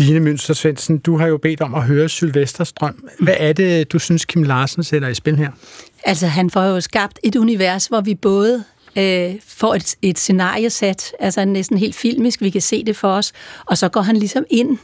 Line 0.06 0.20
Münster 0.20 0.54
Svendsen, 0.54 0.98
du 0.98 1.18
har 1.18 1.28
jo 1.28 1.38
bedt 1.38 1.62
om 1.62 1.76
at 1.76 1.84
høre 1.84 2.10
Sylvesters 2.10 2.74
drøm. 2.74 3.10
Hvad 3.20 3.34
er 3.40 3.54
det, 3.54 3.92
du 3.92 4.00
synes, 4.00 4.26
Kim 4.26 4.44
Larsen 4.44 4.84
sætter 4.84 5.08
i 5.08 5.14
spil 5.14 5.36
her? 5.36 5.52
Altså, 6.04 6.28
han 6.28 6.50
får 6.50 6.64
jo 6.64 6.82
skabt 6.82 7.20
et 7.24 7.36
univers, 7.36 7.86
hvor 7.86 8.02
vi 8.02 8.16
både 8.16 8.64
øh, 8.98 9.36
får 9.48 9.76
et, 9.76 9.96
et 10.02 10.20
scenarie 10.20 10.70
sat, 10.70 11.12
altså 11.20 11.46
næsten 11.46 11.78
helt 11.78 11.96
filmisk, 11.96 12.42
vi 12.42 12.50
kan 12.50 12.62
se 12.62 12.84
det 12.84 12.96
for 12.96 13.08
os, 13.12 13.34
og 13.66 13.78
så 13.78 13.90
går 13.90 14.02
han 14.02 14.18
ligesom 14.18 14.46
ind 14.50 14.78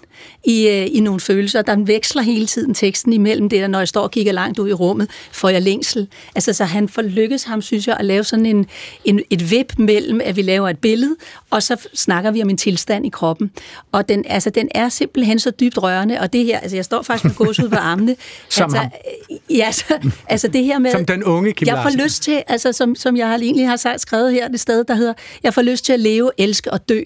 i, 0.43 0.67
øh, 0.67 0.87
i 0.91 0.99
nogle 0.99 1.19
følelser, 1.19 1.61
der 1.61 1.75
veksler 1.85 2.21
hele 2.21 2.45
tiden 2.45 2.73
teksten 2.73 3.13
imellem 3.13 3.49
det, 3.49 3.61
der 3.61 3.67
når 3.67 3.79
jeg 3.79 3.87
står 3.87 4.01
og 4.01 4.11
kigger 4.11 4.31
langt 4.31 4.59
ud 4.59 4.69
i 4.69 4.73
rummet, 4.73 5.09
får 5.31 5.49
jeg 5.49 5.61
længsel. 5.61 6.07
Altså, 6.35 6.53
så 6.53 6.65
han 6.65 6.89
får 6.89 7.01
lykkes 7.01 7.43
ham, 7.43 7.61
synes 7.61 7.87
jeg, 7.87 7.97
at 7.99 8.05
lave 8.05 8.23
sådan 8.23 8.45
en, 8.45 8.65
en, 9.05 9.21
et 9.29 9.51
vip 9.51 9.79
mellem, 9.79 10.21
at 10.23 10.35
vi 10.35 10.41
laver 10.41 10.69
et 10.69 10.79
billede, 10.79 11.15
og 11.49 11.63
så 11.63 11.87
snakker 11.93 12.31
vi 12.31 12.41
om 12.41 12.49
en 12.49 12.57
tilstand 12.57 13.05
i 13.05 13.09
kroppen. 13.09 13.51
Og 13.91 14.09
den, 14.09 14.25
altså, 14.27 14.49
den 14.49 14.69
er 14.75 14.89
simpelthen 14.89 15.39
så 15.39 15.51
dybt 15.51 15.77
rørende, 15.83 16.19
og 16.19 16.33
det 16.33 16.45
her, 16.45 16.59
altså 16.59 16.77
jeg 16.77 16.85
står 16.85 17.01
faktisk 17.01 17.23
med 17.25 17.33
gås 17.35 17.59
ud 17.59 17.69
på 17.69 17.75
armene. 17.75 18.15
Som 18.49 18.63
altså, 18.63 18.77
ham. 18.77 18.89
øh, 19.31 19.37
Ja, 19.57 19.65
altså, 19.65 19.83
altså 20.27 20.47
det 20.47 20.63
her 20.63 20.79
med... 20.79 20.91
Som 20.91 21.05
den 21.05 21.23
unge 21.23 21.53
Kim 21.53 21.67
Jeg 21.67 21.75
får 21.77 21.83
Larsen. 21.83 21.99
lyst 21.99 22.23
til, 22.23 22.43
altså 22.47 22.71
som, 22.71 22.95
som 22.95 23.17
jeg 23.17 23.27
har 23.27 23.37
egentlig 23.37 23.67
har 23.67 23.75
sagt, 23.75 24.00
skrevet 24.01 24.33
her 24.33 24.47
det 24.47 24.59
sted, 24.59 24.83
der 24.83 24.95
hedder, 24.95 25.13
jeg 25.43 25.53
får 25.53 25.61
lyst 25.61 25.85
til 25.85 25.93
at 25.93 25.99
leve, 25.99 26.31
elske 26.37 26.71
og 26.71 26.89
dø. 26.89 27.01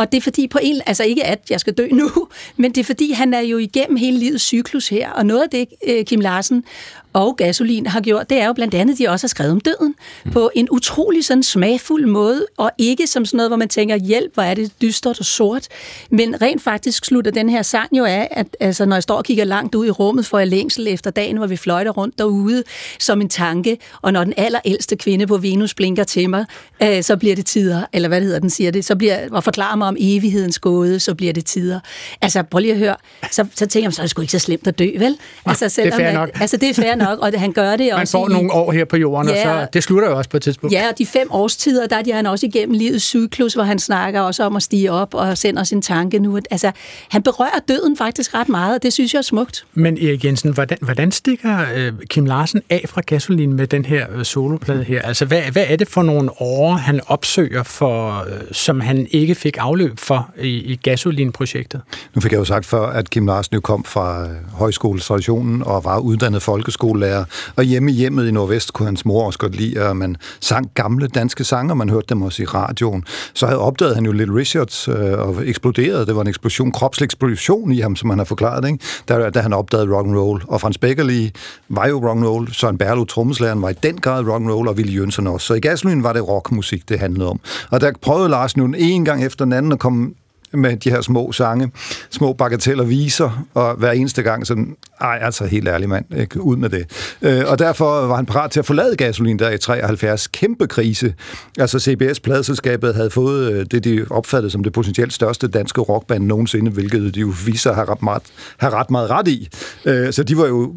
Og 0.00 0.12
det 0.12 0.18
er 0.18 0.22
fordi 0.22 0.48
på 0.48 0.58
en, 0.62 0.80
altså 0.86 1.04
ikke 1.04 1.24
at 1.24 1.40
jeg 1.50 1.60
skal 1.60 1.72
dø 1.72 1.88
nu, 1.92 2.10
men 2.56 2.72
det 2.72 2.80
er 2.80 2.84
fordi, 2.84 3.12
han 3.12 3.34
er 3.34 3.40
jo 3.40 3.58
igennem 3.58 3.96
hele 3.96 4.18
livets 4.18 4.44
cyklus 4.44 4.88
her, 4.88 5.10
og 5.10 5.26
noget 5.26 5.42
af 5.42 5.50
det, 5.50 5.66
øh, 5.86 6.04
Kim 6.04 6.20
Larsen 6.20 6.64
og 7.12 7.36
Gasolin 7.36 7.86
har 7.86 8.00
gjort, 8.00 8.30
det 8.30 8.40
er 8.40 8.46
jo 8.46 8.52
blandt 8.52 8.74
andet, 8.74 8.94
at 8.94 8.98
de 8.98 9.08
også 9.08 9.24
har 9.24 9.28
skrevet 9.28 9.52
om 9.52 9.60
døden 9.60 9.94
mm. 10.24 10.30
på 10.30 10.50
en 10.54 10.68
utrolig 10.70 11.24
sådan 11.24 11.42
smagfuld 11.42 12.06
måde, 12.06 12.46
og 12.56 12.70
ikke 12.78 13.06
som 13.06 13.24
sådan 13.24 13.36
noget, 13.36 13.50
hvor 13.50 13.56
man 13.56 13.68
tænker, 13.68 13.96
hjælp, 13.96 14.34
hvor 14.34 14.42
er 14.42 14.54
det 14.54 14.72
dystert 14.82 15.18
og 15.18 15.24
sort, 15.24 15.68
men 16.10 16.42
rent 16.42 16.62
faktisk 16.62 17.04
slutter 17.04 17.30
den 17.30 17.48
her 17.48 17.62
sang 17.62 17.98
jo 17.98 18.04
af, 18.04 18.28
at 18.30 18.56
altså, 18.60 18.84
når 18.84 18.96
jeg 18.96 19.02
står 19.02 19.16
og 19.16 19.24
kigger 19.24 19.44
langt 19.44 19.74
ud 19.74 19.86
i 19.86 19.90
rummet, 19.90 20.26
får 20.26 20.38
jeg 20.38 20.48
længsel 20.48 20.88
efter 20.88 21.10
dagen, 21.10 21.36
hvor 21.36 21.46
vi 21.46 21.56
fløjter 21.56 21.90
rundt 21.90 22.18
derude 22.18 22.62
som 22.98 23.20
en 23.20 23.28
tanke, 23.28 23.78
og 24.02 24.12
når 24.12 24.24
den 24.24 24.34
allerældste 24.36 24.96
kvinde 24.96 25.26
på 25.26 25.36
Venus 25.36 25.74
blinker 25.74 26.04
til 26.04 26.30
mig, 26.30 26.44
øh, 26.82 27.02
så 27.02 27.16
bliver 27.16 27.34
det 27.36 27.46
tider, 27.46 27.82
eller 27.92 28.08
hvad 28.08 28.20
det 28.20 28.26
hedder, 28.26 28.40
den 28.40 28.50
siger 28.50 28.70
det, 28.70 28.84
så 28.84 28.96
bliver, 28.96 29.18
og 29.30 29.44
forklarer 29.44 29.76
mig 29.76 29.89
om 29.90 29.96
evighedens 30.00 30.58
gåde, 30.58 31.00
så 31.00 31.14
bliver 31.14 31.32
det 31.32 31.44
tider. 31.44 31.80
Altså, 32.22 32.42
prøv 32.42 32.58
lige 32.58 32.72
at 32.72 32.78
høre, 32.78 32.96
så, 33.30 33.46
så 33.54 33.66
tænker 33.66 33.86
jeg, 33.86 33.92
så 33.94 34.02
er 34.02 34.04
det 34.04 34.10
sgu 34.10 34.22
ikke 34.22 34.32
så 34.32 34.38
slemt 34.38 34.66
at 34.66 34.78
dø, 34.78 34.88
vel? 34.98 35.16
Altså, 35.46 35.64
det 35.76 35.86
er 35.86 35.96
fair 35.96 36.12
nok. 36.12 36.30
Altså, 36.40 36.56
det 36.56 36.68
er 36.70 36.74
fair 36.74 36.94
nok, 36.94 37.18
og 37.18 37.32
han 37.36 37.52
gør 37.52 37.70
det 37.76 37.88
Man 37.92 38.00
også 38.00 38.12
får 38.12 38.28
i, 38.28 38.32
nogle 38.32 38.52
år 38.52 38.72
her 38.72 38.84
på 38.84 38.96
jorden, 38.96 39.28
og 39.28 39.34
Ja. 39.34 39.42
så 39.42 39.66
det 39.72 39.82
slutter 39.82 40.08
jo 40.08 40.16
også 40.18 40.30
på 40.30 40.36
et 40.36 40.42
tidspunkt. 40.42 40.74
Ja, 40.74 40.88
og 40.88 40.98
de 40.98 41.06
fem 41.06 41.28
årstider, 41.30 41.86
der 41.86 41.96
er 41.96 42.14
han 42.14 42.26
også 42.26 42.46
igennem 42.46 42.78
livets 42.78 43.04
cyklus, 43.04 43.54
hvor 43.54 43.62
han 43.62 43.78
snakker 43.78 44.20
også 44.20 44.42
om 44.44 44.56
at 44.56 44.62
stige 44.62 44.92
op 44.92 45.14
og 45.14 45.38
sender 45.38 45.64
sin 45.64 45.82
tanke 45.82 46.18
nu. 46.18 46.38
Altså, 46.50 46.70
han 47.08 47.22
berører 47.22 47.58
døden 47.68 47.96
faktisk 47.96 48.34
ret 48.34 48.48
meget, 48.48 48.74
og 48.74 48.82
det 48.82 48.92
synes 48.92 49.14
jeg 49.14 49.18
er 49.18 49.22
smukt. 49.22 49.64
Men 49.74 49.98
Erik 49.98 50.24
Jensen, 50.24 50.52
hvordan, 50.52 50.78
hvordan 50.80 51.12
stikker 51.12 51.58
øh, 51.74 51.92
Kim 52.10 52.24
Larsen 52.24 52.62
af 52.70 52.84
fra 52.88 53.00
Gasolin 53.00 53.52
med 53.52 53.66
den 53.66 53.84
her 53.84 54.06
øh, 54.14 54.24
soloplade 54.24 54.84
her? 54.84 55.02
Altså, 55.02 55.24
hvad, 55.24 55.42
hvad 55.42 55.64
er 55.68 55.76
det 55.76 55.88
for 55.88 56.02
nogle 56.02 56.30
år, 56.42 56.72
han 56.72 57.00
opsøger, 57.06 57.62
for, 57.62 58.24
øh, 58.28 58.40
som 58.52 58.80
han 58.80 59.06
ikke 59.10 59.34
fik 59.34 59.56
forløb 59.80 59.98
for 59.98 60.30
i, 60.38 60.48
i 60.48 60.76
gasolinprojektet. 60.76 61.80
Nu 62.14 62.20
fik 62.20 62.32
jeg 62.32 62.38
jo 62.38 62.44
sagt 62.44 62.66
før, 62.66 62.86
at 62.86 63.10
Kim 63.10 63.26
Larsen 63.26 63.54
jo 63.54 63.60
kom 63.60 63.84
fra 63.84 64.22
øh, 64.22 64.30
højskoletraditionen 64.52 65.62
og 65.62 65.84
var 65.84 65.98
uddannet 65.98 66.42
folkeskolelærer. 66.42 67.24
Og 67.56 67.64
hjemme 67.64 67.90
i 67.90 67.94
hjemmet 67.94 68.28
i 68.28 68.30
Nordvest 68.30 68.72
kunne 68.72 68.86
hans 68.86 69.04
mor 69.04 69.26
også 69.26 69.38
godt 69.38 69.56
lide, 69.56 69.80
at 69.80 69.96
man 69.96 70.16
sang 70.40 70.70
gamle 70.74 71.06
danske 71.06 71.44
sange, 71.44 71.72
og 71.72 71.76
man 71.76 71.88
hørte 71.88 72.06
dem 72.08 72.22
også 72.22 72.42
i 72.42 72.46
radioen. 72.46 73.04
Så 73.34 73.46
havde 73.46 73.60
opdaget 73.60 73.94
han 73.94 74.04
jo 74.04 74.12
Little 74.12 74.36
Richards 74.36 74.88
øh, 74.88 75.18
og 75.18 75.36
eksploderede. 75.44 76.06
Det 76.06 76.16
var 76.16 76.22
en 76.22 76.28
eksplosion, 76.28 76.72
kropslig 76.72 77.04
eksplosion 77.04 77.72
i 77.72 77.80
ham, 77.80 77.96
som 77.96 78.10
han 78.10 78.18
har 78.18 78.24
forklaret, 78.24 78.66
ikke? 78.66 78.78
Da, 79.08 79.30
da 79.30 79.40
han 79.40 79.52
opdagede 79.52 79.96
rock 79.96 80.06
and 80.06 80.16
roll. 80.16 80.42
Og 80.48 80.60
Frans 80.60 80.78
Beckerli 80.78 81.32
var 81.68 81.88
jo 81.88 82.08
rock 82.08 82.16
and 82.16 82.26
roll. 82.26 82.52
Søren 82.52 82.78
Berlo, 82.78 83.04
trommeslæren, 83.04 83.62
var 83.62 83.68
i 83.68 83.74
den 83.82 84.00
grad 84.00 84.24
rock 84.24 84.42
and 84.42 84.50
roll, 84.50 84.68
og 84.68 84.74
Willy 84.74 84.96
Jønsson 84.96 85.26
også. 85.26 85.46
Så 85.46 85.54
i 85.54 85.60
Gasolin 85.60 86.02
var 86.02 86.12
det 86.12 86.28
rockmusik, 86.28 86.88
det 86.88 86.98
handlede 86.98 87.30
om. 87.30 87.40
Og 87.70 87.80
der 87.80 87.92
prøvede 88.02 88.28
Lars 88.28 88.56
nu 88.56 88.74
en 88.78 89.04
gang 89.04 89.24
efter 89.24 89.44
den 89.44 89.52
hinanden 89.60 89.72
og 89.72 89.78
komme 89.78 90.14
med 90.52 90.76
de 90.76 90.90
her 90.90 91.00
små 91.00 91.32
sange, 91.32 91.70
små 92.10 92.32
bagateller 92.32 92.84
viser, 92.84 93.46
og 93.54 93.74
hver 93.74 93.92
eneste 93.92 94.22
gang 94.22 94.46
sådan, 94.46 94.76
ej, 95.00 95.18
altså 95.22 95.46
helt 95.46 95.68
ærlig 95.68 95.88
mand, 95.88 96.04
ikke? 96.16 96.40
ud 96.40 96.56
med 96.56 96.68
det. 96.68 96.86
Øh, 97.22 97.42
og 97.46 97.58
derfor 97.58 98.06
var 98.06 98.16
han 98.16 98.26
parat 98.26 98.50
til 98.50 98.58
at 98.58 98.66
forlade 98.66 98.96
gasolin 98.96 99.38
der 99.38 99.50
i 99.50 99.58
73. 99.58 100.26
Kæmpe 100.26 100.66
krise. 100.66 101.14
Altså 101.58 101.78
CBS 101.78 102.20
pladeselskabet 102.20 102.94
havde 102.94 103.10
fået 103.10 103.52
øh, 103.52 103.66
det, 103.70 103.84
de 103.84 104.06
opfattede 104.10 104.50
som 104.50 104.62
det 104.62 104.72
potentielt 104.72 105.12
største 105.12 105.48
danske 105.48 105.80
rockband 105.80 106.24
nogensinde, 106.24 106.70
hvilket 106.70 107.14
de 107.14 107.20
jo 107.20 107.32
viser 107.46 107.72
har 107.72 107.90
ret 107.90 108.02
meget, 108.02 108.22
har 108.58 108.70
ret 108.70 108.90
meget 108.90 109.10
ret 109.10 109.28
i. 109.28 109.48
Øh, 109.84 110.12
så 110.12 110.22
de 110.22 110.36
var 110.36 110.46
jo 110.46 110.74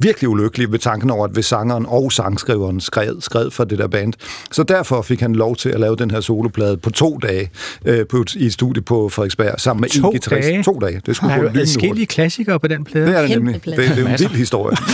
virkelig 0.00 0.28
ulykkelig 0.28 0.72
ved 0.72 0.78
tanken 0.78 1.10
over, 1.10 1.24
at 1.24 1.30
hvis 1.30 1.46
sangeren 1.46 1.86
og 1.88 2.12
sangskriveren 2.12 2.80
skrev, 2.80 3.20
skrev 3.20 3.50
for 3.50 3.64
det 3.64 3.78
der 3.78 3.88
band. 3.88 4.12
Så 4.50 4.62
derfor 4.62 5.02
fik 5.02 5.20
han 5.20 5.34
lov 5.34 5.56
til 5.56 5.68
at 5.68 5.80
lave 5.80 5.96
den 5.96 6.10
her 6.10 6.20
soloplade 6.20 6.76
på 6.76 6.90
to 6.90 7.18
dage 7.18 7.50
øh, 7.84 8.06
på, 8.06 8.24
i 8.36 8.46
et 8.46 8.52
studie 8.52 8.82
på 8.82 9.08
Frederiksberg, 9.08 9.54
sammen 9.58 9.80
med 9.80 9.88
to 9.88 10.08
en 10.08 10.12
guitarist. 10.12 10.48
Dage? 10.48 10.62
To 10.62 10.78
dage. 10.78 11.00
Det 11.06 11.16
skulle 11.16 11.34
Der 11.34 11.38
er 11.38 11.42
jo 11.42 11.60
adskillige 11.60 12.06
klassikere 12.06 12.60
på 12.60 12.68
den 12.68 12.84
plade. 12.84 13.06
Det 13.06 13.16
er 13.16 13.20
det 13.20 13.30
nemlig. 13.30 13.54
Det, 13.54 13.62
plade. 13.62 13.82
det 13.82 13.90
er 13.90 14.00
jo 14.00 14.06
en 14.06 14.16
vild 14.18 14.30
historie. 14.30 14.76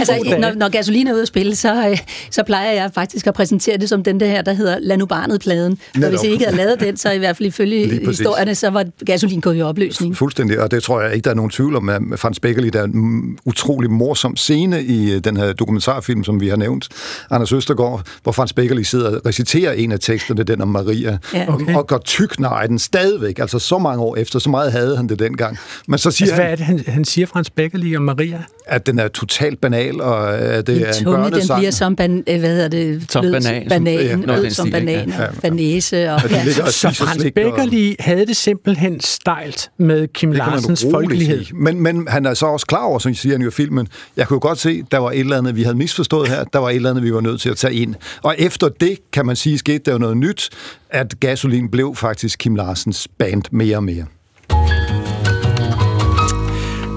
Altså, 0.00 0.36
når, 0.40 0.54
når 0.54 0.68
gasolin 0.68 1.06
er 1.06 1.12
ude 1.12 1.22
at 1.22 1.28
spille, 1.28 1.56
så, 1.56 1.88
øh, 1.90 1.98
så 2.30 2.42
plejer 2.42 2.72
jeg 2.72 2.90
faktisk 2.94 3.26
at 3.26 3.34
præsentere 3.34 3.76
det 3.76 3.88
som 3.88 4.02
den 4.02 4.20
der 4.20 4.26
her, 4.26 4.42
der 4.42 4.52
hedder 4.52 4.78
Lad 4.80 4.96
nu 4.96 5.06
barnet-pladen. 5.06 5.78
Og 5.94 6.08
hvis 6.08 6.22
jeg 6.22 6.32
ikke 6.32 6.44
havde 6.44 6.56
lavet 6.56 6.80
den, 6.80 6.96
så 6.96 7.10
i 7.10 7.18
hvert 7.18 7.36
fald 7.36 7.46
ifølge 7.46 7.86
historierne, 8.06 8.54
så 8.54 8.70
var 8.70 8.84
gasolin 9.04 9.40
gået 9.40 9.58
i 9.58 9.62
opløsning. 9.62 10.16
Fuldstændig, 10.16 10.60
og 10.60 10.70
det 10.70 10.82
tror 10.82 11.00
jeg 11.00 11.14
ikke, 11.14 11.24
der 11.24 11.30
er 11.30 11.34
nogen 11.34 11.50
tvivl 11.50 11.76
om. 11.76 11.90
Frans 12.16 12.40
Beckerli, 12.40 12.70
der 12.70 12.80
er 12.80 12.84
en 12.84 13.38
utrolig 13.44 13.90
morsom 13.90 14.36
scene 14.40 14.82
i 14.82 15.12
øh, 15.12 15.18
den 15.24 15.36
her 15.36 15.52
dokumentarfilm, 15.52 16.24
som 16.24 16.40
vi 16.40 16.48
har 16.48 16.56
nævnt, 16.56 16.88
Anders 17.30 17.52
Østergaard, 17.52 18.06
hvor 18.22 18.32
Frans 18.32 18.52
Beckerli 18.52 18.84
sidder 18.84 19.16
og 19.16 19.26
reciterer 19.26 19.72
en 19.72 19.92
af 19.92 20.00
teksterne, 20.00 20.42
den 20.42 20.60
om 20.60 20.68
Maria, 20.68 21.18
Ja. 21.34 21.54
okay. 21.54 21.74
og 21.76 21.86
går 21.86 21.98
tyk 21.98 22.40
nej 22.40 22.66
den 22.66 22.78
stadigvæk, 22.78 23.38
altså 23.38 23.58
så 23.58 23.78
mange 23.78 24.02
år 24.02 24.16
efter, 24.16 24.38
så 24.38 24.50
meget 24.50 24.72
havde 24.72 24.96
han 24.96 25.08
det 25.08 25.18
dengang. 25.18 25.58
Men 25.88 25.98
så 25.98 26.10
siger 26.10 26.26
Altså, 26.26 26.34
hvad 26.34 26.44
han, 26.44 26.52
er 26.52 26.56
det, 26.56 26.86
han, 26.86 26.94
han 26.94 27.04
siger, 27.04 27.26
Frans 27.26 27.50
Beckerli 27.50 27.94
og 27.94 28.02
Maria? 28.02 28.42
At 28.70 28.86
den 28.86 28.98
er 28.98 29.08
totalt 29.08 29.60
banal, 29.60 30.00
og 30.00 30.38
at 30.38 30.66
det 30.66 30.76
Din 30.76 30.84
er 30.84 30.88
en 30.88 30.94
tunge, 31.04 31.22
den 31.24 31.30
børnesang. 31.30 31.58
bliver 31.60 31.70
som 31.70 31.96
ban, 31.96 32.24
øh, 32.28 32.38
hvad 32.40 32.50
hedder 32.50 32.68
det? 32.68 33.04
Som 33.12 33.24
banan. 33.32 33.68
Banan, 33.68 33.94
Ja, 33.94 34.02
ja, 34.02 34.36
ød 34.38 34.42
den 34.42 34.50
som 34.50 34.64
stil, 34.66 34.72
banan, 34.72 35.08
Ja. 35.08 35.26
og 35.26 35.34
banæse. 35.42 36.10
Og, 36.10 36.14
Og 36.24 36.30
ja. 36.30 36.42
og 36.62 36.72
Så 36.72 36.90
Frans 36.90 37.24
og- 37.24 37.32
Beckerli 37.34 37.96
havde 38.00 38.26
det 38.26 38.36
simpelthen 38.36 39.00
stejlt 39.00 39.70
med 39.78 40.08
Kim 40.08 40.32
Larsens 40.32 40.86
folkelighed. 40.90 41.44
sige. 41.44 41.56
Men, 41.56 41.80
men 41.82 42.08
han 42.08 42.26
er 42.26 42.34
så 42.34 42.46
også 42.46 42.66
klar 42.66 42.84
over, 42.84 42.98
som 42.98 43.14
siger 43.14 43.34
han 43.34 43.42
jo 43.42 43.48
i 43.48 43.50
filmen, 43.50 43.88
jeg 44.16 44.26
kunne 44.28 44.40
godt 44.40 44.58
se, 44.58 44.82
der 44.90 44.98
var 44.98 45.10
et 45.10 45.20
eller 45.20 45.38
andet, 45.38 45.56
vi 45.56 45.62
havde 45.62 45.76
misforstået 45.76 46.28
her, 46.28 46.44
der 46.44 46.58
var 46.58 46.70
et 46.70 46.76
eller 46.76 46.90
andet, 46.90 47.04
vi 47.04 47.14
var 47.14 47.20
nødt 47.20 47.40
til 47.40 47.48
at 47.50 47.56
tage 47.56 47.74
ind. 47.74 47.94
Og 48.22 48.34
efter 48.38 48.68
det, 48.68 48.98
kan 49.12 49.26
man 49.26 49.36
sige, 49.36 49.58
skete 49.58 49.78
der 49.86 49.92
jo 49.92 49.98
noget 49.98 50.16
nyt, 50.16 50.48
at 50.90 51.14
Gasolin 51.20 51.70
blev 51.70 51.94
faktisk 51.96 52.38
Kim 52.38 52.54
Larsens 52.54 53.08
band 53.18 53.42
mere 53.50 53.76
og 53.76 53.84
mere. 53.84 54.04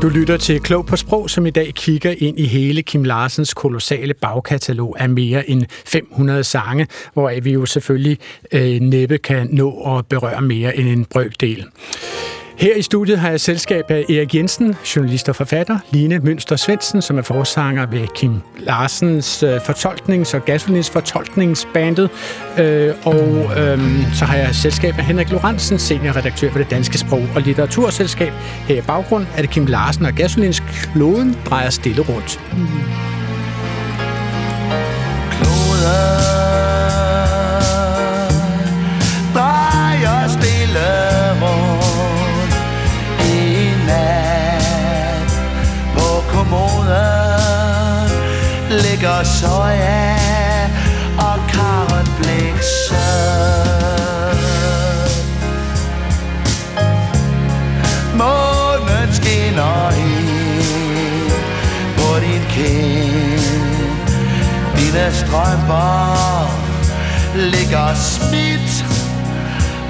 Du 0.04 0.10
lytter 0.10 0.38
til 0.38 0.60
Klog 0.62 0.86
på 0.86 0.96
Sprog, 0.96 1.30
som 1.30 1.46
i 1.46 1.50
dag 1.50 1.74
kigger 1.74 2.16
ind 2.18 2.39
i 2.39 2.46
hele 2.46 2.82
Kim 2.82 3.04
Larsens 3.04 3.54
kolossale 3.54 4.13
bagkatalog 4.13 4.96
af 5.00 5.10
mere 5.10 5.50
end 5.50 5.66
500 5.86 6.44
sange, 6.44 6.88
hvor 7.13 7.42
vi 7.42 7.52
jo 7.52 7.66
selvfølgelig 7.66 8.18
øh, 8.52 8.80
næppe 8.82 9.18
kan 9.18 9.48
nå 9.52 9.98
at 9.98 10.06
berøre 10.06 10.42
mere 10.42 10.78
end 10.78 10.88
en 10.88 11.06
brøkdel. 11.06 11.66
Her 12.58 12.76
i 12.76 12.82
studiet 12.82 13.20
har 13.20 13.30
jeg 13.30 13.42
selskab 13.42 13.92
af 13.92 14.06
Erik 14.10 14.36
Jensen, 14.36 14.76
journalist 14.96 15.30
og 15.30 15.36
forfatter, 15.36 15.80
Line 15.92 16.20
Mønster 16.20 16.56
Svendsen, 16.56 17.02
som 17.02 17.18
er 17.18 17.22
forsanger 17.22 17.86
ved 17.86 18.08
Kim 18.16 18.42
Larsens 18.60 19.44
øh, 19.44 19.58
fortolknings- 19.58 20.36
og 20.36 20.46
Gasolins 20.46 20.89
fortolkningsbandet, 20.89 22.10
øh, 22.60 22.94
og 23.06 23.52
øh, 23.58 23.80
så 24.13 24.26
har 24.26 24.38
jeg 24.38 24.56
selskab 24.56 24.94
af 24.98 25.06
Henrik 25.06 25.32
Lorentzen, 25.32 25.80
seniorredaktør 25.80 26.52
for 26.52 26.60
det 26.60 26.70
Danske 26.70 26.98
Sprog- 26.98 27.30
og 27.36 27.42
Litteraturselskab. 27.42 28.32
Her 28.68 28.78
i 28.78 28.82
baggrund 28.82 29.26
er 29.38 29.42
det 29.42 29.50
Kim 29.50 29.66
Larsen 29.66 30.06
og 30.06 30.13
Gasolins 30.13 30.60
kloden 30.60 31.38
drejer 31.46 31.70
stille 31.70 32.02
rundt. 32.02 32.39
drejer 35.84 36.23
ligger 49.24 49.40
soja 49.40 50.16
og 51.18 51.40
Karen 51.48 52.08
Månen 58.14 59.14
skinner 59.14 59.92
ind 59.92 61.32
på 61.98 62.20
din 62.20 62.44
kind. 62.50 63.40
Dine 64.78 65.12
strømper 65.12 66.48
ligger 67.36 67.94
smidt 67.94 68.86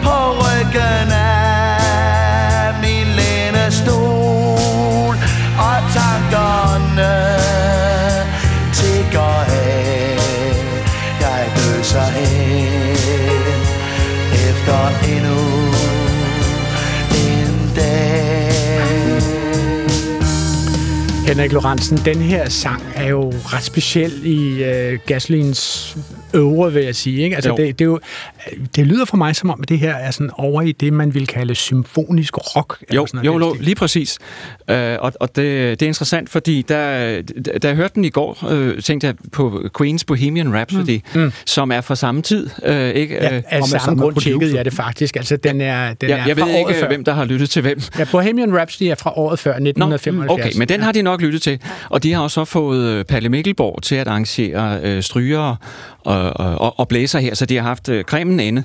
på 0.04 0.32
ryggen 0.42 1.12
af 1.12 1.43
Henrik 21.44 21.54
Lorentzen, 21.54 21.98
den 22.06 22.18
her 22.22 22.50
sang 22.50 22.82
er 22.96 23.08
jo 23.08 23.30
ret 23.30 23.64
speciel 23.64 24.26
i 24.26 24.64
øh, 24.64 25.00
Gasolins 25.06 25.98
øvre, 26.34 26.74
vil 26.74 26.84
jeg 26.84 26.96
sige. 26.96 27.24
Ikke? 27.24 27.36
Altså, 27.36 27.50
Jo. 27.50 27.56
det, 27.56 27.80
det, 27.80 27.86
er 27.86 27.90
jo, 27.90 28.00
det 28.76 28.88
lyder 28.88 29.06
for 29.06 29.18
mig 29.18 29.36
som 29.36 29.50
om, 29.50 29.60
at 29.64 29.70
det 29.70 29.80
her 29.80 29.96
er 29.96 30.12
sådan 30.12 30.32
over 30.34 30.62
i 30.62 30.72
det, 30.72 30.94
man 30.94 31.14
vil 31.14 31.28
kalde 31.28 31.56
symfonisk 31.56 32.38
rock. 32.38 32.78
eller 32.90 33.02
Jo, 33.02 33.06
sådan 33.06 33.26
jo, 33.26 33.40
jo 33.40 33.56
lige 33.60 33.76
præcis. 33.76 34.20
Øh, 34.70 34.96
og 35.00 35.14
og 35.20 35.36
det, 35.36 35.80
det 35.80 35.86
er 35.86 35.88
interessant, 35.88 36.30
fordi 36.30 36.62
da, 36.62 37.22
da 37.64 37.68
jeg 37.68 37.76
hørte 37.76 37.96
den 37.96 38.06
i 38.06 38.10
går, 38.10 38.48
øh, 38.50 38.82
tænkte 38.82 39.08
jeg 39.08 39.16
på 39.32 39.62
Queen's 39.82 40.04
Bohemian 40.08 40.54
Rhapsody, 40.56 41.00
mm. 41.16 41.22
Mm. 41.22 41.32
som 41.46 41.72
er 41.72 41.82
fra 41.82 41.96
samme 41.96 42.22
tid. 42.22 42.50
Øh, 42.66 42.90
ikke? 42.90 43.16
Ja, 43.16 43.36
Øh, 43.38 43.44
af 43.50 43.64
samme 43.64 43.80
samme 43.86 44.02
grund 44.04 44.16
tjekkede 44.16 44.56
jeg 44.56 44.66
det 44.66 44.74
faktisk. 44.74 45.16
Altså, 45.16 45.38
den 45.38 45.62
er, 45.62 45.94
den 45.94 46.10
jeg, 46.10 46.20
er 46.20 46.28
jeg 46.28 46.38
fra 46.38 46.46
ved 46.46 46.54
året 46.54 46.70
ikke, 46.70 46.80
før. 46.80 46.88
hvem 46.88 47.04
der 47.04 47.14
har 47.14 47.26
lyttet 47.26 47.50
til 47.50 47.62
hvem. 47.62 47.82
Ja, 48.00 48.04
Bohemian 48.12 48.58
Rhapsody 48.58 48.84
er 48.88 48.96
fra 48.96 49.18
året 49.18 49.40
før, 49.40 49.52
Nå, 49.60 49.70
1975. 49.70 50.40
okay, 50.40 50.52
men 50.60 50.70
den 50.70 50.82
har 50.82 50.92
de 50.92 51.02
nok 51.02 51.22
lyttet 51.22 51.42
til. 51.42 51.60
Og 51.90 52.04
de 52.04 52.14
har 52.14 52.22
også 52.22 52.46
fået 52.46 52.86
øh, 52.88 53.06
Palle 53.06 53.30
Mikkelborg 53.30 53.84
til 53.84 53.96
at 53.96 54.08
arrangere 54.08 54.80
øh, 54.84 55.04
strygere 55.04 55.56
og, 56.00 56.23
og, 56.32 56.80
og 56.80 56.88
blæser 56.88 57.20
her, 57.20 57.36
så 57.36 57.46
de 57.46 57.56
har 57.56 57.64
haft 57.64 57.90
øh, 57.90 58.04
cremen 58.04 58.40
inde 58.40 58.64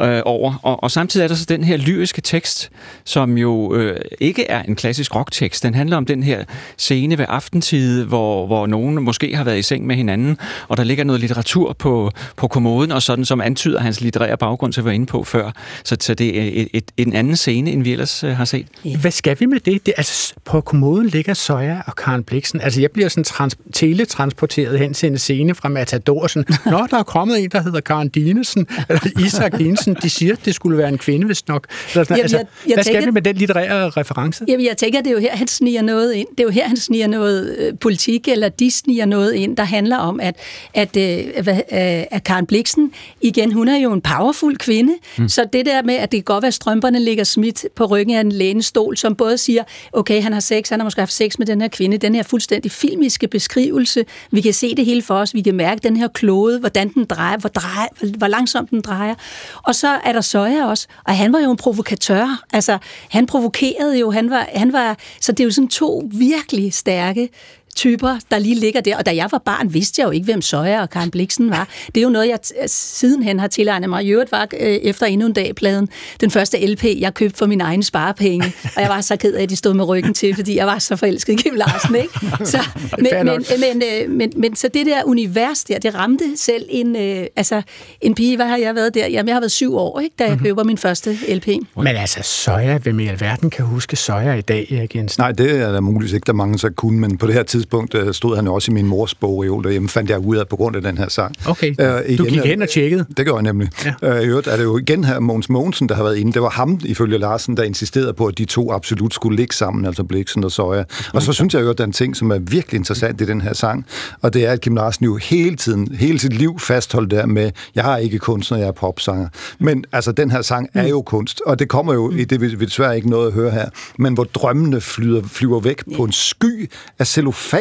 øh, 0.00 0.22
over. 0.24 0.54
Og, 0.62 0.82
og 0.82 0.90
samtidig 0.90 1.24
er 1.24 1.28
der 1.28 1.34
så 1.34 1.44
den 1.48 1.64
her 1.64 1.76
lyriske 1.76 2.20
tekst, 2.20 2.70
som 3.04 3.38
jo 3.38 3.74
øh, 3.74 4.00
ikke 4.20 4.46
er 4.46 4.62
en 4.62 4.76
klassisk 4.76 5.14
rocktekst. 5.14 5.62
Den 5.62 5.74
handler 5.74 5.96
om 5.96 6.06
den 6.06 6.22
her 6.22 6.44
scene 6.76 7.18
ved 7.18 7.24
aftentid, 7.28 8.04
hvor, 8.04 8.46
hvor 8.46 8.66
nogen 8.66 9.02
måske 9.02 9.36
har 9.36 9.44
været 9.44 9.58
i 9.58 9.62
seng 9.62 9.86
med 9.86 9.96
hinanden, 9.96 10.38
og 10.68 10.76
der 10.76 10.84
ligger 10.84 11.04
noget 11.04 11.20
litteratur 11.20 11.72
på, 11.72 12.10
på 12.36 12.48
kommoden, 12.48 12.92
og 12.92 13.02
sådan 13.02 13.24
som 13.24 13.40
antyder 13.40 13.80
hans 13.80 14.00
litterære 14.00 14.36
baggrund, 14.36 14.72
som 14.72 14.84
vi 14.84 14.86
var 14.86 14.92
inde 14.92 15.06
på 15.06 15.24
før. 15.24 15.50
Så, 15.84 15.96
så 16.00 16.14
det 16.14 16.40
er 16.40 16.50
et, 16.62 16.68
et, 16.72 16.90
en 16.96 17.12
anden 17.12 17.36
scene, 17.36 17.70
end 17.70 17.82
vi 17.82 17.92
ellers 17.92 18.24
øh, 18.24 18.36
har 18.36 18.44
set. 18.44 18.66
Hvad 19.00 19.10
skal 19.10 19.36
vi 19.40 19.46
med 19.46 19.60
det? 19.60 19.86
det 19.86 19.94
altså, 19.96 20.34
på 20.44 20.60
kommoden 20.60 21.06
ligger 21.06 21.34
Soja 21.34 21.80
og 21.86 21.96
Karen 21.96 22.24
Bliksen. 22.24 22.60
Altså, 22.60 22.80
jeg 22.80 22.90
bliver 22.90 23.08
sådan 23.08 23.24
trans- 23.24 23.56
teletransporteret 23.72 24.78
hen 24.78 24.94
til 24.94 25.06
en 25.06 25.18
scene 25.18 25.54
fra 25.54 25.68
Matador. 25.68 26.26
Sådan, 26.26 26.56
Nå, 26.72 26.86
der 26.94 27.00
er 27.00 27.04
kommet 27.04 27.42
en, 27.44 27.48
der 27.50 27.62
hedder 27.62 27.80
Karen 27.80 28.08
Dinesen, 28.08 28.66
eller 28.88 29.20
Isak 29.26 29.58
Dinesen. 29.58 29.96
De 30.02 30.10
siger, 30.10 30.32
at 30.32 30.38
det 30.44 30.54
skulle 30.54 30.78
være 30.78 30.88
en 30.88 30.98
kvinde, 30.98 31.26
hvis 31.26 31.48
nok. 31.48 31.66
Eller 31.92 32.04
sådan, 32.04 32.16
Jamen, 32.16 32.22
altså, 32.22 32.36
jeg- 32.36 32.46
jeg 32.66 32.74
hvad 32.74 32.84
skal 32.84 32.94
tænker- 32.94 33.08
vi 33.10 33.12
med 33.14 33.22
den 33.22 33.36
litterære 33.36 33.90
reference? 33.90 34.44
Jamen, 34.48 34.66
jeg 34.66 34.76
tænker, 34.76 34.98
det 35.00 35.06
er 35.06 35.12
jo 35.14 35.18
her, 35.20 35.36
han 35.36 35.48
sniger 35.48 35.82
noget 35.82 36.12
ind. 36.12 36.28
Det 36.30 36.40
er 36.40 36.44
jo 36.44 36.50
her, 36.50 36.68
han 36.68 36.76
sniger 36.76 37.06
noget 37.06 37.56
øh, 37.58 37.72
politik, 37.80 38.28
eller 38.28 38.48
de 38.48 38.70
sniger 38.70 39.06
noget 39.06 39.32
ind, 39.32 39.56
der 39.56 39.64
handler 39.64 39.96
om, 39.96 40.20
at, 40.20 40.36
at, 40.74 40.96
øh, 40.96 41.42
hvad, 41.42 41.54
øh, 41.56 42.04
at 42.10 42.24
Karen 42.24 42.46
Bliksen, 42.46 42.92
igen, 43.20 43.52
hun 43.52 43.68
er 43.68 43.76
jo 43.76 43.92
en 43.92 44.00
powerful 44.00 44.56
kvinde, 44.58 44.92
mm. 45.18 45.28
så 45.28 45.44
det 45.52 45.66
der 45.66 45.82
med, 45.82 45.94
at 45.94 46.12
det 46.12 46.18
kan 46.18 46.24
godt 46.34 46.42
være, 46.42 46.48
at 46.48 46.54
strømperne 46.54 47.00
ligger 47.00 47.24
smidt 47.24 47.64
på 47.76 47.84
ryggen 47.84 48.16
af 48.16 48.20
en 48.20 48.32
lænestol, 48.32 48.96
som 48.96 49.14
både 49.16 49.38
siger, 49.38 49.62
okay, 49.92 50.22
han 50.22 50.32
har 50.32 50.40
sex, 50.40 50.68
han 50.68 50.80
har 50.80 50.84
måske 50.84 51.00
haft 51.00 51.12
sex 51.12 51.38
med 51.38 51.46
den 51.46 51.60
her 51.60 51.68
kvinde, 51.68 51.98
den 51.98 52.14
her 52.14 52.22
fuldstændig 52.22 52.70
filmiske 52.72 53.28
beskrivelse, 53.28 54.04
vi 54.30 54.40
kan 54.40 54.52
se 54.52 54.74
det 54.74 54.84
hele 54.84 55.02
for 55.02 55.14
os, 55.14 55.34
vi 55.34 55.42
kan 55.42 55.54
mærke 55.54 55.80
den 55.82 55.96
her 55.96 56.08
klode, 56.08 56.58
hvordan 56.60 56.83
den 56.88 57.04
drejer, 57.04 57.36
hvor, 57.36 57.48
drejer, 57.48 58.16
hvor 58.18 58.26
langsomt 58.26 58.70
den 58.70 58.80
drejer. 58.80 59.14
Og 59.62 59.74
så 59.74 59.88
er 59.88 60.12
der 60.12 60.20
Søjer 60.20 60.64
også, 60.64 60.86
og 61.06 61.16
han 61.16 61.32
var 61.32 61.38
jo 61.38 61.50
en 61.50 61.56
provokatør, 61.56 62.44
altså 62.52 62.78
han 63.10 63.26
provokerede 63.26 63.98
jo, 63.98 64.10
han 64.10 64.30
var, 64.30 64.48
han 64.54 64.72
var, 64.72 64.98
så 65.20 65.32
det 65.32 65.40
er 65.40 65.44
jo 65.44 65.50
sådan 65.50 65.68
to 65.68 66.10
virkelig 66.12 66.74
stærke 66.74 67.28
typer, 67.74 68.18
der 68.30 68.38
lige 68.38 68.54
ligger 68.54 68.80
der. 68.80 68.96
Og 68.96 69.06
da 69.06 69.14
jeg 69.16 69.28
var 69.32 69.38
barn, 69.44 69.74
vidste 69.74 70.00
jeg 70.00 70.06
jo 70.06 70.10
ikke, 70.10 70.24
hvem 70.24 70.42
Søjer 70.42 70.80
og 70.80 70.90
Karen 70.90 71.10
Bliksen 71.10 71.50
var. 71.50 71.68
Det 71.86 71.96
er 71.96 72.02
jo 72.02 72.08
noget, 72.08 72.28
jeg 72.28 72.38
t- 72.46 72.66
sidenhen 72.66 73.38
har 73.40 73.46
tilegnet 73.48 73.88
mig. 73.90 74.04
I 74.04 74.08
øvrigt 74.10 74.32
var 74.32 74.48
øh, 74.60 74.68
efter 74.68 75.06
endnu 75.06 75.26
en 75.26 75.32
dag 75.32 75.54
pladen 75.54 75.88
den 76.20 76.30
første 76.30 76.66
LP, 76.66 76.84
jeg 76.98 77.14
købte 77.14 77.38
for 77.38 77.46
min 77.46 77.60
egen 77.60 77.82
sparepenge. 77.82 78.52
Og 78.76 78.82
jeg 78.82 78.88
var 78.90 79.00
så 79.00 79.16
ked 79.16 79.34
af, 79.34 79.42
at 79.42 79.50
de 79.50 79.56
stod 79.56 79.74
med 79.74 79.84
ryggen 79.88 80.14
til, 80.14 80.34
fordi 80.34 80.56
jeg 80.56 80.66
var 80.66 80.78
så 80.78 80.96
forelsket 80.96 81.32
i 81.32 81.36
Kim 81.36 81.54
Larsen. 81.54 81.94
Ikke? 81.96 82.08
Så, 82.44 82.58
men, 82.98 83.10
men, 83.26 83.44
men, 83.60 83.82
øh, 84.02 84.10
men, 84.10 84.32
men 84.36 84.56
så 84.56 84.68
det 84.74 84.86
der 84.86 85.04
univers 85.04 85.64
der, 85.64 85.78
det 85.78 85.94
ramte 85.94 86.24
selv 86.36 86.66
en, 86.68 86.96
øh, 86.96 87.26
altså, 87.36 87.62
en 88.00 88.14
pige, 88.14 88.36
hvad 88.36 88.46
har 88.46 88.56
jeg 88.56 88.74
været 88.74 88.94
der? 88.94 89.06
Jamen, 89.06 89.28
jeg 89.28 89.34
har 89.34 89.40
været 89.40 89.52
syv 89.52 89.76
år, 89.76 90.00
ikke, 90.00 90.14
da 90.18 90.24
jeg 90.24 90.32
Mhm. 90.34 90.42
køber 90.44 90.64
min 90.64 90.78
første 90.78 91.18
LP. 91.28 91.46
Men 91.76 91.86
altså, 91.86 92.20
Søjer, 92.22 92.78
hvem 92.78 93.00
i 93.00 93.06
alverden 93.08 93.50
kan 93.50 93.64
huske 93.64 93.96
Søjer 93.96 94.34
i 94.34 94.40
dag, 94.40 94.88
Jensen? 94.94 95.20
Nej, 95.20 95.32
det 95.32 95.50
er 95.60 95.72
der 95.72 95.80
muligvis 95.80 96.12
ikke, 96.12 96.24
der 96.26 96.32
er 96.32 96.36
mange, 96.36 96.58
så 96.58 96.70
kunne, 96.70 97.00
men 97.00 97.18
på 97.18 97.26
det 97.26 97.34
her 97.34 97.42
tidspunkt 97.42 97.63
øh, 97.94 98.14
stod 98.14 98.36
han 98.36 98.48
også 98.48 98.70
i 98.70 98.74
min 98.74 98.86
mors 98.86 99.14
bogreol 99.14 99.64
derhjemme, 99.64 99.88
fandt 99.88 100.10
jeg 100.10 100.18
ud 100.18 100.36
af 100.36 100.48
på 100.48 100.56
grund 100.56 100.76
af 100.76 100.82
den 100.82 100.98
her 100.98 101.08
sang. 101.08 101.34
Okay, 101.46 101.74
Øh, 101.80 102.18
du 102.18 102.24
igen, 102.24 102.26
gik 102.26 102.38
øh, 102.38 102.44
hen 102.44 102.62
og 102.62 102.68
tjekkede. 102.68 103.04
Det 103.16 103.26
gør 103.26 103.34
jeg 103.34 103.42
nemlig. 103.42 103.68
Ja. 103.84 104.16
Øh, 104.16 104.22
i 104.22 104.26
øvrigt 104.26 104.46
er 104.46 104.56
det 104.56 104.64
jo 104.64 104.78
igen 104.78 105.04
her 105.04 105.20
Mogens 105.20 105.48
Mogensen, 105.48 105.88
der 105.88 105.94
har 105.94 106.02
været 106.02 106.16
inde. 106.16 106.32
Det 106.32 106.42
var 106.42 106.50
ham, 106.50 106.80
ifølge 106.84 107.18
Larsen, 107.18 107.56
der 107.56 107.62
insisterede 107.62 108.12
på, 108.12 108.26
at 108.26 108.38
de 108.38 108.44
to 108.44 108.72
absolut 108.72 109.14
skulle 109.14 109.36
ligge 109.36 109.54
sammen, 109.54 109.84
altså 109.86 110.04
Bliksen 110.04 110.44
og 110.44 110.52
Søjer. 110.52 110.84
Og 111.14 111.22
så 111.22 111.32
synes 111.32 111.54
jeg 111.54 111.62
jo, 111.62 111.70
at 111.70 111.78
der 111.78 111.84
er 111.84 111.86
en 111.86 111.92
ting, 111.92 112.16
som 112.16 112.30
er 112.30 112.38
virkelig 112.38 112.78
interessant 112.78 113.20
i 113.20 113.26
den 113.26 113.40
her 113.40 113.52
sang, 113.52 113.86
og 114.22 114.34
det 114.34 114.46
er, 114.46 114.52
at 114.52 114.60
Kim 114.60 114.74
Larsen 114.74 115.04
jo 115.04 115.16
hele 115.16 115.56
tiden, 115.56 115.94
hele 115.94 116.18
sit 116.18 116.32
liv 116.32 116.58
fastholdt 116.58 117.10
der 117.10 117.26
med, 117.26 117.50
jeg 117.74 117.84
har 117.84 117.96
ikke 117.96 118.18
kunstner, 118.18 118.58
jeg 118.58 118.66
er 118.66 118.72
popsanger. 118.72 119.28
Men 119.58 119.84
altså, 119.92 120.12
den 120.12 120.30
her 120.30 120.42
sang 120.42 120.68
er 120.74 120.88
jo 120.88 121.02
kunst, 121.02 121.40
og 121.46 121.58
det 121.58 121.68
kommer 121.68 121.94
jo, 121.94 122.10
i 122.10 122.24
det 122.24 122.40
vi, 122.40 122.54
vi 122.54 122.64
desværre 122.64 122.96
ikke 122.96 123.10
noget 123.10 123.26
at 123.26 123.32
høre 123.32 123.50
her, 123.50 123.68
men 123.98 124.14
hvor 124.14 124.24
drømmene 124.24 124.80
flyder, 124.80 125.22
flyver 125.26 125.60
væk 125.60 125.82
på 125.96 126.04
en 126.04 126.12
sky 126.12 126.70
af 126.98 127.06
cellofan. 127.06 127.53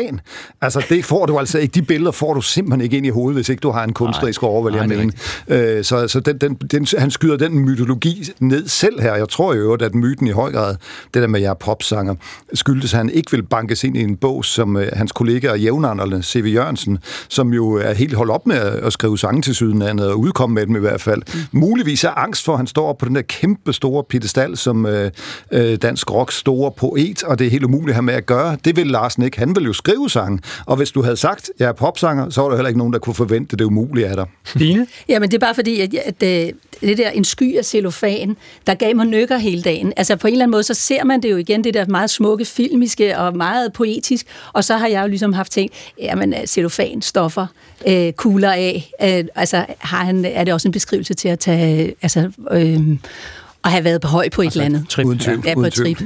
Altså, 0.61 0.85
det 0.89 1.05
får 1.05 1.25
du 1.25 1.39
altså 1.39 1.59
ikke. 1.59 1.71
De 1.71 1.81
billeder 1.81 2.11
får 2.11 2.33
du 2.33 2.41
simpelthen 2.41 2.81
ikke 2.81 2.97
ind 2.97 3.05
i 3.05 3.09
hovedet, 3.09 3.37
hvis 3.37 3.49
ikke 3.49 3.61
du 3.61 3.71
har 3.71 3.83
en 3.83 3.93
kunstnerisk 3.93 4.43
overvæld, 4.43 4.75
jeg 4.75 4.87
Nej, 4.87 4.95
det 4.95 5.11
er 5.49 5.57
mener. 5.57 5.77
Øh, 5.77 5.83
så 5.83 6.07
så 6.07 6.19
den, 6.19 6.37
den, 6.37 6.55
den, 6.55 6.87
han 6.97 7.11
skyder 7.11 7.37
den 7.37 7.59
mytologi 7.59 8.29
ned 8.39 8.67
selv 8.67 9.01
her. 9.01 9.15
Jeg 9.15 9.29
tror 9.29 9.53
jo, 9.53 9.73
at 9.73 9.95
myten 9.95 10.27
i 10.27 10.31
høj 10.31 10.51
grad, 10.51 10.75
det 11.13 11.21
der 11.21 11.27
med, 11.27 11.39
at 11.39 11.43
jeg 11.43 11.49
er 11.49 11.53
popsanger, 11.53 12.15
skyldtes, 12.53 12.93
at 12.93 12.97
han 12.97 13.09
ikke 13.09 13.31
vil 13.31 13.43
bankes 13.43 13.83
ind 13.83 13.97
i 13.97 14.01
en 14.01 14.17
bog, 14.17 14.45
som 14.45 14.77
øh, 14.77 14.87
hans 14.93 15.11
kollega 15.11 15.51
og 15.51 15.59
jævnaldrende, 15.59 16.23
C.V. 16.23 16.51
Jørgensen, 16.53 16.97
som 17.29 17.53
jo 17.53 17.73
er 17.73 17.93
helt 17.93 18.13
holdt 18.13 18.31
op 18.31 18.47
med 18.47 18.55
at, 18.55 18.93
skrive 18.93 19.17
sange 19.17 19.41
til 19.41 19.55
sydenlandet, 19.55 20.07
og 20.07 20.19
udkomme 20.19 20.53
med 20.53 20.65
dem 20.65 20.75
i 20.75 20.79
hvert 20.79 21.01
fald. 21.01 21.21
Mm. 21.51 21.59
Muligvis 21.59 22.03
er 22.03 22.09
angst 22.09 22.45
for, 22.45 22.53
at 22.53 22.59
han 22.59 22.67
står 22.67 22.93
på 22.93 23.05
den 23.05 23.15
der 23.15 23.21
kæmpe 23.21 23.73
store 23.73 24.03
piedestal 24.03 24.57
som 24.57 24.85
øh, 24.85 25.11
øh, 25.51 25.75
dansk 25.75 26.11
rocks 26.11 26.35
store 26.35 26.71
poet, 26.71 27.23
og 27.23 27.39
det 27.39 27.47
er 27.47 27.51
helt 27.51 27.63
umuligt 27.63 27.89
at 27.89 27.95
have 27.95 28.03
med 28.03 28.13
at 28.13 28.25
gøre. 28.25 28.57
Det 28.65 28.75
vil 28.75 28.87
Larsen 28.87 29.23
ikke. 29.23 29.39
Han 29.39 29.55
vil 29.55 29.63
jo 29.63 29.73
skrive 29.83 30.09
sange, 30.09 30.39
og 30.65 30.75
hvis 30.77 30.91
du 30.91 31.01
havde 31.01 31.17
sagt, 31.17 31.51
jeg 31.59 31.67
er 31.67 31.73
popsanger, 31.73 32.29
så 32.29 32.41
var 32.41 32.49
der 32.49 32.55
heller 32.55 32.67
ikke 32.67 32.77
nogen, 32.77 32.93
der 32.93 32.99
kunne 32.99 33.13
forvente 33.13 33.55
det 33.55 33.63
umulige 33.63 34.07
af 34.07 34.15
dig. 34.15 34.25
Line? 34.55 34.87
Jamen, 35.09 35.31
det 35.31 35.35
er 35.35 35.39
bare 35.39 35.55
fordi, 35.55 35.79
at, 35.81 35.93
at, 35.93 36.23
at 36.23 36.53
det 36.81 36.97
der 36.97 37.09
en 37.09 37.23
sky 37.23 37.57
af 37.57 37.65
cellofan, 37.65 38.37
der 38.67 38.73
gav 38.73 38.95
mig 38.95 39.05
nykker 39.05 39.37
hele 39.37 39.61
dagen. 39.61 39.93
Altså 39.97 40.15
på 40.15 40.27
en 40.27 40.33
eller 40.33 40.45
anden 40.45 40.51
måde, 40.51 40.63
så 40.63 40.73
ser 40.73 41.03
man 41.03 41.23
det 41.23 41.31
jo 41.31 41.37
igen, 41.37 41.63
det 41.63 41.73
der 41.73 41.85
meget 41.85 42.09
smukke, 42.09 42.45
filmiske 42.45 43.17
og 43.17 43.37
meget 43.37 43.73
poetisk, 43.73 44.25
og 44.53 44.63
så 44.63 44.77
har 44.77 44.87
jeg 44.87 45.01
jo 45.03 45.07
ligesom 45.07 45.33
haft 45.33 45.51
tænkt, 45.51 45.73
jamen 45.99 46.33
øh, 46.33 46.45
cellofan, 46.45 47.01
stoffer, 47.01 47.47
øh, 47.87 48.13
kugler 48.13 48.51
af, 48.51 48.91
øh, 49.01 49.25
altså 49.35 49.65
har 49.79 50.03
han, 50.03 50.25
er 50.25 50.43
det 50.43 50.53
også 50.53 50.67
en 50.67 50.71
beskrivelse 50.71 51.13
til 51.13 51.27
at 51.27 51.39
tage, 51.39 51.95
altså, 52.01 52.31
øh, 52.51 52.79
at 53.65 53.71
have 53.71 53.83
været 53.83 54.01
på 54.01 54.07
høj 54.07 54.29
på 54.29 54.41
et 54.41 54.51
eller 54.51 54.65
andet. 54.65 54.85
Trip. 54.89 55.05
Uden 55.05 55.19
tvivl. 55.19 55.41
Ja, 55.45 55.53
på 55.53 55.61
et 55.65 55.73
trip. 55.73 55.97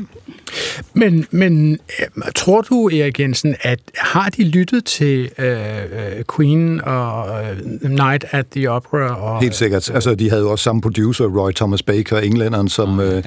Men, 0.94 1.26
men 1.32 1.72
øh, 2.00 2.32
tror 2.36 2.62
du, 2.62 2.90
Erik 2.90 3.20
Jensen, 3.20 3.56
at 3.62 3.80
har 3.98 4.30
de 4.30 4.44
lyttet 4.44 4.86
til 4.86 5.30
øh, 5.40 5.52
øh, 5.52 6.24
Queen 6.36 6.82
og 6.84 7.26
øh, 7.44 7.90
Night 7.92 8.26
at 8.32 8.46
the 8.56 8.72
Opera? 8.72 9.22
Og, 9.22 9.42
Helt 9.42 9.56
sikkert. 9.56 9.90
Altså, 9.94 10.16
de 10.16 10.30
havde 10.30 10.42
jo 10.42 10.52
også 10.52 10.64
samme 10.64 10.82
producer, 10.82 11.26
Roy 11.26 11.52
Thomas 11.52 11.84
Baker, 11.84 12.18
englænderen, 12.18 12.70
som 12.70 13.00
øh, 13.00 13.24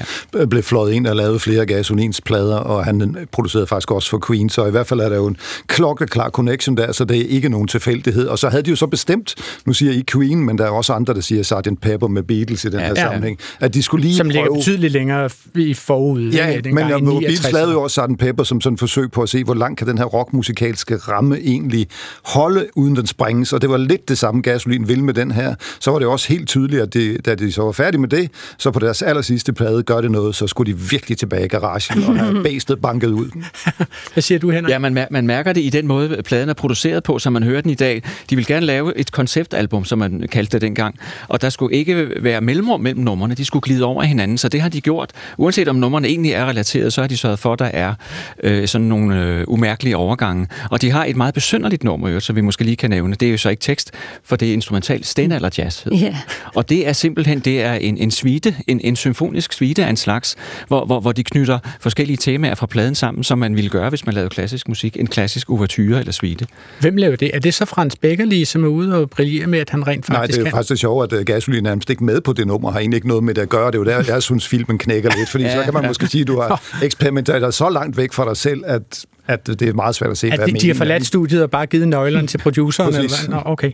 blev 0.51 0.63
fløjet 0.63 0.93
ind 0.93 1.07
og 1.07 1.17
lavede 1.17 1.39
flere 1.39 1.67
Gasolins 1.67 2.21
plader, 2.21 2.57
og 2.57 2.85
han 2.85 3.17
producerede 3.33 3.67
faktisk 3.67 3.91
også 3.91 4.11
for 4.11 4.23
Queen, 4.27 4.49
så 4.49 4.67
i 4.67 4.71
hvert 4.71 4.87
fald 4.87 5.01
er 5.01 5.09
der 5.09 5.17
jo 5.17 5.27
en 5.27 5.37
klokkeklar 5.67 6.31
connection 6.31 6.77
der, 6.77 6.93
så 6.93 7.05
det 7.05 7.21
er 7.21 7.27
ikke 7.29 7.49
nogen 7.49 7.69
tilfældighed. 7.69 8.27
Og 8.27 8.39
så 8.39 8.49
havde 8.49 8.63
de 8.63 8.71
jo 8.71 8.77
så 8.77 8.87
bestemt, 8.87 9.35
nu 9.67 9.73
siger 9.73 9.93
I 9.93 10.05
Queen, 10.13 10.45
men 10.47 10.59
der 10.59 10.65
er 10.65 10.71
også 10.71 10.93
andre, 10.93 11.15
der 11.15 11.21
siger 11.21 11.43
Sgt. 11.43 11.81
Pepper 11.83 12.09
med 12.09 12.23
Beatles 12.23 12.65
i 12.65 12.69
den 12.69 12.81
her 12.81 12.89
Ja. 12.89 12.95
sammenhæng, 12.95 13.39
at 13.61 13.75
de 13.75 13.83
skulle 13.83 14.07
lige 14.07 14.17
som 14.21 14.31
ligger 14.31 14.49
prøve... 14.49 14.59
betydeligt 14.59 14.93
længere 14.93 15.31
i 15.55 15.75
forud. 15.75 16.31
Ja, 16.31 16.47
ikke? 16.47 16.73
men 16.73 16.89
ja, 16.89 16.99
Beatles 16.99 17.21
69. 17.21 17.53
lavede 17.53 17.73
jo 17.73 17.83
også 17.83 18.07
Sgt. 18.09 18.19
Pepper 18.19 18.45
som 18.45 18.61
sådan 18.61 18.75
et 18.75 18.79
forsøg 18.81 19.11
på 19.11 19.23
at 19.23 19.29
se, 19.29 19.45
hvor 19.45 19.55
langt 19.55 19.79
kan 19.79 19.87
den 19.87 19.99
her 19.99 20.05
rockmusikalske 20.05 20.97
ramme 20.97 21.39
egentlig 21.39 21.87
holde, 22.25 22.67
uden 22.75 22.97
den 22.97 23.07
sprænges. 23.07 23.53
Og 23.53 23.63
det 23.63 23.71
var 23.71 23.77
lidt 23.77 24.09
det 24.09 24.19
samme, 24.19 24.43
Gasolin 24.43 24.89
ville 24.89 25.05
med 25.05 25.15
den 25.15 25.31
her. 25.31 25.55
Så 25.81 25.91
var 25.91 25.99
det 25.99 26.09
også 26.09 26.29
helt 26.29 26.49
tydeligt, 26.49 26.83
at 26.83 26.95
de, 26.95 27.19
da 27.19 27.35
de 27.35 27.53
så 27.53 27.63
var 27.63 27.73
færdige 27.73 28.01
med 28.01 28.09
det, 28.09 28.31
så 28.59 28.71
på 28.71 28.79
deres 28.79 29.03
aller 29.03 29.23
sidste 29.23 29.53
plade 29.53 29.83
gør 29.83 30.01
det 30.01 30.11
noget, 30.11 30.35
så 30.35 30.47
skulle 30.47 30.73
de 30.73 30.79
virkelig 30.79 31.19
tilbage 31.19 31.45
i 31.45 31.49
garagen 31.49 32.05
og 32.05 32.19
have 32.19 32.43
bæstet 32.45 32.81
banket 32.81 33.09
ud. 33.09 33.29
Hvad 34.13 34.23
siger 34.23 34.39
du, 34.39 34.51
Henrik? 34.51 34.73
Ja, 34.73 34.79
man, 34.79 35.07
man 35.11 35.27
mærker 35.27 35.53
det 35.53 35.61
i 35.61 35.71
den 35.71 35.87
måde, 35.87 36.23
pladen 36.25 36.49
er 36.49 36.55
produceret 36.55 37.03
på, 37.03 37.19
som 37.19 37.33
man 37.33 37.43
hører 37.43 37.61
den 37.61 37.71
i 37.71 37.75
dag. 37.75 38.03
De 38.31 38.37
vil 38.37 38.47
gerne 38.47 38.67
lave 38.67 38.99
et 38.99 39.13
konceptalbum, 39.13 39.85
som 39.85 39.99
man 39.99 40.29
kaldte 40.33 40.53
det 40.53 40.63
dengang. 40.63 40.99
Og 41.29 41.43
der 41.43 41.49
skulle 41.49 41.77
ikke 41.77 42.09
være 42.21 42.41
mellemrum 42.41 42.81
mellem 42.81 43.03
numrene. 43.03 43.35
De 43.35 43.45
skulle 43.45 43.63
glide 43.63 43.85
over 43.85 44.03
hinanden, 44.11 44.39
så 44.39 44.49
det 44.49 44.61
har 44.61 44.69
de 44.69 44.81
gjort. 44.81 45.11
Uanset 45.39 45.69
om 45.69 45.77
numrene 45.77 46.09
egentlig 46.09 46.33
er 46.33 46.47
relateret, 46.47 46.93
så 46.93 47.01
har 47.01 47.09
de 47.09 47.17
sørget 47.17 47.39
for, 47.39 47.53
at 47.53 47.59
der 47.59 47.65
er 47.65 47.95
øh, 48.43 48.69
sådan 48.69 48.87
nogle 48.87 49.23
øh, 49.23 49.45
umærkelige 49.49 49.97
overgange. 49.97 50.47
Og 50.71 50.83
de 50.83 50.91
har 50.91 51.05
et 51.05 51.17
meget 51.17 51.35
besynderligt 51.35 51.85
nummer, 51.85 52.09
jo, 52.09 52.21
så 52.21 52.33
vi 52.33 52.41
måske 52.41 52.65
lige 52.65 52.77
kan 52.77 52.91
nævne. 52.91 53.15
Det 53.15 53.29
er 53.29 53.33
jo 53.33 53.39
så 53.39 53.49
ikke 53.49 53.61
tekst, 53.61 53.93
for 54.25 54.37
det 54.37 54.49
er 54.49 54.53
instrumental 54.53 55.05
sten 55.05 55.33
eller 55.33 55.51
jazz. 55.59 55.83
hedder 55.83 55.99
det. 55.99 56.05
Ja. 56.05 56.17
Og 56.55 56.69
det 56.69 56.89
er 56.89 56.93
simpelthen 56.93 57.41
det 57.41 57.63
er 57.63 57.75
en, 57.75 57.99
en 57.99 58.11
suite, 58.11 58.57
en, 58.67 58.81
en 58.85 58.97
symfonisk 58.97 59.53
suite 59.53 59.85
af 59.85 59.91
en 59.91 59.97
slags, 59.97 60.37
hvor, 60.69 60.85
hvor, 60.85 61.01
hvor 61.01 61.13
de 61.13 61.25
knytter 61.25 61.59
forskellige 61.81 62.17
temaer 62.17 62.55
fra 62.55 62.67
pladen 62.67 62.95
sammen, 62.95 63.25
som 63.25 63.39
man 63.39 63.57
ville 63.57 63.71
gøre, 63.71 63.89
hvis 63.89 64.07
man 64.07 64.15
lavede 64.15 64.31
klassisk 64.31 64.69
musik. 64.69 64.97
En 65.01 65.07
klassisk 65.07 65.51
ouverture 65.51 65.99
eller 66.01 66.13
suite. 66.13 66.47
Hvem 66.81 66.97
laver 66.97 67.17
det? 67.17 67.31
Er 67.35 67.39
det 67.39 67.55
så 67.55 67.65
Frans 67.65 67.97
Beckerli, 67.97 68.45
som 68.45 68.65
er 68.65 68.69
ude 68.69 68.97
og 68.97 69.11
brillerer 69.11 69.47
med, 69.47 69.59
at 69.59 69.71
han 69.71 69.87
rent 69.87 70.09
Nej, 70.09 70.19
faktisk 70.19 70.39
det 70.39 70.47
er 70.47 70.51
jo 70.51 70.57
faktisk 70.57 70.71
det 70.71 70.79
sjove, 70.79 71.05
at 71.05 71.13
uh, 71.13 71.21
Gasolin 71.21 71.67
er 71.67 71.71
nærmest 71.71 71.91
ikke 71.91 72.05
med 72.05 72.21
på 72.21 72.33
det 72.33 72.47
nummer, 72.47 72.71
har 72.71 72.79
egentlig 72.79 72.97
ikke 72.97 73.09
noget 73.09 73.25
med 73.25 73.35
det 73.35 73.43
at 73.43 73.49
gøre. 73.49 73.67
Det 73.67 73.75
er 73.75 73.79
jo 73.79 73.85
der, 73.85 74.00
jeg 74.09 74.23
synes, 74.23 74.49
filmen 74.49 74.79
knækker 74.79 75.11
lidt, 75.19 75.29
fordi 75.29 75.45
ja, 75.45 75.57
så 75.57 75.63
kan 75.63 75.75
man 75.75 75.87
måske 75.87 76.07
sige, 76.07 76.23
at 76.23 76.29
du 76.29 76.41
har 76.41 76.63
eksperimenteret 76.83 77.55
så 77.55 77.69
langt 77.69 77.97
væk 77.97 78.13
fra 78.13 78.29
dig 78.29 78.37
selv, 78.37 78.63
at, 78.67 79.05
at 79.27 79.47
det 79.47 79.63
er 79.63 79.73
meget 79.73 79.95
svært 79.95 80.11
at 80.11 80.19
se, 80.19 80.27
At 80.27 80.39
hvad 80.39 80.47
de, 80.47 80.53
de 80.53 80.67
har 80.67 80.75
forladt 80.75 81.07
studiet 81.07 81.43
og 81.43 81.51
bare 81.51 81.67
givet 81.67 81.89
nøglerne 81.89 82.27
til 82.27 82.39
produceren? 82.39 82.95
eller? 82.95 83.29
Nå, 83.29 83.43
okay. 83.45 83.73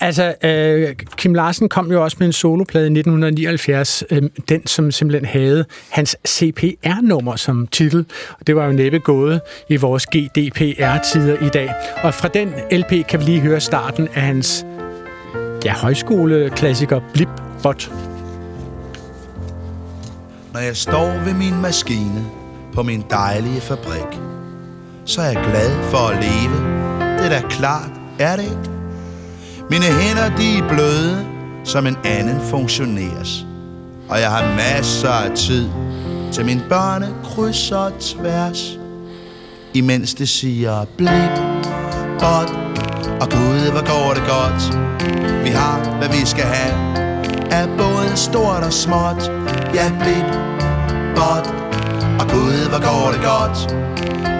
Altså, 0.00 0.34
øh, 0.44 0.94
Kim 1.16 1.34
Larsen 1.34 1.68
kom 1.68 1.92
jo 1.92 2.04
også 2.04 2.16
med 2.20 2.26
en 2.26 2.32
soloplade 2.32 2.84
i 2.84 2.90
1979, 2.90 4.04
øh, 4.10 4.22
den 4.48 4.66
som 4.66 4.90
simpelthen 4.90 5.26
havde 5.26 5.64
hans 5.90 6.16
CPR-nummer 6.28 7.36
som 7.36 7.66
titel. 7.66 8.06
Og 8.40 8.46
det 8.46 8.56
var 8.56 8.66
jo 8.66 8.72
næppe 8.72 8.98
gået 8.98 9.40
i 9.68 9.76
vores 9.76 10.06
GDPR-tider 10.06 11.46
i 11.46 11.48
dag. 11.48 11.70
Og 12.02 12.14
fra 12.14 12.28
den 12.28 12.52
LP 12.72 13.06
kan 13.08 13.20
vi 13.20 13.24
lige 13.24 13.40
høre 13.40 13.60
starten 13.60 14.08
af 14.14 14.22
hans 14.22 14.66
ja, 15.64 15.72
højskoleklassiker 15.72 17.00
Blip 17.14 17.28
Bot. 17.62 17.90
Når 20.54 20.60
jeg 20.60 20.76
står 20.76 21.24
ved 21.24 21.34
min 21.34 21.62
maskine 21.62 22.26
på 22.72 22.82
min 22.82 23.04
dejlige 23.10 23.60
fabrik, 23.60 24.20
så 25.04 25.20
er 25.20 25.24
jeg 25.24 25.44
glad 25.50 25.90
for 25.90 25.98
at 25.98 26.24
leve. 26.24 26.56
Det 27.18 27.26
er 27.26 27.40
da 27.40 27.48
klart, 27.48 27.90
er 28.18 28.36
det 28.36 28.42
ikke? 28.42 28.70
Mine 29.70 29.84
hænder, 29.84 30.36
de 30.36 30.58
er 30.58 30.68
bløde, 30.68 31.26
som 31.64 31.86
en 31.86 31.96
anden 32.04 32.40
funktioneres. 32.40 33.46
Og 34.08 34.20
jeg 34.20 34.30
har 34.30 34.54
masser 34.56 35.08
af 35.08 35.36
tid 35.36 35.68
til 36.32 36.44
mine 36.44 36.62
børne 36.68 37.14
krydser 37.24 37.76
og 37.76 37.92
tværs. 38.00 38.78
Imens 39.74 40.14
det 40.14 40.28
siger 40.28 40.84
blip, 40.96 41.38
bot, 42.20 42.50
og 43.20 43.30
gud, 43.30 43.70
hvor 43.70 43.86
går 43.86 44.14
det 44.14 44.22
godt. 44.28 44.78
Vi 45.44 45.50
har, 45.50 45.98
hvad 45.98 46.08
vi 46.08 46.26
skal 46.26 46.44
have, 46.44 47.03
af 47.60 47.68
både 47.68 48.16
stort 48.16 48.62
og 48.68 48.72
småt. 48.72 49.22
Ja, 49.74 49.86
blip, 50.02 50.30
bot, 51.16 51.46
og 52.20 52.26
gud, 52.34 52.58
hvor 52.70 52.82
går 52.88 53.04
det 53.14 53.22
godt. 53.32 53.58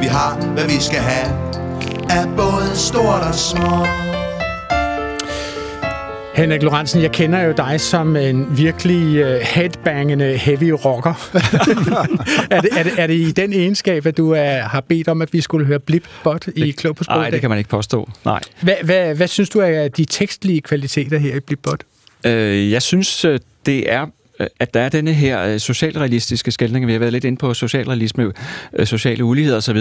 Vi 0.03 0.07
har, 0.07 0.53
hvad 0.55 0.65
vi 0.65 0.79
skal 0.81 0.99
have, 0.99 1.29
af 2.11 2.25
både 2.37 2.77
stort 2.77 3.23
og 3.29 3.35
småt. 3.35 3.89
Henrik 6.35 6.63
Lorentzen, 6.63 7.03
jeg 7.03 7.13
kender 7.13 7.43
jo 7.43 7.53
dig 7.57 7.81
som 7.81 8.17
en 8.17 8.59
virkelig 8.59 9.25
uh, 9.25 9.41
headbangende 9.43 10.37
heavy 10.37 10.71
rocker. 10.85 11.15
er, 12.51 12.61
det, 12.61 12.71
er, 12.73 12.83
det, 12.83 12.93
er 12.99 13.07
det 13.07 13.15
i 13.15 13.31
den 13.31 13.53
egenskab, 13.53 14.07
at 14.07 14.17
du 14.17 14.31
er, 14.31 14.61
har 14.61 14.81
bedt 14.81 15.09
om, 15.09 15.23
at 15.23 15.33
vi 15.33 15.41
skulle 15.41 15.67
høre 15.67 15.81
Blip 15.81 16.09
Bot 16.25 16.47
i 16.57 16.71
Klog 16.71 16.97
på? 16.97 17.05
Nej, 17.09 17.31
det 17.31 17.41
kan 17.41 17.51
man 17.51 17.59
ikke 17.59 17.71
påstå. 17.71 18.11
Nej. 18.25 18.41
hvad, 18.61 18.77
hvad, 18.85 19.15
hvad 19.15 19.29
synes 19.29 19.51
du 19.51 19.59
er 19.59 19.89
de 19.89 20.05
tekstlige 20.05 20.61
kvaliteter 20.61 21.19
her 21.19 21.37
i 21.37 21.41
Blip 21.41 21.61
Bot? 21.63 21.85
Øh, 22.25 22.71
jeg 22.71 22.83
synes, 22.83 23.25
øh, 23.25 23.39
det 23.67 23.93
er 23.93 24.07
øh, 24.41 24.47
at 24.61 24.75
der 24.75 24.81
er 24.81 24.89
denne 24.89 25.13
her 25.13 25.43
øh, 25.45 25.61
socialrealistiske 25.61 26.51
skildring. 26.51 26.87
Vi 26.87 26.93
har 26.93 26.99
været 26.99 27.13
lidt 27.13 27.25
inde 27.25 27.39
på 27.39 27.55
socialrealisme, 27.55 28.33
sociale 28.85 29.25
uligheder 29.25 29.57
osv. 29.57 29.79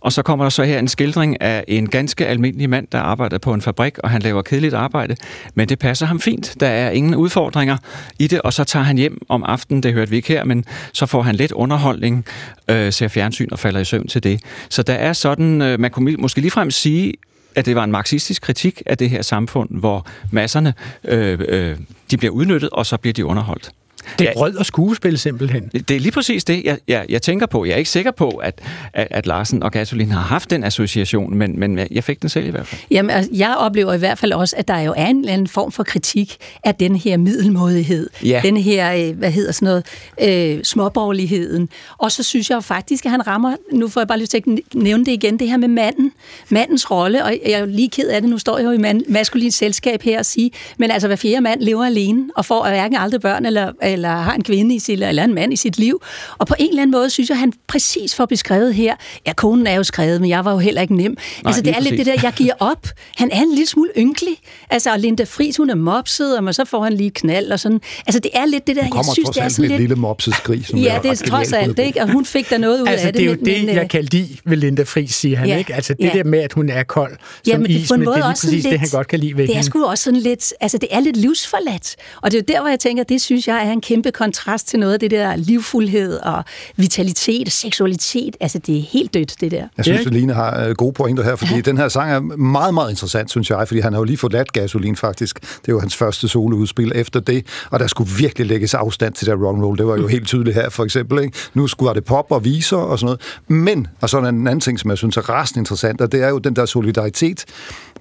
Og 0.00 0.12
så 0.12 0.22
kommer 0.22 0.44
der 0.44 0.50
så 0.50 0.62
her 0.62 0.78
en 0.78 0.88
skildring 0.88 1.42
af 1.42 1.64
en 1.68 1.88
ganske 1.88 2.26
almindelig 2.26 2.70
mand, 2.70 2.86
der 2.92 2.98
arbejder 2.98 3.38
på 3.38 3.54
en 3.54 3.62
fabrik, 3.62 3.98
og 3.98 4.10
han 4.10 4.22
laver 4.22 4.42
kedeligt 4.42 4.74
arbejde, 4.74 5.16
men 5.54 5.68
det 5.68 5.78
passer 5.78 6.06
ham 6.06 6.20
fint. 6.20 6.54
Der 6.60 6.68
er 6.68 6.90
ingen 6.90 7.14
udfordringer 7.14 7.76
i 8.18 8.26
det, 8.26 8.40
og 8.40 8.52
så 8.52 8.64
tager 8.64 8.84
han 8.84 8.98
hjem 8.98 9.18
om 9.28 9.44
aftenen, 9.44 9.82
det 9.82 9.92
hørte 9.92 10.10
vi 10.10 10.16
ikke 10.16 10.28
her, 10.28 10.44
men 10.44 10.64
så 10.92 11.06
får 11.06 11.22
han 11.22 11.34
lidt 11.34 11.52
underholdning, 11.52 12.24
øh, 12.68 12.92
ser 12.92 13.08
fjernsyn 13.08 13.48
og 13.52 13.58
falder 13.58 13.80
i 13.80 13.84
søvn 13.84 14.06
til 14.06 14.22
det. 14.22 14.40
Så 14.68 14.82
der 14.82 14.94
er 14.94 15.12
sådan, 15.12 15.62
øh, 15.62 15.80
man 15.80 15.90
kunne 15.90 16.16
måske 16.18 16.40
ligefrem 16.40 16.70
sige, 16.70 17.12
at 17.54 17.66
det 17.66 17.76
var 17.76 17.84
en 17.84 17.92
marxistisk 17.92 18.42
kritik 18.42 18.82
af 18.86 18.98
det 18.98 19.10
her 19.10 19.22
samfund, 19.22 19.70
hvor 19.70 20.06
masserne 20.32 20.74
øh, 21.04 21.38
øh, 21.48 21.76
de 22.10 22.16
bliver 22.16 22.32
udnyttet, 22.32 22.70
og 22.70 22.86
så 22.86 22.96
bliver 22.96 23.14
de 23.14 23.24
underholdt. 23.24 23.70
Det 24.18 24.28
er 24.28 24.32
brød 24.32 24.56
og 24.56 24.66
skuespil 24.66 25.18
simpelthen. 25.18 25.70
Det 25.88 25.90
er 25.90 26.00
lige 26.00 26.12
præcis 26.12 26.44
det, 26.44 26.62
jeg, 26.64 26.78
jeg, 26.88 27.06
jeg 27.08 27.22
tænker 27.22 27.46
på. 27.46 27.64
Jeg 27.64 27.72
er 27.72 27.76
ikke 27.76 27.90
sikker 27.90 28.10
på, 28.10 28.28
at, 28.28 28.60
at, 28.92 29.08
at 29.10 29.26
Larsen 29.26 29.62
og 29.62 29.72
Gasolin 29.72 30.10
har 30.10 30.20
haft 30.20 30.50
den 30.50 30.64
association, 30.64 31.34
men, 31.34 31.60
men 31.60 31.78
jeg 31.90 32.04
fik 32.04 32.22
den 32.22 32.28
selv 32.28 32.46
i 32.46 32.50
hvert 32.50 32.66
fald. 32.66 32.80
Jamen, 32.90 33.10
altså, 33.10 33.30
jeg 33.34 33.54
oplever 33.58 33.92
i 33.92 33.98
hvert 33.98 34.18
fald 34.18 34.32
også, 34.32 34.56
at 34.58 34.68
der 34.68 34.78
jo 34.78 34.94
er 34.96 35.06
en 35.06 35.18
eller 35.18 35.32
anden 35.32 35.46
form 35.46 35.72
for 35.72 35.82
kritik 35.82 36.36
af 36.64 36.74
den 36.74 36.96
her 36.96 37.16
middelmodighed. 37.16 38.10
Ja. 38.24 38.40
Den 38.44 38.56
her, 38.56 38.94
øh, 38.94 39.18
hvad 39.18 39.30
hedder 39.30 39.52
sådan 39.52 39.82
noget, 40.18 40.56
øh, 40.58 40.64
småborgerligheden. 40.64 41.68
Og 41.98 42.12
så 42.12 42.22
synes 42.22 42.50
jeg 42.50 42.56
jo 42.56 42.60
faktisk, 42.60 43.04
at 43.04 43.10
han 43.10 43.26
rammer, 43.26 43.56
nu 43.72 43.88
får 43.88 44.00
jeg 44.00 44.08
bare 44.08 44.18
lyst 44.18 44.30
til 44.30 44.42
at 44.46 44.74
nævne 44.74 45.04
det 45.04 45.12
igen, 45.12 45.38
det 45.38 45.48
her 45.48 45.56
med 45.56 45.68
manden. 45.68 46.12
Mandens 46.48 46.90
rolle, 46.90 47.24
og 47.24 47.32
jeg 47.46 47.52
er 47.52 47.58
jo 47.58 47.66
lige 47.66 47.88
ked 47.90 48.08
af 48.08 48.20
det, 48.20 48.30
nu 48.30 48.38
står 48.38 48.58
jeg 48.58 48.66
jo 48.66 48.70
i 48.70 48.78
man, 48.78 49.02
maskulin 49.08 49.50
selskab 49.50 50.02
her 50.02 50.18
og 50.18 50.26
sige, 50.26 50.50
men 50.78 50.90
altså 50.90 51.06
hver 51.06 51.16
fjerde 51.16 51.40
mand 51.40 51.60
lever 51.60 51.84
alene, 51.84 52.24
og 52.36 52.44
får 52.44 52.68
hverken 52.68 52.96
aldrig 52.96 53.20
børn 53.20 53.46
eller, 53.46 53.72
eller 53.92 54.08
har 54.08 54.34
en 54.34 54.42
kvinde 54.42 54.74
i 54.74 54.78
sit, 54.78 55.02
eller 55.02 55.24
en 55.24 55.34
mand 55.34 55.52
i 55.52 55.56
sit 55.56 55.78
liv. 55.78 56.02
Og 56.38 56.46
på 56.46 56.54
en 56.58 56.68
eller 56.68 56.82
anden 56.82 56.92
måde 56.92 57.10
synes 57.10 57.30
jeg, 57.30 57.38
han 57.38 57.52
præcis 57.66 58.14
får 58.14 58.26
beskrevet 58.26 58.74
her, 58.74 58.94
ja, 59.26 59.32
konen 59.32 59.66
er 59.66 59.74
jo 59.74 59.82
skrevet, 59.82 60.20
men 60.20 60.30
jeg 60.30 60.44
var 60.44 60.52
jo 60.52 60.58
heller 60.58 60.82
ikke 60.82 60.96
nem. 60.96 61.10
Nej, 61.10 61.18
altså, 61.46 61.62
det 61.62 61.76
er 61.76 61.80
lidt 61.80 61.98
det 61.98 62.06
der, 62.06 62.16
jeg 62.22 62.32
giver 62.32 62.54
op. 62.58 62.86
Han 63.16 63.30
er 63.30 63.42
en 63.42 63.50
lille 63.50 63.66
smule 63.66 63.90
ynkelig. 63.96 64.36
Altså, 64.70 64.92
og 64.92 64.98
Linda 64.98 65.24
Friis, 65.24 65.56
hun 65.56 65.70
er 65.70 65.74
mopset, 65.74 66.38
og 66.38 66.54
så 66.54 66.64
får 66.64 66.84
han 66.84 66.92
lige 66.92 67.10
knald 67.10 67.52
og 67.52 67.60
sådan. 67.60 67.80
Altså, 68.06 68.20
det 68.20 68.30
er 68.34 68.46
lidt 68.46 68.66
det 68.66 68.76
der, 68.76 68.82
jeg 68.82 69.04
synes, 69.12 69.28
det 69.30 69.42
er 69.42 69.48
sådan 69.48 69.68
lidt... 69.68 69.80
lille 69.80 69.94
mopset 69.94 70.34
skrig, 70.34 70.66
som 70.66 70.78
Ja, 70.78 70.98
det 71.02 71.10
er 71.10 71.26
trods 71.26 71.52
alt, 71.52 71.78
ikke? 71.78 72.02
Og 72.02 72.12
hun 72.12 72.24
fik 72.24 72.50
der 72.50 72.58
noget 72.58 72.80
ud 72.80 72.86
altså, 72.86 73.06
af 73.06 73.12
det. 73.12 73.20
det 73.20 73.26
er 73.26 73.30
jo 73.30 73.36
men, 73.36 73.44
det, 73.44 73.66
men, 73.66 73.74
jeg 73.74 73.90
kan 73.90 74.04
lide 74.04 74.36
ved 74.44 74.56
Linda 74.56 74.82
Friis, 74.82 75.14
siger 75.14 75.36
han, 75.36 75.48
ja, 75.48 75.58
ikke? 75.58 75.74
Altså, 75.74 75.94
det 75.94 76.04
ja. 76.04 76.10
der 76.18 76.24
med, 76.24 76.38
at 76.38 76.52
hun 76.52 76.68
er 76.68 76.82
kold 76.82 77.16
ja, 77.46 77.52
som 77.52 77.60
men 77.60 77.70
is, 77.70 77.88
på 77.88 77.94
en 77.94 78.00
men 78.00 78.08
det 78.08 78.16
er 78.16 78.24
også 78.24 78.46
præcis 78.46 78.62
lidt, 78.62 78.72
det, 78.72 78.80
han 78.80 78.88
godt 78.92 79.08
kan 79.08 79.20
lide 79.20 79.36
ved 79.36 79.48
Det 79.48 79.56
er 79.56 79.62
sgu 79.62 79.84
også 79.84 80.04
sådan 80.04 80.20
lidt, 80.20 80.52
altså 80.60 80.78
det 80.78 80.88
er 80.90 81.00
lidt 81.00 81.16
livsforladt. 81.16 81.96
Og 82.22 82.30
det 82.30 82.38
er 82.38 82.42
jo 82.42 82.54
der, 82.54 82.60
hvor 82.60 82.68
jeg 82.68 82.80
tænker, 82.80 83.04
det 83.04 83.22
synes 83.22 83.48
jeg 83.48 83.66
er 83.66 83.72
en 83.72 83.79
kæmpe 83.80 84.10
kontrast 84.10 84.68
til 84.68 84.78
noget 84.78 84.92
af 84.92 85.00
det 85.00 85.10
der 85.10 85.36
livfuldhed 85.36 86.18
og 86.18 86.44
vitalitet 86.76 87.48
og 87.48 87.52
seksualitet. 87.52 88.36
Altså 88.40 88.58
det 88.58 88.78
er 88.78 88.82
helt 88.82 89.14
dødt, 89.14 89.34
det 89.40 89.50
der. 89.50 89.68
Jeg 89.76 89.84
synes, 89.84 90.06
at 90.06 90.12
Line 90.12 90.32
har 90.32 90.64
øh, 90.64 90.74
gode 90.74 90.92
pointer 90.92 91.24
her, 91.24 91.36
fordi 91.36 91.60
den 91.60 91.78
her 91.78 91.88
sang 91.88 92.12
er 92.12 92.20
meget, 92.20 92.74
meget 92.74 92.90
interessant, 92.90 93.30
synes 93.30 93.50
jeg, 93.50 93.68
fordi 93.68 93.80
han 93.80 93.92
har 93.92 94.00
jo 94.00 94.04
lige 94.04 94.16
forladt 94.16 94.52
Gasolin 94.52 94.96
faktisk. 94.96 95.40
Det 95.40 95.68
er 95.68 95.72
jo 95.72 95.80
hans 95.80 95.96
første 95.96 96.28
soloudspil 96.28 96.92
efter 96.94 97.20
det, 97.20 97.46
og 97.70 97.80
der 97.80 97.86
skulle 97.86 98.10
virkelig 98.18 98.46
lægges 98.46 98.74
afstand 98.74 99.14
til 99.14 99.26
der 99.26 99.34
rock 99.34 99.62
roll. 99.62 99.78
Det 99.78 99.86
var 99.86 99.96
jo 99.96 100.06
helt 100.06 100.26
tydeligt 100.26 100.56
her, 100.56 100.68
for 100.68 100.84
eksempel. 100.84 101.22
Ikke? 101.22 101.38
Nu 101.54 101.66
skulle 101.66 101.94
det 101.94 102.04
pop 102.04 102.26
og 102.30 102.44
viser 102.44 102.76
og 102.76 102.98
sådan 102.98 103.06
noget. 103.06 103.20
Men, 103.48 103.86
og 104.00 104.10
så 104.10 104.16
er 104.16 104.20
der 104.20 104.28
en 104.28 104.46
anden 104.46 104.60
ting, 104.60 104.80
som 104.80 104.90
jeg 104.90 104.98
synes 104.98 105.16
er 105.16 105.30
rasende 105.30 105.60
interessant, 105.60 106.00
og 106.00 106.12
det 106.12 106.22
er 106.22 106.28
jo 106.28 106.38
den 106.38 106.56
der 106.56 106.66
solidaritet, 106.66 107.44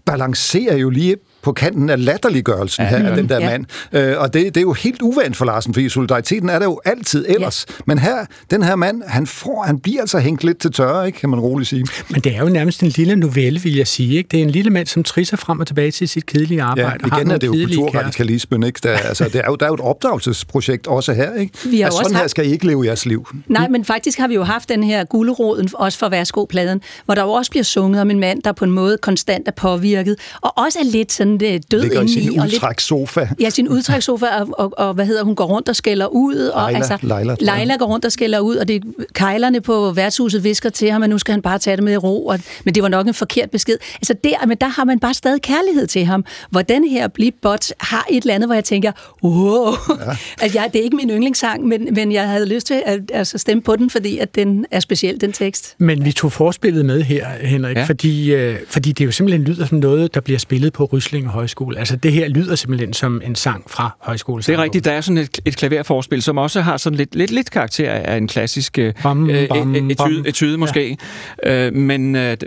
balancerer 0.05 0.77
jo 0.77 0.89
lige 0.89 1.15
på 1.41 1.51
kanten 1.51 1.89
af 1.89 2.05
latterliggørelsen 2.05 2.83
ja, 2.83 2.89
her 2.89 3.09
af 3.09 3.15
den 3.15 3.29
der 3.29 3.39
ja. 3.39 3.49
mand. 3.49 3.65
Øh, 3.91 4.15
og 4.17 4.33
det, 4.33 4.45
det 4.45 4.57
er 4.57 4.61
jo 4.61 4.73
helt 4.73 5.01
uvandt 5.01 5.37
for 5.37 5.45
Larsen, 5.45 5.73
fordi 5.73 5.89
solidariteten 5.89 6.49
er 6.49 6.59
der 6.59 6.65
jo 6.65 6.81
altid 6.85 7.25
ellers. 7.29 7.65
Ja. 7.69 7.73
Men 7.85 7.99
her, 7.99 8.25
den 8.51 8.63
her 8.63 8.75
mand, 8.75 9.03
han, 9.07 9.27
får, 9.27 9.63
han 9.63 9.79
bliver 9.79 10.01
altså 10.01 10.19
hængt 10.19 10.43
lidt 10.43 10.59
til 10.59 10.71
tørre, 10.71 11.07
ikke, 11.07 11.19
kan 11.19 11.29
man 11.29 11.39
roligt 11.39 11.69
sige. 11.69 11.85
Men 12.09 12.21
det 12.21 12.35
er 12.35 12.39
jo 12.39 12.49
nærmest 12.49 12.83
en 12.83 12.89
lille 12.89 13.15
novelle, 13.15 13.61
vil 13.61 13.75
jeg 13.75 13.87
sige. 13.87 14.17
Ikke? 14.17 14.27
Det 14.31 14.39
er 14.39 14.43
en 14.43 14.49
lille 14.49 14.71
mand, 14.71 14.87
som 14.87 15.03
trisser 15.03 15.37
frem 15.37 15.59
og 15.59 15.67
tilbage 15.67 15.91
til 15.91 16.09
sit 16.09 16.25
kedelige 16.25 16.61
arbejde. 16.61 16.99
Ja, 17.11 17.17
igen 17.17 17.31
er 17.31 17.37
det 17.37 17.47
jo 17.47 17.51
kulturradikalismen. 17.51 18.63
Ikke? 18.63 18.79
Der, 18.83 18.97
altså, 18.97 19.23
det, 19.23 19.35
er 19.35 19.43
jo, 19.47 19.55
der 19.55 19.65
er 19.65 19.69
jo 19.69 19.73
et 19.73 19.81
opdragelsesprojekt 19.81 20.87
også 20.87 21.13
her. 21.13 21.33
Ikke? 21.33 21.53
Vi 21.65 21.79
har 21.79 21.85
altså, 21.85 21.97
sådan 21.97 22.05
også 22.05 22.17
her 22.23 22.27
skal 22.27 22.47
I 22.47 22.51
ikke 22.51 22.67
leve 22.67 22.85
jeres 22.85 23.05
liv. 23.05 23.27
Nej, 23.47 23.67
men 23.67 23.85
faktisk 23.85 24.19
har 24.19 24.27
vi 24.27 24.33
jo 24.33 24.43
haft 24.43 24.69
den 24.69 24.83
her 24.83 25.03
gulderoden, 25.03 25.69
også 25.73 25.99
for 25.99 26.09
Værsgo-pladen, 26.09 26.81
hvor 27.05 27.15
der 27.15 27.23
jo 27.23 27.29
også 27.29 27.51
bliver 27.51 27.63
sunget 27.63 28.01
om 28.01 28.11
en 28.11 28.19
mand, 28.19 28.43
der 28.43 28.51
på 28.51 28.65
en 28.65 28.71
måde 28.71 28.97
konstant 29.01 29.47
er 29.47 29.51
påvirket, 29.51 30.15
og 30.41 30.57
også 30.57 30.79
er 30.79 30.83
lidt 30.83 31.11
sådan 31.11 31.28
det 31.37 31.71
død 31.71 31.81
Ligger 31.81 32.01
i 32.01 32.07
sin 32.07 32.21
indeni, 32.21 32.37
og 32.37 32.45
lidt- 32.45 32.53
udtrækssofa. 32.55 33.25
Ja, 33.39 33.49
sin 33.49 33.67
udtrækssofa, 33.67 34.25
og, 34.25 34.47
og, 34.57 34.73
og, 34.77 34.93
hvad 34.93 35.05
hedder 35.05 35.23
hun, 35.23 35.35
går 35.35 35.45
rundt 35.45 35.69
og 35.69 35.75
skælder 35.75 36.07
ud. 36.07 36.35
Og, 36.35 36.71
Leila, 36.71 36.77
altså, 36.77 36.97
Leila. 37.01 37.35
Leila 37.39 37.75
går 37.75 37.85
rundt 37.85 38.05
og 38.05 38.11
skælder 38.11 38.39
ud, 38.39 38.55
og 38.55 38.67
det 38.67 38.83
kejlerne 39.13 39.61
på 39.61 39.91
værtshuset 39.91 40.43
visker 40.43 40.69
til 40.69 40.91
ham, 40.91 41.03
at 41.03 41.09
nu 41.09 41.17
skal 41.17 41.31
han 41.31 41.41
bare 41.41 41.59
tage 41.59 41.75
det 41.75 41.83
med 41.83 41.93
i 41.93 41.97
ro, 41.97 42.25
og, 42.27 42.39
men 42.65 42.75
det 42.75 42.83
var 42.83 42.89
nok 42.89 43.07
en 43.07 43.13
forkert 43.13 43.51
besked. 43.51 43.77
Altså 43.95 44.13
der, 44.23 44.45
men 44.47 44.57
der 44.61 44.67
har 44.67 44.83
man 44.83 44.99
bare 44.99 45.13
stadig 45.13 45.41
kærlighed 45.41 45.87
til 45.87 46.05
ham. 46.05 46.25
Hvor 46.49 46.61
den 46.61 46.87
her 46.87 47.07
Blip 47.07 47.35
Bot 47.41 47.65
har 47.79 48.05
et 48.09 48.21
eller 48.21 48.35
andet, 48.35 48.47
hvor 48.47 48.53
jeg 48.53 48.63
tænker, 48.63 48.91
wow, 49.23 49.65
ja. 49.89 50.11
at 50.41 50.55
jeg, 50.55 50.69
det 50.73 50.79
er 50.79 50.83
ikke 50.83 50.95
min 50.95 51.09
yndlingssang, 51.09 51.67
men, 51.67 51.87
men 51.95 52.11
jeg 52.11 52.29
havde 52.29 52.45
lyst 52.45 52.67
til 52.67 52.81
at 52.85 52.99
altså, 53.13 53.37
stemme 53.37 53.63
på 53.63 53.75
den, 53.75 53.89
fordi 53.89 54.17
at 54.17 54.35
den 54.35 54.65
er 54.71 54.79
speciel, 54.79 55.21
den 55.21 55.31
tekst. 55.31 55.75
Men 55.77 56.05
vi 56.05 56.11
tog 56.11 56.31
forspillet 56.31 56.85
med 56.85 57.01
her, 57.01 57.27
Henrik, 57.41 57.77
Ja. 57.77 57.83
fordi, 57.83 58.33
øh, 58.33 58.55
fordi 58.67 58.91
det 58.91 59.05
jo 59.05 59.11
simpelthen 59.11 59.43
lyder 59.43 59.65
som 59.65 59.77
noget, 59.77 60.13
der 60.15 60.21
bliver 60.21 60.39
spillet 60.39 60.73
på 60.73 60.85
Ryslinge 61.19 61.33
Højskole. 61.33 61.79
Altså 61.79 61.95
det 61.95 62.11
her 62.11 62.27
lyder 62.27 62.55
simpelthen 62.55 62.93
som 62.93 63.21
en 63.25 63.35
sang 63.35 63.63
fra 63.67 63.95
højskole. 63.99 64.43
Det 64.43 64.53
er 64.53 64.63
rigtigt, 64.63 64.85
der 64.85 64.91
er 64.91 65.01
sådan 65.01 65.17
et, 65.17 65.39
et 65.45 65.57
klaverforspil, 65.57 66.21
som 66.21 66.37
også 66.37 66.61
har 66.61 66.77
sådan 66.77 66.97
lidt, 66.97 67.15
lidt, 67.15 67.31
lidt 67.31 67.51
karakter 67.51 67.91
af 67.91 68.17
en 68.17 68.27
klassisk 68.27 68.77
øh, 68.77 68.93
Bam, 69.03 69.29
øh, 69.29 69.47
bam, 69.47 69.75
etude, 69.75 70.53
bam. 70.53 70.59
måske. 70.59 70.97
Ja. 71.45 71.67
Øh, 71.67 71.73
men 71.73 72.15
øh, 72.15 72.37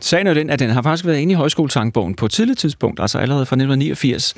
sagen 0.00 0.26
er 0.26 0.34
den, 0.34 0.50
at 0.50 0.58
den 0.58 0.70
har 0.70 0.82
faktisk 0.82 1.06
været 1.06 1.18
inde 1.18 1.32
i 1.32 1.34
højskolesangbogen 1.34 2.14
på 2.14 2.26
et 2.26 2.32
tidligt 2.32 2.58
tidspunkt, 2.58 3.00
altså 3.00 3.18
allerede 3.18 3.46
fra 3.46 3.54
1989, 3.54 4.34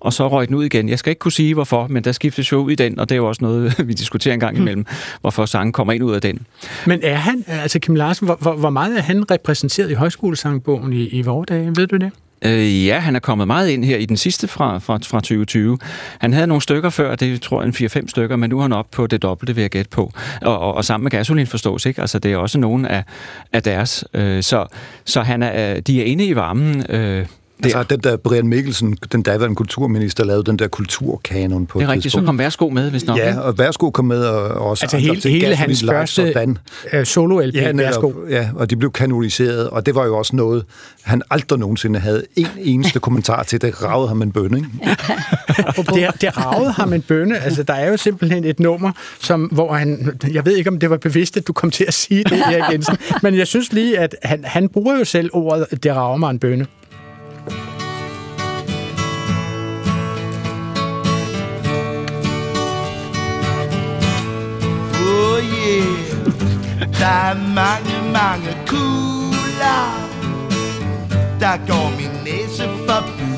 og 0.00 0.12
så 0.12 0.28
røg 0.28 0.48
den 0.48 0.54
ud 0.54 0.64
igen. 0.64 0.88
Jeg 0.88 0.98
skal 0.98 1.10
ikke 1.10 1.20
kunne 1.20 1.32
sige, 1.32 1.54
hvorfor, 1.54 1.86
men 1.86 2.04
der 2.04 2.12
skiftes 2.12 2.52
jo 2.52 2.58
ud 2.58 2.70
i 2.70 2.74
den, 2.74 2.98
og 2.98 3.08
det 3.08 3.14
er 3.14 3.16
jo 3.16 3.28
også 3.28 3.44
noget, 3.44 3.74
vi 3.88 3.92
diskuterer 3.92 4.34
en 4.34 4.40
gang 4.40 4.56
imellem, 4.56 4.86
hvorfor 5.20 5.46
sangen 5.46 5.72
kommer 5.72 5.92
ind 5.92 6.02
ud 6.02 6.14
af 6.14 6.20
den. 6.20 6.46
Men 6.86 7.00
er 7.02 7.16
han, 7.16 7.44
altså 7.46 7.78
Kim 7.78 7.94
Larsen, 7.94 8.26
hvor, 8.26 8.38
hvor, 8.40 8.52
hvor 8.52 8.70
meget 8.70 8.98
er 8.98 9.02
han 9.02 9.30
repræsenteret 9.30 9.90
i 9.90 9.94
højskolesangbogen 9.94 10.92
i, 10.92 11.06
i 11.06 11.22
vore 11.22 11.44
dage? 11.48 11.72
Ved 11.76 11.86
du 11.86 11.96
det? 11.96 12.10
Øh, 12.44 12.86
ja, 12.86 12.98
han 12.98 13.16
er 13.16 13.20
kommet 13.20 13.46
meget 13.46 13.68
ind 13.68 13.84
her 13.84 13.96
i 13.96 14.06
den 14.06 14.16
sidste 14.16 14.48
fra, 14.48 14.78
fra, 14.78 14.94
fra 14.94 15.20
2020. 15.20 15.78
Han 16.18 16.32
havde 16.32 16.46
nogle 16.46 16.62
stykker 16.62 16.90
før, 16.90 17.14
det 17.14 17.42
tror 17.42 17.62
jeg 17.62 17.66
en 17.66 17.86
4-5 17.86 18.08
stykker, 18.08 18.36
men 18.36 18.50
nu 18.50 18.58
er 18.58 18.62
han 18.62 18.72
op 18.72 18.86
på 18.90 19.06
det 19.06 19.22
dobbelte, 19.22 19.54
vil 19.54 19.62
jeg 19.62 19.70
gætte 19.70 19.90
på. 19.90 20.12
Og, 20.42 20.58
og, 20.58 20.74
og 20.74 20.84
sammen 20.84 21.04
med 21.04 21.10
Gasolin 21.10 21.46
forstås, 21.46 21.86
ikke? 21.86 22.00
Altså, 22.00 22.18
det 22.18 22.32
er 22.32 22.36
også 22.36 22.58
nogen 22.58 22.86
af, 22.86 23.04
af 23.52 23.62
deres. 23.62 24.04
Øh, 24.14 24.42
så 24.42 24.66
så 25.04 25.22
han 25.22 25.42
er, 25.42 25.74
øh, 25.74 25.82
de 25.86 26.00
er 26.00 26.04
inde 26.04 26.26
i 26.26 26.36
varmen. 26.36 26.84
Øh, 26.88 27.26
Altså, 27.64 27.82
den 27.82 28.00
der 28.00 28.16
Brian 28.16 28.46
Mikkelsen, 28.48 28.96
den 29.12 29.22
daværende 29.22 29.56
kulturminister, 29.56 30.24
lavede 30.24 30.44
den 30.44 30.58
der 30.58 30.68
kulturkanon 30.68 31.66
på 31.66 31.78
det 31.78 31.84
er 31.84 31.88
rigtigt, 31.88 32.02
så 32.02 32.06
tidspunkt. 32.06 32.26
kom 32.26 32.38
Værsgo 32.38 32.68
med, 32.68 32.90
hvis 32.90 33.06
nok. 33.06 33.18
Ja, 33.18 33.38
og 33.38 33.58
Værsgo 33.58 33.90
kom 33.90 34.04
med, 34.04 34.24
og 34.24 34.48
også 34.70 34.84
Altså 34.84 34.96
andre 34.96 35.08
hele, 35.08 35.20
til 35.20 35.30
hele 35.30 35.56
hans 35.56 35.82
Live 35.82 35.90
første 35.92 36.22
øh, 36.92 37.06
solo-LP, 37.06 37.54
Ja, 37.54 37.72
værsgo. 37.72 38.12
ja, 38.30 38.48
og 38.54 38.70
de 38.70 38.76
blev 38.76 38.92
kanoniseret, 38.92 39.70
og 39.70 39.86
det 39.86 39.94
var 39.94 40.04
jo 40.06 40.18
også 40.18 40.36
noget, 40.36 40.64
han 41.02 41.22
aldrig 41.30 41.58
nogensinde 41.58 41.98
havde 41.98 42.24
en 42.36 42.46
eneste 42.58 43.00
kommentar 43.00 43.42
til. 43.42 43.60
Det 43.62 43.82
ravede 43.82 44.08
ham 44.08 44.22
en 44.22 44.32
bønne, 44.32 44.58
ikke? 44.58 44.68
Det, 45.94 46.20
det 46.20 46.36
ragede 46.38 46.72
ham 46.72 46.92
en 46.92 47.02
bønne. 47.02 47.38
Altså, 47.38 47.62
der 47.62 47.74
er 47.74 47.90
jo 47.90 47.96
simpelthen 47.96 48.44
et 48.44 48.60
nummer, 48.60 48.92
som, 49.20 49.40
hvor 49.42 49.72
han... 49.74 50.18
Jeg 50.32 50.44
ved 50.46 50.56
ikke, 50.56 50.70
om 50.70 50.78
det 50.78 50.90
var 50.90 50.96
bevidst, 50.96 51.36
at 51.36 51.46
du 51.46 51.52
kom 51.52 51.70
til 51.70 51.84
at 51.88 51.94
sige 51.94 52.24
det, 52.24 52.32
Erik 52.32 52.72
Jensen. 52.72 52.96
Men 53.22 53.38
jeg 53.38 53.46
synes 53.46 53.72
lige, 53.72 53.98
at 53.98 54.16
han, 54.22 54.44
han 54.44 54.68
bruger 54.68 54.98
jo 54.98 55.04
selv 55.04 55.30
ordet, 55.32 55.66
det 55.82 55.96
rager 55.96 56.16
mig 56.16 56.30
en 56.30 56.38
bønne. 56.38 56.66
Der 66.98 67.06
er 67.06 67.34
mange, 67.34 68.12
mange 68.12 68.56
kugler, 68.66 69.82
der 71.40 71.56
går 71.66 71.90
min 71.96 72.24
næse 72.24 72.62
forbi. 72.88 73.32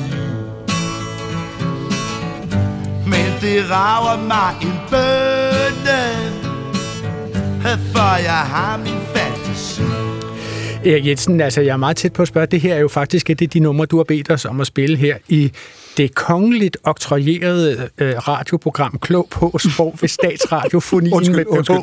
Men 3.07 3.29
det 3.41 3.71
rager 3.71 4.23
mig 4.27 4.55
en 4.61 4.79
bønne, 4.89 6.01
for 7.93 8.15
jeg 8.23 8.33
har 8.33 8.77
min 8.77 9.01
fantasi. 9.15 9.81
Erik 10.85 11.05
Jensen, 11.05 11.41
altså 11.41 11.61
jeg 11.61 11.73
er 11.73 11.77
meget 11.77 11.97
tæt 11.97 12.13
på 12.13 12.21
at 12.21 12.27
spørge, 12.27 12.47
det 12.47 12.61
her 12.61 12.75
er 12.75 12.79
jo 12.79 12.87
faktisk 12.87 13.29
et 13.29 13.41
af 13.41 13.49
de 13.49 13.59
numre, 13.59 13.85
du 13.85 13.97
har 13.97 14.03
bedt 14.03 14.31
os 14.31 14.45
om 14.45 14.61
at 14.61 14.67
spille 14.67 14.97
her 14.97 15.17
i 15.27 15.51
det 15.97 16.15
kongeligt 16.15 16.77
oktroyerede 16.83 17.89
øh, 17.97 18.15
radioprogram 18.17 18.97
Klog 19.01 19.27
på 19.31 19.57
sprog 19.57 19.97
ved 20.01 20.09
statsradiofonien 20.09 21.13
Undskyld, 21.17 21.35
med 21.35 21.45
undskyld. 21.47 21.77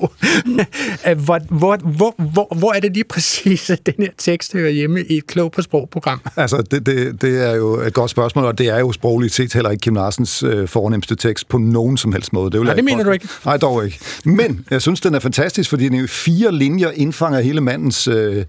Hvor, 1.24 1.40
hvor, 1.48 1.76
hvor, 1.76 2.14
hvor, 2.18 2.54
hvor 2.54 2.72
er 2.72 2.80
det 2.80 2.94
lige 2.94 3.04
præcis, 3.04 3.70
at 3.70 3.86
den 3.86 3.94
her 3.98 4.10
tekst 4.18 4.52
hører 4.52 4.70
hjemme 4.70 5.04
i 5.04 5.16
et 5.16 5.26
Klog 5.26 5.52
på 5.52 5.62
sprog-program? 5.62 6.20
Altså, 6.36 6.62
det, 6.70 6.86
det, 6.86 7.22
det 7.22 7.50
er 7.50 7.54
jo 7.54 7.80
et 7.80 7.94
godt 7.94 8.10
spørgsmål, 8.10 8.44
og 8.44 8.58
det 8.58 8.68
er 8.68 8.78
jo 8.78 8.92
sprogligt 8.92 9.34
set 9.34 9.52
heller 9.52 9.70
ikke 9.70 9.80
Kim 9.80 9.94
Larsens 9.94 10.42
øh, 10.42 10.68
fornemmeste 10.68 11.14
tekst 11.14 11.48
på 11.48 11.58
nogen 11.58 11.96
som 11.96 12.12
helst 12.12 12.32
måde. 12.32 12.50
Det, 12.50 12.60
vil 12.60 12.66
Nej, 12.66 12.74
det 12.74 12.84
mener 12.84 13.04
du 13.04 13.10
ikke. 13.10 13.28
Nej, 13.44 13.56
dog 13.56 13.84
ikke. 13.84 13.98
Men 14.24 14.64
jeg 14.70 14.82
synes, 14.82 15.00
den 15.00 15.14
er 15.14 15.18
fantastisk, 15.18 15.70
fordi 15.70 15.88
den 15.88 16.04
i 16.04 16.06
fire 16.06 16.52
linjer 16.52 16.90
indfanger 16.90 17.40
hele 17.40 17.60
mandens 17.60 18.08
øh, 18.08 18.44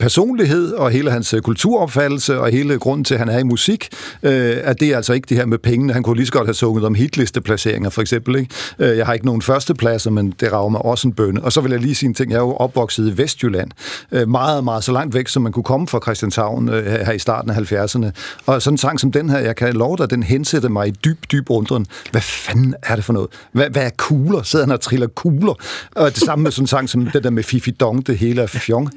personlighed 0.00 0.72
og 0.72 0.90
hele 0.90 1.10
hans 1.10 1.34
øh, 1.34 1.40
kulturopfattelse 1.40 2.40
og 2.40 2.50
hele 2.50 2.78
grunden 2.78 3.04
til, 3.04 3.14
at 3.14 3.20
han 3.20 3.28
er 3.28 3.38
i 3.38 3.42
musik. 3.42 3.88
Øh, 4.22 4.56
at 4.62 4.80
det 4.80 4.93
er 4.94 4.98
altså 4.98 5.12
ikke 5.12 5.26
det 5.28 5.36
her 5.36 5.46
med 5.46 5.58
pengene. 5.58 5.92
Han 5.92 6.02
kunne 6.02 6.16
lige 6.16 6.26
så 6.26 6.32
godt 6.32 6.46
have 6.46 6.54
sunget 6.54 6.84
om 6.84 6.94
hitlisteplaceringer, 6.94 7.90
for 7.90 8.00
eksempel. 8.00 8.36
Ikke? 8.36 8.54
Øh, 8.78 8.98
jeg 8.98 9.06
har 9.06 9.12
ikke 9.12 9.26
nogen 9.26 9.42
førstepladser, 9.42 10.10
men 10.10 10.34
det 10.40 10.52
rager 10.52 10.68
mig 10.68 10.84
også 10.84 11.08
en 11.08 11.14
bønne. 11.14 11.44
Og 11.44 11.52
så 11.52 11.60
vil 11.60 11.70
jeg 11.70 11.80
lige 11.80 11.94
sige 11.94 12.08
en 12.08 12.14
ting. 12.14 12.30
Jeg 12.30 12.36
er 12.36 12.40
jo 12.40 12.54
opvokset 12.54 13.08
i 13.08 13.18
Vestjylland. 13.18 13.70
Øh, 14.12 14.28
meget, 14.28 14.64
meget 14.64 14.84
så 14.84 14.92
langt 14.92 15.14
væk, 15.14 15.28
som 15.28 15.42
man 15.42 15.52
kunne 15.52 15.62
komme 15.62 15.88
fra 15.88 16.00
Christianshavn 16.02 16.68
øh, 16.68 16.86
her 16.86 17.12
i 17.12 17.18
starten 17.18 17.50
af 17.50 17.72
70'erne. 17.72 18.10
Og 18.46 18.62
sådan 18.62 18.74
en 18.74 18.78
sang 18.78 19.00
som 19.00 19.12
den 19.12 19.30
her, 19.30 19.38
jeg 19.38 19.56
kan 19.56 19.74
love 19.74 19.96
dig, 19.96 20.10
den 20.10 20.22
hensætter 20.22 20.68
mig 20.68 20.88
i 20.88 20.90
dyb, 20.90 21.18
dyb 21.32 21.50
undren. 21.50 21.86
Hvad 22.10 22.20
fanden 22.20 22.74
er 22.82 22.96
det 22.96 23.04
for 23.04 23.12
noget? 23.12 23.28
Hvad, 23.52 23.70
hvad 23.70 23.82
er 23.82 23.90
kugler? 23.96 24.42
Sidder 24.42 24.64
han 24.64 24.72
og 24.72 24.80
triller 24.80 25.06
kugler? 25.06 25.54
Og 25.96 26.14
det 26.14 26.22
samme 26.22 26.42
med 26.42 26.50
sådan 26.50 26.62
en 26.62 26.66
sang 26.66 26.88
som 26.88 27.06
det 27.06 27.24
der 27.24 27.30
med 27.30 27.42
Fifi 27.42 27.70
Dong, 27.70 28.06
det 28.06 28.18
hele 28.18 28.42
er 28.42 28.46
fjong. 28.46 28.90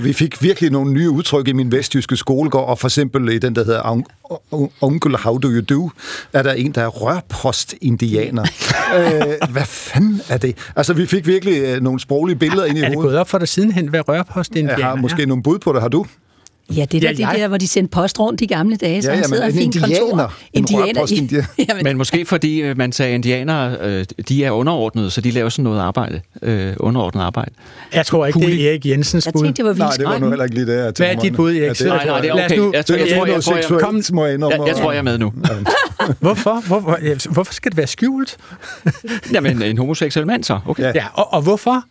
vi 0.00 0.12
fik 0.12 0.42
virkelig 0.42 0.70
nogle 0.70 0.92
nye 0.92 1.10
udtryk 1.10 1.48
i 1.48 1.52
min 1.52 1.72
vestjyske 1.72 2.16
skolegård, 2.16 2.68
og 2.68 2.78
for 2.78 2.88
eksempel 2.88 3.28
i 3.28 3.38
den, 3.38 3.54
der 3.54 3.64
hedder 3.64 4.02
Onkel 4.80 5.15
Uncle 5.16 5.24
How 5.30 5.38
Do 5.38 5.48
You 5.48 5.60
Do, 5.60 5.90
er 6.32 6.42
der 6.42 6.52
en, 6.52 6.72
der 6.72 6.82
er 6.82 6.86
rørpost-indianer. 6.88 8.42
øh, 8.96 9.50
hvad 9.52 9.64
fanden 9.66 10.20
er 10.28 10.36
det? 10.36 10.56
Altså, 10.76 10.92
vi 10.92 11.06
fik 11.06 11.26
virkelig 11.26 11.62
øh, 11.62 11.82
nogle 11.82 12.00
sproglige 12.00 12.36
billeder 12.36 12.64
ind 12.64 12.78
i 12.78 12.80
Er 12.80 12.84
det 12.84 12.94
hovedet. 12.94 13.10
gået 13.10 13.18
op 13.20 13.28
for 13.28 13.38
dig 13.38 13.48
sidenhen, 13.48 13.88
hvad 13.88 14.08
rørpost-indianer 14.08 14.78
Jeg 14.78 14.86
har 14.86 14.92
er? 14.96 15.00
måske 15.00 15.26
nogle 15.26 15.42
bud 15.42 15.58
på 15.58 15.72
det. 15.72 15.80
Har 15.82 15.88
du? 15.88 16.06
Ja, 16.76 16.84
det 16.84 16.94
er 17.04 17.08
Ja, 17.08 17.14
ja, 17.18 17.26
jeg- 17.26 17.32
det 17.34 17.40
der, 17.40 17.48
hvor 17.48 17.56
de 17.58 17.68
sendte 17.68 17.90
post 17.90 18.20
rundt 18.20 18.40
i 18.40 18.46
gamle 18.46 18.76
dage, 18.76 19.02
så 19.02 19.08
Ja, 19.10 19.14
han 19.14 19.24
ja, 19.24 19.28
men 19.28 19.34
sidder 19.34 19.44
i 19.46 19.50
en 19.50 19.54
fint 19.56 19.74
indianer. 19.76 20.00
kontor. 20.10 20.32
En 20.52 20.66
rørpost-indianer. 20.70 21.44
Jamen, 21.68 21.84
Men 21.84 21.98
måske 21.98 22.24
fordi 22.26 22.60
øh, 22.62 22.76
man 22.78 22.92
sagde, 22.92 23.10
at 23.10 23.14
indianere, 23.14 23.76
øh, 23.80 24.04
de 24.28 24.44
er 24.44 24.50
underordnede, 24.50 25.10
så 25.10 25.20
de 25.20 25.30
laver 25.30 25.48
sådan 25.48 25.62
noget 25.62 25.80
arbejde, 25.80 26.20
øh, 26.42 26.72
underordnet 26.80 27.22
arbejde. 27.22 27.50
Jeg 27.94 28.06
tror 28.06 28.26
ikke, 28.26 28.40
det 28.40 28.62
er 28.64 28.68
Erik 28.70 28.86
Jensens 28.86 29.26
jeg 29.26 29.32
bud. 29.32 29.42
tænkte, 29.44 29.62
det 29.62 29.64
var 29.68 29.72
vildt. 29.72 29.78
Nej, 29.80 29.96
det 29.96 30.06
var 30.06 30.18
nu 30.18 30.28
heller 30.28 30.44
ikke 30.44 30.54
lige 30.56 30.66
det, 30.66 30.72
jeg 30.84 30.92
Hvad 30.96 31.06
er 31.06 31.20
dit 31.20 31.34
bud, 31.34 31.50
Erik? 31.54 31.80
Ja, 31.80 31.86
Nej, 31.86 32.06
nej, 32.06 32.20
det 32.20 32.30
er 32.30 32.44
okay. 32.44 32.56
nu- 32.58 32.70
Jeg 32.74 32.86
tror, 32.86 32.96
jeg 32.96 33.08
tror, 33.08 33.26
jeg, 33.26 33.42
tror, 33.42 33.56
jeg, 33.56 33.64
Kom. 33.80 33.96
jeg 33.96 34.40
jeg, 34.40 34.66
jeg 34.66 34.76
tror, 34.76 34.92
jeg 34.92 34.98
er 34.98 35.02
med 35.02 35.18
nu. 35.18 35.32
Hvorfor? 36.20 36.62
Hvorfor, 36.66 37.28
hvorfor 37.32 37.52
skal 37.54 37.70
det 37.70 37.76
være 37.76 37.86
skjult? 37.86 38.36
Jamen, 39.32 39.62
en 39.70 39.78
homoseksuel 39.78 40.26
mand 40.26 40.44
så. 40.44 40.58
Okay. 40.66 40.94
Ja, 40.94 41.04
og, 41.14 41.32
og 41.32 41.42
hvorfor? 41.42 41.84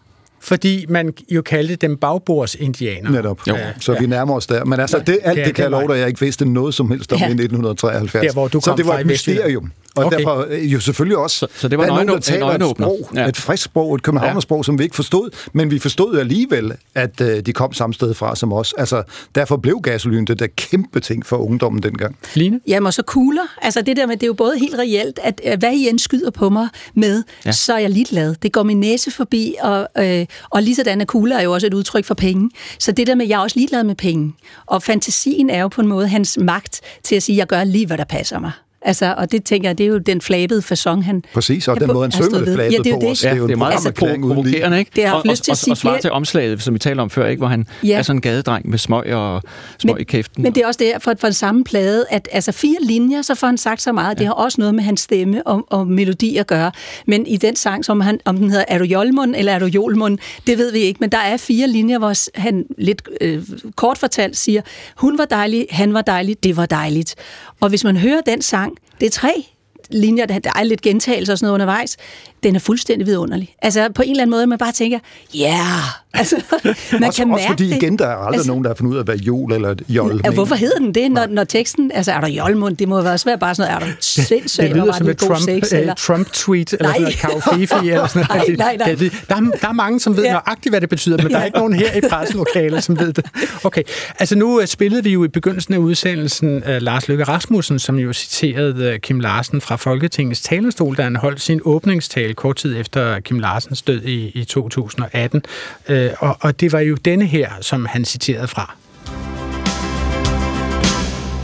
Fordi 0.45 0.85
man 0.89 1.13
jo 1.31 1.41
kaldte 1.41 1.75
dem 1.75 1.97
bagbords-indianer. 1.97 3.11
Netop. 3.11 3.47
Jo. 3.47 3.55
Så 3.79 3.95
vi 3.99 4.05
nærmer 4.07 4.35
os 4.35 4.47
der. 4.47 4.65
Men 4.65 4.79
altså, 4.79 4.99
det, 4.99 5.19
alt 5.23 5.35
det 5.35 5.41
er 5.41 5.45
det 5.45 5.55
kan 5.55 5.63
jeg 5.63 5.71
love 5.71 5.87
dig, 5.87 5.99
jeg 5.99 6.07
ikke 6.07 6.19
vidste 6.19 6.45
noget 6.45 6.73
som 6.73 6.91
helst 6.91 7.13
om 7.13 7.19
Ja. 7.19 7.25
i 7.27 7.31
1973. 7.31 8.25
Der, 8.25 8.33
hvor 8.33 8.47
du 8.47 8.61
så 8.61 8.69
kom 8.69 8.77
det 8.77 8.85
var 8.85 8.91
fra 8.93 8.99
et 8.99 9.05
mysterium. 9.07 9.71
Og 9.95 10.05
Okay. 10.05 10.17
derfor 10.17 10.45
øh, 10.49 10.73
jo 10.73 10.79
selvfølgelig 10.79 11.17
også, 11.17 11.37
Så- 11.37 11.47
så 11.55 11.67
det 11.67 11.77
var 11.77 11.85
der 11.85 11.93
er 11.93 11.99
en 11.99 12.05
nogen, 12.05 12.21
der 12.21 12.25
taler 12.25 12.45
et 12.47 12.75
sprog, 12.77 13.09
Ja. 13.15 13.27
et 13.27 13.37
frisk 13.37 13.63
sprog, 13.63 13.95
et 13.95 14.03
københavnersprog, 14.03 14.65
som 14.65 14.79
vi 14.79 14.83
ikke 14.83 14.95
forstod, 14.95 15.29
men 15.53 15.71
vi 15.71 15.79
forstod 15.79 16.17
alligevel, 16.19 16.71
at 16.95 17.21
øh, 17.21 17.39
de 17.45 17.53
kom 17.53 17.73
samme 17.73 17.93
sted 17.93 18.13
fra 18.13 18.35
som 18.35 18.53
os. 18.53 18.73
Altså, 18.77 19.03
derfor 19.35 19.57
blev 19.57 19.79
gasolyn 19.83 20.25
det 20.25 20.39
der 20.39 20.47
kæmpe 20.55 20.99
ting 20.99 21.25
for 21.25 21.37
ungdommen 21.37 21.83
dengang. 21.83 22.17
Line? 22.33 22.59
Jamen, 22.67 22.87
og 22.87 22.93
så 22.93 23.03
kugler. 23.03 23.41
Altså 23.61 23.81
det 23.81 23.97
der 23.97 24.05
med, 24.07 24.15
det 24.17 24.23
er 24.23 24.27
jo 24.27 24.33
både 24.33 24.59
helt 24.59 24.75
reelt, 24.79 25.19
at 25.23 25.41
øh, 25.45 25.59
hvad 25.59 25.73
I 25.73 25.89
end 25.89 25.99
skyder 25.99 26.31
på 26.31 26.49
mig 26.49 26.67
med, 26.93 27.15
ja. 27.15 27.21
Ja. 27.45 27.51
så 27.51 27.73
er 27.73 27.77
jeg 27.77 27.89
ligeglad. 27.89 28.35
Det 28.43 28.51
går 28.51 28.63
min 28.63 28.79
næse 28.79 29.11
forbi, 29.11 29.55
og, 29.61 29.87
øh, 29.97 30.25
og 30.49 30.63
lige 30.63 30.75
sådan 30.75 31.01
er 31.01 31.05
kugler 31.05 31.37
er 31.37 31.41
jo 31.43 31.51
også 31.53 31.67
et 31.67 31.73
udtryk 31.73 32.05
for 32.05 32.13
penge. 32.15 32.49
Så 32.79 32.91
det 32.91 33.07
der 33.07 33.15
med, 33.15 33.27
jeg 33.27 33.35
er 33.35 33.41
også 33.41 33.57
ligeglad 33.59 33.83
med 33.83 33.95
penge. 33.95 34.33
Og 34.65 34.83
fantasien 34.83 35.49
er 35.49 35.61
jo 35.61 35.67
på 35.67 35.81
en 35.81 35.87
måde 35.87 36.07
hans 36.07 36.37
magt 36.41 36.81
til 37.03 37.15
at 37.15 37.23
sige, 37.23 37.37
jeg 37.37 37.47
gør 37.47 37.63
lige, 37.63 37.87
hvad 37.87 37.97
der 37.97 38.03
passer 38.03 38.39
mig. 38.39 38.51
Altså, 38.87 39.15
og 39.17 39.31
det 39.31 39.43
tænker 39.43 39.69
jeg, 39.69 39.77
det 39.77 39.83
er 39.83 39.87
jo 39.87 39.97
den 39.97 40.21
flabede 40.21 40.61
fasong, 40.61 41.05
han... 41.05 41.23
Præcis, 41.33 41.67
og 41.67 41.79
den 41.79 41.87
måde, 41.93 42.01
han 42.03 42.11
synger 42.11 42.37
det 42.39 42.53
flabet 42.55 42.73
ja, 42.73 42.77
det 42.77 42.85
er 42.87 42.89
jo 42.89 42.95
på 42.95 43.01
det. 43.01 43.09
os. 43.11 43.19
Det 43.19 43.29
er 43.31 43.35
jo 43.35 43.43
det 43.43 43.49
er 43.49 43.53
en 43.53 43.59
meget 43.59 43.73
altså, 43.73 43.91
provokerende, 43.91 44.79
ikke? 44.79 44.91
Det 44.95 45.05
har 45.07 45.13
og, 45.15 45.21
lyst 45.25 45.43
til 45.43 45.51
og, 45.51 45.53
at 45.53 45.57
sige 45.57 45.71
og, 45.73 45.77
svare 45.77 45.93
flere- 45.93 46.01
til 46.01 46.11
omslaget, 46.11 46.61
som 46.61 46.73
vi 46.73 46.79
talte 46.79 47.01
om 47.01 47.09
før, 47.09 47.27
ikke? 47.27 47.39
hvor 47.39 47.47
han 47.47 47.67
Ja. 47.83 47.87
ja. 47.87 47.97
er 47.97 48.01
sådan 48.01 48.17
en 48.17 48.21
gadedreng 48.21 48.69
med 48.69 48.77
smøg 48.77 49.13
og 49.13 49.41
smøg 49.79 49.99
i 49.99 50.03
kæften. 50.03 50.43
Men 50.43 50.55
det 50.55 50.63
er 50.63 50.67
også 50.67 50.77
det 50.77 50.91
for, 51.03 51.13
for 51.19 51.27
den 51.27 51.33
samme 51.33 51.63
plade, 51.63 52.05
at 52.09 52.27
altså 52.31 52.51
fire 52.51 52.77
linjer, 52.81 53.21
så 53.21 53.35
får 53.35 53.47
han 53.47 53.57
sagt 53.57 53.81
så 53.81 53.91
meget. 53.91 54.15
Ja. 54.15 54.19
Det 54.19 54.25
har 54.27 54.33
også 54.33 54.55
noget 54.61 54.75
med 54.75 54.83
hans 54.83 55.01
stemme 55.01 55.47
og, 55.47 55.67
og 55.69 55.87
melodi 55.87 56.37
at 56.37 56.47
gøre. 56.47 56.71
Men 57.07 57.27
i 57.27 57.37
den 57.37 57.55
sang, 57.55 57.85
som 57.85 58.01
han, 58.01 58.19
om 58.25 58.37
den 58.37 58.49
hedder 58.49 58.65
Er 58.67 58.77
du 58.77 58.83
Jolmund 58.83 59.35
eller 59.37 59.51
er 59.53 59.59
du 59.59 59.65
Jolmund, 59.65 60.17
det 60.47 60.57
ved 60.57 60.71
vi 60.71 60.79
ikke. 60.79 60.97
Men 60.99 61.09
der 61.11 61.17
er 61.17 61.37
fire 61.37 61.67
linjer, 61.67 61.97
hvor 61.99 62.39
han 62.39 62.65
lidt 62.77 63.01
øh, 63.21 63.43
kort 63.75 63.97
fortalt 63.97 64.37
siger, 64.37 64.61
hun 64.95 65.17
var 65.17 65.25
dejlig, 65.25 65.67
han 65.69 65.93
var 65.93 66.01
dejlig, 66.01 66.43
det 66.43 66.57
var 66.57 66.65
dejligt. 66.65 67.15
Og 67.61 67.69
hvis 67.69 67.83
man 67.83 67.97
hører 67.97 68.21
den 68.25 68.41
sang, 68.41 68.74
det 68.99 69.05
er 69.05 69.09
tre 69.09 69.45
linjer, 69.89 70.25
der 70.25 70.51
er 70.55 70.63
lidt 70.63 70.81
gentagelse 70.81 71.31
og 71.31 71.37
sådan 71.37 71.45
noget 71.45 71.53
undervejs, 71.53 71.97
den 72.43 72.55
er 72.55 72.59
fuldstændig 72.59 73.07
vidunderlig. 73.07 73.55
Altså 73.61 73.89
på 73.89 74.01
en 74.01 74.09
eller 74.09 74.21
anden 74.21 74.31
måde, 74.31 74.47
man 74.47 74.57
bare 74.57 74.71
tænker, 74.71 74.99
ja, 75.33 75.39
yeah! 75.39 75.83
Altså, 76.17 76.35
man 76.63 76.73
også, 76.73 76.93
kan 76.93 77.03
også 77.03 77.25
mærke 77.25 77.43
fordi 77.47 77.69
det. 77.69 77.75
igen, 77.83 77.99
der 77.99 78.05
er 78.07 78.15
aldrig 78.15 78.33
Altså- 78.33 78.47
nogen, 78.47 78.63
der 78.63 78.69
har 78.69 78.75
fundet 78.75 78.93
ud 78.93 78.97
af, 78.97 79.03
hvad 79.05 79.15
jol 79.17 79.51
eller 79.53 79.75
jol 79.89 80.21
Ja, 80.25 80.29
hvorfor 80.31 80.55
hedder 80.55 80.77
den 80.79 80.95
det, 80.95 81.11
når, 81.11 81.25
når 81.29 81.43
teksten... 81.43 81.91
Altså, 81.93 82.11
er 82.11 82.21
der 82.21 82.27
jolmund? 82.27 82.77
Det 82.77 82.87
må 82.87 82.99
jo 83.01 83.11
også 83.11 83.25
være 83.25 83.37
bare 83.39 83.55
sådan 83.55 83.71
noget, 83.73 83.89
er 83.89 83.91
du 83.91 83.97
sindssygt, 84.01 84.67
Det 84.67 84.75
lyder 84.75 84.93
som 84.93 85.09
et 85.09 85.17
Trump, 85.17 85.39
sex, 85.39 85.73
øh, 85.73 85.79
eller... 85.79 85.93
Trump-tweet, 85.93 86.73
eller 86.73 86.89
sådan 86.93 87.01
noget 87.01 87.15
kafefi, 87.17 87.89
eller 87.89 88.07
sådan 88.07 88.25
noget. 88.29 88.57
Nej, 88.57 88.75
nej, 88.77 88.77
nej. 88.77 88.95
Der, 89.29 89.35
er, 89.35 89.39
der 89.61 89.67
er 89.67 89.73
mange, 89.73 89.99
som 89.99 90.17
ved 90.17 90.23
Ja. 90.23 90.31
nøjagtigt, 90.31 90.71
hvad 90.71 90.81
det 90.81 90.89
betyder, 90.89 91.17
men 91.23 91.31
der 91.31 91.37
er 91.37 91.45
ikke 91.45 91.57
nogen 91.57 91.73
her 91.73 91.93
i 91.97 92.01
presselokalet, 92.09 92.83
som 92.83 92.99
ved 92.99 93.13
det. 93.13 93.25
Okay, 93.63 93.83
altså 94.19 94.35
nu 94.35 94.57
uh, 94.59 94.65
spillede 94.65 95.03
vi 95.03 95.09
jo 95.13 95.23
i 95.23 95.27
begyndelsen 95.27 95.73
af 95.73 95.77
udsendelsen 95.77 96.55
uh, 96.57 96.63
Lars 96.81 97.07
Løkke 97.07 97.23
Rasmussen, 97.23 97.79
som 97.79 97.95
jo 97.95 98.13
citerede 98.13 98.99
Kim 98.99 99.19
Larsen 99.19 99.61
fra 99.61 99.75
Folketingets 99.75 100.41
talerstol, 100.41 100.95
da 100.97 101.01
han 101.03 101.15
holdt 101.15 101.41
sin 101.41 101.61
åbningstale 101.65 102.33
kort 102.33 102.55
tid 102.55 102.79
efter 102.79 103.19
Kim 103.19 103.39
Larsens 103.39 103.81
død 103.81 104.01
i, 104.01 104.31
i 104.33 104.43
2018. 104.43 105.41
Uh, 105.89 105.95
Øh, 106.05 106.11
og, 106.19 106.37
og 106.41 106.59
det 106.59 106.71
var 106.71 106.79
jo 106.79 106.95
denne 106.95 107.25
her, 107.25 107.49
som 107.61 107.85
han 107.85 108.05
citerede 108.05 108.47
fra. 108.47 108.75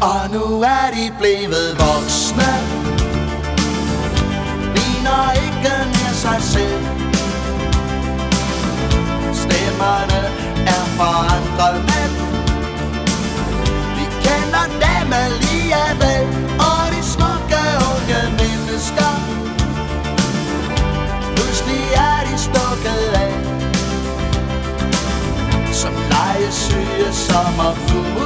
Og 0.02 0.30
nu 0.34 0.62
er 0.62 0.88
de 0.94 1.14
blevet 1.20 1.70
voksne 1.80 2.52
Ligner 4.76 5.32
ikke 5.46 5.74
mere 5.94 6.14
sig 6.14 6.42
selv 6.42 6.84
Stemmerne 9.34 10.22
er 10.68 10.84
forandret 10.98 12.01
Samazu 27.32 28.21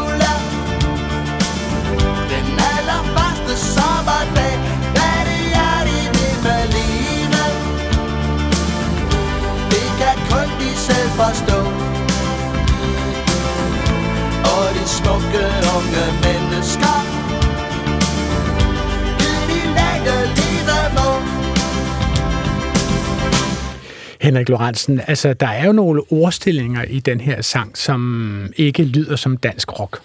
Henrik 24.26 24.49
Lorentzen, 24.49 25.01
altså 25.07 25.34
der 25.34 25.47
er 25.47 25.65
jo 25.65 25.71
nogle 25.71 26.01
ordstillinger 26.09 26.84
i 26.84 26.99
den 26.99 27.19
her 27.21 27.41
sang, 27.41 27.78
som 27.78 28.49
ikke 28.57 28.84
lyder 28.84 29.15
som 29.15 29.38
dansk 29.38 29.80
rock. 29.80 29.99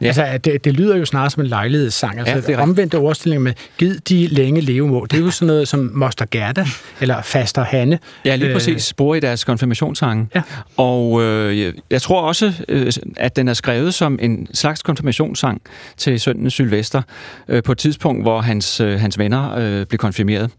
Ja. 0.00 0.06
Altså, 0.06 0.38
det, 0.44 0.64
det 0.64 0.72
lyder 0.72 0.96
jo 0.96 1.04
snarere 1.04 1.30
som 1.30 1.42
en 1.42 1.46
lejlighedssang. 1.48 2.18
Altså, 2.18 2.34
Ja, 2.34 2.40
det 2.40 2.50
er 2.54 2.58
omvendte 2.58 2.94
ordstilling 2.98 3.42
med, 3.42 3.52
gid 3.78 3.98
de 4.08 4.26
længe 4.26 4.60
leve 4.60 4.88
må. 4.88 5.06
Det 5.10 5.16
er 5.18 5.22
jo 5.22 5.30
sådan 5.30 5.46
noget 5.46 5.68
som 5.68 5.90
Moster 5.94 6.24
Gerda, 6.30 6.66
eller 7.00 7.22
Faster 7.22 7.64
Hanne. 7.64 7.98
Ja, 8.24 8.36
lige 8.36 8.48
Øh, 8.48 8.54
præcis. 8.54 8.82
Spor 8.84 9.14
i 9.14 9.20
deres 9.20 9.44
konfirmationssange. 9.44 10.28
Ja. 10.34 10.42
Og 10.76 11.22
øh, 11.22 11.60
jeg- 11.60 11.72
jeg 11.90 12.02
tror 12.02 12.20
også, 12.22 12.52
øh, 12.68 12.92
at 13.16 13.36
den 13.36 13.48
er 13.48 13.54
skrevet 13.54 13.94
som 13.94 14.18
en 14.22 14.46
slags 14.54 14.82
konfirmationssang 14.82 15.62
til 15.96 16.20
sønnen 16.20 16.50
Sylvester, 16.50 17.02
øh, 17.48 17.62
på 17.62 17.72
et 17.72 17.78
tidspunkt, 17.78 18.24
hvor 18.24 18.40
hans, 18.40 18.80
øh, 18.80 19.00
hans 19.00 19.18
venner 19.18 19.54
øh, 19.58 19.86
blev 19.86 19.98
konfirmeret. 19.98 20.50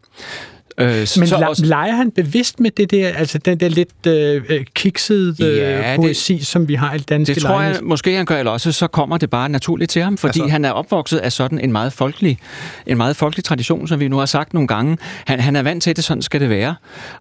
Øh, 0.80 0.88
Men 0.90 1.08
så 1.08 1.46
også, 1.50 1.66
leger 1.66 1.96
han 1.96 2.12
bevidst 2.12 2.60
med 2.60 2.72
det 2.72 2.92
der, 2.92 3.10
altså 3.10 3.38
den 3.38 3.60
der 3.60 3.68
lidt 3.68 4.08
øh, 4.08 4.44
øh 4.50 4.66
kiksede 4.76 5.36
øh, 5.46 5.58
ja, 5.58 5.96
poesi, 5.96 6.38
det, 6.38 6.48
som 6.48 6.68
vi 6.68 6.76
har 6.76 6.94
i 6.94 6.98
danske 6.98 7.34
Det 7.34 7.44
tror 7.44 7.62
jeg 7.62 7.80
måske, 7.84 8.16
han 8.16 8.26
gør, 8.26 8.38
eller 8.38 8.52
også 8.52 8.72
så 8.72 8.88
kommer 8.88 9.18
det 9.18 9.30
bare 9.30 9.50
naturligt 9.50 9.92
til 9.92 10.02
ham, 10.02 10.18
fordi 10.18 10.40
altså, 10.40 10.52
han 10.52 10.66
er 10.66 10.72
opvokset 10.72 11.18
af 11.18 11.32
sådan 11.32 11.60
en 11.60 11.72
meget 11.72 11.94
folkelig, 11.94 12.38
en 12.86 12.98
meget 12.98 13.16
folkelig 13.16 13.44
tradition, 13.44 13.88
som 13.88 14.00
vi 14.00 14.08
nu 14.08 14.18
har 14.18 14.26
sagt 14.26 14.54
nogle 14.54 14.68
gange. 14.68 14.98
Han, 15.26 15.40
han 15.40 15.56
er 15.56 15.64
vant 15.64 15.84
til 15.84 15.96
det, 15.96 16.04
sådan 16.04 16.22
skal 16.22 16.42
det 16.42 16.50
være. 16.50 16.76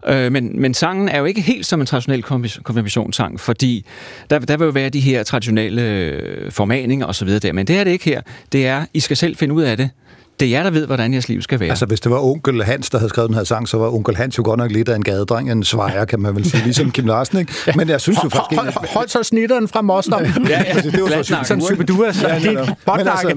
Øh, 0.07 0.31
men, 0.31 0.61
men 0.61 0.73
sangen 0.73 1.09
er 1.09 1.19
jo 1.19 1.25
ikke 1.25 1.41
helt 1.41 1.65
som 1.65 1.79
en 1.79 1.85
traditionel 1.85 2.23
konfirmationssang, 2.63 3.39
fordi 3.39 3.85
der, 4.29 4.39
der 4.39 4.57
vil 4.57 4.65
jo 4.65 4.71
være 4.71 4.89
de 4.89 4.99
her 4.99 5.23
traditionelle 5.23 5.81
øh, 5.81 6.51
formaninger 6.51 7.05
osv. 7.05 7.29
der, 7.39 7.53
men 7.53 7.67
det 7.67 7.77
er 7.77 7.83
det 7.83 7.91
ikke 7.91 8.05
her. 8.05 8.21
Det 8.51 8.67
er, 8.67 8.85
I 8.93 8.99
skal 8.99 9.17
selv 9.17 9.35
finde 9.35 9.53
ud 9.53 9.63
af 9.63 9.77
det 9.77 9.89
det 10.39 10.45
er 10.45 10.49
jer, 10.49 10.63
der 10.63 10.69
ved, 10.69 10.85
hvordan 10.85 11.13
jeres 11.13 11.29
liv 11.29 11.41
skal 11.41 11.59
være. 11.59 11.69
Altså, 11.69 11.85
hvis 11.85 11.99
det 11.99 12.11
var 12.11 12.19
onkel 12.19 12.63
Hans, 12.63 12.89
der 12.89 12.97
havde 12.97 13.09
skrevet 13.09 13.29
den 13.29 13.37
her 13.37 13.43
sang, 13.43 13.67
så 13.67 13.77
var 13.77 13.93
onkel 13.93 14.15
Hans 14.15 14.37
jo 14.37 14.43
godt 14.43 14.57
nok 14.57 14.71
lidt 14.71 14.89
af 14.89 14.95
en 14.95 15.03
gadedreng, 15.03 15.51
en 15.51 15.63
svejer, 15.63 16.05
kan 16.05 16.19
man 16.19 16.35
vel 16.35 16.49
sige, 16.49 16.63
ligesom 16.63 16.91
Kim 16.91 17.05
Larsen, 17.05 17.39
ikke? 17.39 17.53
Men 17.75 17.89
jeg 17.89 18.01
synes 18.01 18.19
jo 18.23 18.29
faktisk... 18.29 18.61
Hold, 18.61 18.73
hold, 18.73 18.87
hold 18.93 19.07
så 19.07 19.23
snitteren 19.23 19.67
fra 19.67 19.81
Moster. 19.81 20.19
ja, 20.49 20.63
ja, 20.75 20.81
det 20.81 21.01
var 21.01 21.23
så 21.23 21.37
sådan 21.43 21.63
Superdua, 21.63 22.11
så 22.11 22.27
ja, 22.27 22.39
men, 22.97 23.07
altså, 23.07 23.33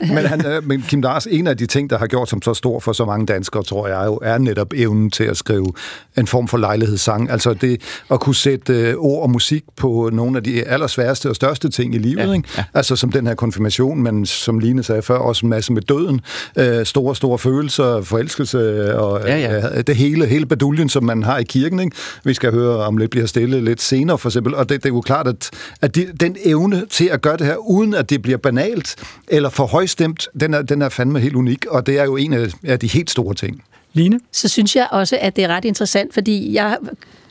men, 0.00 0.14
men, 0.14 0.26
han, 0.26 0.46
øh, 0.46 0.64
men 0.64 0.84
Kim 0.88 1.00
Larsen, 1.00 1.32
en 1.32 1.46
af 1.46 1.56
de 1.56 1.66
ting, 1.66 1.90
der 1.90 1.98
har 1.98 2.06
gjort 2.06 2.28
som 2.28 2.42
så 2.42 2.54
stor 2.54 2.80
for 2.80 2.92
så 2.92 3.04
mange 3.04 3.26
danskere, 3.26 3.62
tror 3.62 3.88
jeg 3.88 4.06
jo, 4.06 4.18
er 4.22 4.38
netop 4.38 4.72
evnen 4.76 5.10
til 5.10 5.24
at 5.24 5.36
skrive 5.36 5.72
en 6.18 6.26
form 6.26 6.48
for 6.48 6.58
lejlighedssang. 6.58 7.30
Altså 7.30 7.54
det 7.54 7.80
at 8.10 8.20
kunne 8.20 8.34
sætte 8.34 8.72
øh, 8.72 8.94
ord 8.98 9.22
og 9.22 9.30
musik 9.30 9.64
på 9.76 10.10
nogle 10.12 10.36
af 10.36 10.44
de 10.44 10.64
allersværeste 10.64 11.28
og 11.28 11.36
største 11.36 11.68
ting 11.68 11.94
i 11.94 11.98
livet, 11.98 12.26
ja, 12.26 12.32
ikke? 12.32 12.48
Ja. 12.56 12.64
Altså 12.74 12.96
som 12.96 13.12
den 13.12 13.26
her 13.26 13.34
konfirmation, 13.34 14.02
men 14.02 14.26
som 14.26 14.58
Line 14.58 14.82
sagde 14.82 15.02
før, 15.02 15.18
også 15.18 15.46
en 15.46 15.50
masse 15.50 15.72
med 15.72 15.82
døden, 15.82 16.17
øh, 16.56 16.86
store, 16.86 17.16
store 17.16 17.38
følelser, 17.38 18.02
forelskelse 18.02 18.94
og 18.98 19.20
ja, 19.26 19.38
ja. 19.38 19.76
Øh, 19.76 19.84
det 19.86 19.96
hele, 19.96 20.26
hele 20.26 20.46
baduljen, 20.46 20.88
som 20.88 21.04
man 21.04 21.22
har 21.22 21.38
i 21.38 21.44
kirken. 21.44 21.80
Ikke? 21.80 21.96
Vi 22.24 22.34
skal 22.34 22.52
høre 22.52 22.76
om 22.76 22.96
lidt 22.96 23.10
bliver 23.10 23.26
stille 23.26 23.60
lidt 23.60 23.82
senere, 23.82 24.18
for 24.18 24.28
eksempel. 24.28 24.54
Og 24.54 24.68
det, 24.68 24.82
det 24.82 24.88
er 24.88 24.94
jo 24.94 25.00
klart, 25.00 25.26
at, 25.26 25.50
at 25.80 25.94
de, 25.94 26.06
den 26.20 26.36
evne 26.44 26.84
til 26.90 27.04
at 27.04 27.22
gøre 27.22 27.36
det 27.36 27.46
her, 27.46 27.56
uden 27.56 27.94
at 27.94 28.10
det 28.10 28.22
bliver 28.22 28.38
banalt 28.38 28.96
eller 29.28 29.48
for 29.48 29.66
højstemt, 29.66 30.28
den 30.40 30.54
er, 30.54 30.62
den 30.62 30.82
er 30.82 30.88
fandme 30.88 31.20
helt 31.20 31.36
unik, 31.36 31.66
og 31.66 31.86
det 31.86 31.98
er 31.98 32.04
jo 32.04 32.16
en 32.16 32.32
af, 32.32 32.48
af 32.64 32.78
de 32.78 32.86
helt 32.86 33.10
store 33.10 33.34
ting. 33.34 33.62
Line? 33.98 34.20
Så 34.32 34.48
synes 34.48 34.76
jeg 34.76 34.88
også, 34.90 35.18
at 35.20 35.36
det 35.36 35.44
er 35.44 35.48
ret 35.48 35.64
interessant, 35.64 36.14
fordi 36.14 36.52
jeg 36.54 36.78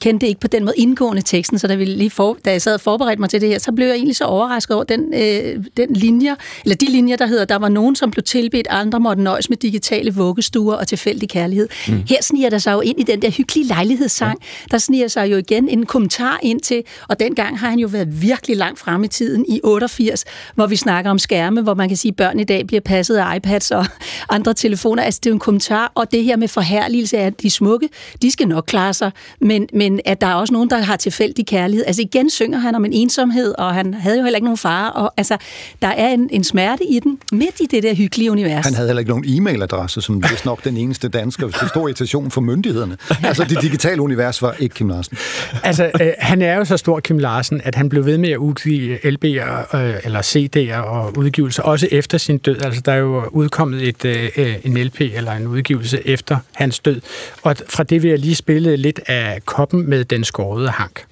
kendte 0.02 0.28
ikke 0.28 0.40
på 0.40 0.48
den 0.48 0.66
måde 0.66 0.76
indgående 0.78 1.22
teksten, 1.22 1.60
så 1.60 1.68
da, 1.68 1.76
vi 1.76 1.86
lige 1.86 2.10
for, 2.10 2.38
da 2.46 2.52
jeg 2.52 2.62
sad 2.62 2.74
og 2.74 2.82
forberedte 2.82 3.20
mig 3.20 3.30
til 3.30 3.42
det 3.42 3.50
her, 3.50 3.60
så 3.60 3.72
blev 3.72 3.88
jeg 3.88 3.96
egentlig 3.96 4.16
så 4.16 4.24
overrasket 4.24 4.76
over 4.76 4.84
den, 4.84 5.14
øh, 5.14 5.64
den 5.78 5.94
linje, 5.94 6.36
eller 6.64 6.76
de 6.76 6.86
linjer, 6.86 7.16
der 7.16 7.26
hedder, 7.26 7.46
der 7.46 7.56
var 7.56 7.70
nogen, 7.70 7.96
som 7.96 8.12
blev 8.12 8.24
tilbedt, 8.24 8.68
andre 8.70 9.00
måtte 9.00 9.24
nøjes 9.24 9.50
med 9.50 9.58
digitale 9.58 10.14
vuggestuer 10.14 10.76
og 10.76 10.88
tilfældig 10.88 11.30
kærlighed. 11.30 11.68
Mm. 11.88 12.04
Her 12.10 12.18
sniger 12.22 12.50
der 12.50 12.58
sig 12.58 12.74
jo 12.74 12.82
ind 12.82 13.00
i 13.00 13.04
den 13.04 13.22
der 13.22 13.30
hyggelige 13.30 13.68
lejlighedssang, 13.68 14.40
ja. 14.42 14.68
der 14.72 14.78
sniger 14.78 15.08
sig 15.08 15.32
jo 15.32 15.38
igen 15.38 15.70
en 15.70 15.86
kommentar 15.86 16.40
ind 16.44 16.60
til, 16.60 16.84
og 17.08 17.20
dengang 17.20 17.60
har 17.60 17.70
han 17.70 17.80
jo 17.80 17.88
været 17.88 18.22
virkelig 18.22 18.58
langt 18.58 18.80
frem 18.80 19.04
i 19.04 19.08
tiden, 19.08 19.46
i 19.50 19.60
88, 19.64 20.26
hvor 20.56 20.68
vi 20.68 20.76
snakker 20.76 21.12
om 21.12 21.20
skærme, 21.20 21.62
hvor 21.62 21.74
man 21.74 21.88
kan 21.88 21.98
sige, 21.98 22.10
at 22.10 22.16
børn 22.16 22.40
i 22.40 22.44
dag 22.44 22.68
bliver 22.68 22.82
passet 22.82 23.16
af 23.16 23.36
iPads 23.36 23.72
og 23.72 23.86
andre 24.30 24.54
telefoner. 24.54 25.04
Altså 25.04 25.20
det 25.24 25.30
er 25.30 25.32
jo 25.32 25.36
en 25.36 25.40
kommentar, 25.40 25.92
og 25.96 26.12
det 26.12 26.24
her 26.24 26.36
med 26.36 26.48
forherligelse 26.58 27.18
af 27.18 27.34
de 27.34 27.50
smukke, 27.50 27.90
de 28.22 28.32
skal 28.32 28.48
nok 28.48 28.64
klare 28.68 28.94
sig, 28.94 29.12
men, 29.42 29.68
men 29.74 30.00
at 30.06 30.22
der 30.22 30.28
er 30.28 30.34
også 30.34 30.54
nogen, 30.54 30.70
der 30.70 30.78
har 30.78 30.96
tilfældig 30.96 31.48
kærlighed. 31.48 31.84
Altså 31.88 32.02
igen 32.02 32.30
synger 32.30 32.60
han 32.60 32.76
om 32.76 32.86
en 32.86 32.94
ensomhed, 32.94 33.56
og 33.58 33.74
han 33.74 33.94
havde 33.94 34.18
jo 34.18 34.24
heller 34.24 34.38
ikke 34.38 34.46
nogen 34.46 34.58
far, 34.58 34.90
og 34.90 35.14
altså, 35.18 35.38
der 35.82 35.88
er 35.88 36.08
en, 36.08 36.30
en 36.32 36.44
smerte 36.44 36.84
i 36.86 37.00
den, 37.00 37.20
midt 37.32 37.60
i 37.60 37.66
det 37.72 37.84
der 37.84 37.96
hyggelige 37.96 38.32
univers. 38.32 38.66
Han 38.66 38.74
havde 38.74 38.88
heller 38.88 39.00
ikke 39.00 39.12
nogen 39.12 39.26
e-mailadresse, 39.26 40.02
som 40.02 40.18
er 40.18 40.42
nok 40.46 40.64
den 40.64 40.78
eneste 40.78 41.08
dansker, 41.08 41.46
hvis 41.46 41.56
det 41.56 41.70
står 41.70 41.88
irritation 41.88 42.32
for 42.32 42.42
myndighederne. 42.42 42.98
Altså, 43.24 43.44
det 43.44 43.62
digitale 43.62 44.02
univers 44.02 44.42
var 44.42 44.56
ikke 44.60 44.76
Kim 44.76 44.90
Larsen. 44.90 45.18
Altså, 45.64 45.92
øh, 46.02 46.12
han 46.20 46.42
er 46.42 46.56
jo 46.56 46.66
så 46.66 46.78
stor, 46.78 47.00
Kim 47.00 47.18
Larsen, 47.18 47.62
at 47.64 47.76
han 47.76 47.90
blev 47.90 48.06
ved 48.06 48.18
med 48.18 48.30
at 48.30 48.38
udgive 48.38 48.98
LB'er, 48.98 49.78
øh, 49.78 49.94
eller 50.04 50.22
CD'er 50.22 50.82
og 50.82 51.18
udgivelser, 51.18 51.64
også 51.64 51.88
efter 51.92 52.18
sin 52.18 52.38
død. 52.38 52.62
Altså, 52.62 52.82
der 52.82 52.92
er 52.92 52.98
jo 52.98 53.26
udkommet 53.32 53.88
et, 53.88 54.06
øh, 54.06 54.56
en 54.64 54.78
LP 54.78 55.02
eller 55.02 55.32
en 55.32 55.48
udgivelse 55.48 56.08
efter 56.08 56.37
hans 56.54 56.80
død. 56.80 57.02
Og 57.44 57.56
fra 57.70 57.84
det 57.84 58.04
vil 58.04 58.10
jeg 58.10 58.20
lige 58.20 58.36
spille 58.36 58.78
lidt 58.78 59.00
af 59.08 59.42
koppen 59.46 59.90
med 59.90 60.06
den 60.06 60.24
skårede 60.24 60.70
hank. 60.70 61.06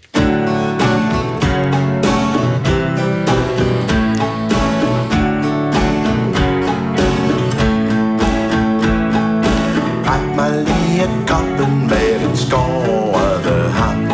Ret 10.08 10.36
mig 10.36 10.52
lige 10.68 11.08
koppen 11.28 11.88
med 11.88 12.28
den 12.28 12.38
skårede 12.38 13.72
hank 13.72 14.10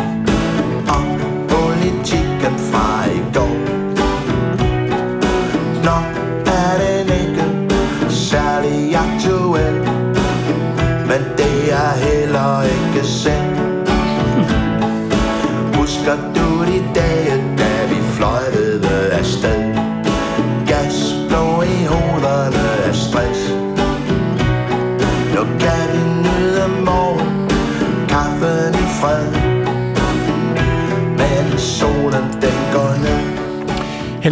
Og 0.88 1.04
politikken 1.48 2.58
fra 2.70 3.04
i 3.06 3.20
går 3.34 3.56
Nå 5.84 5.96
er 6.46 6.78
den 6.78 7.06
ikke 7.20 7.31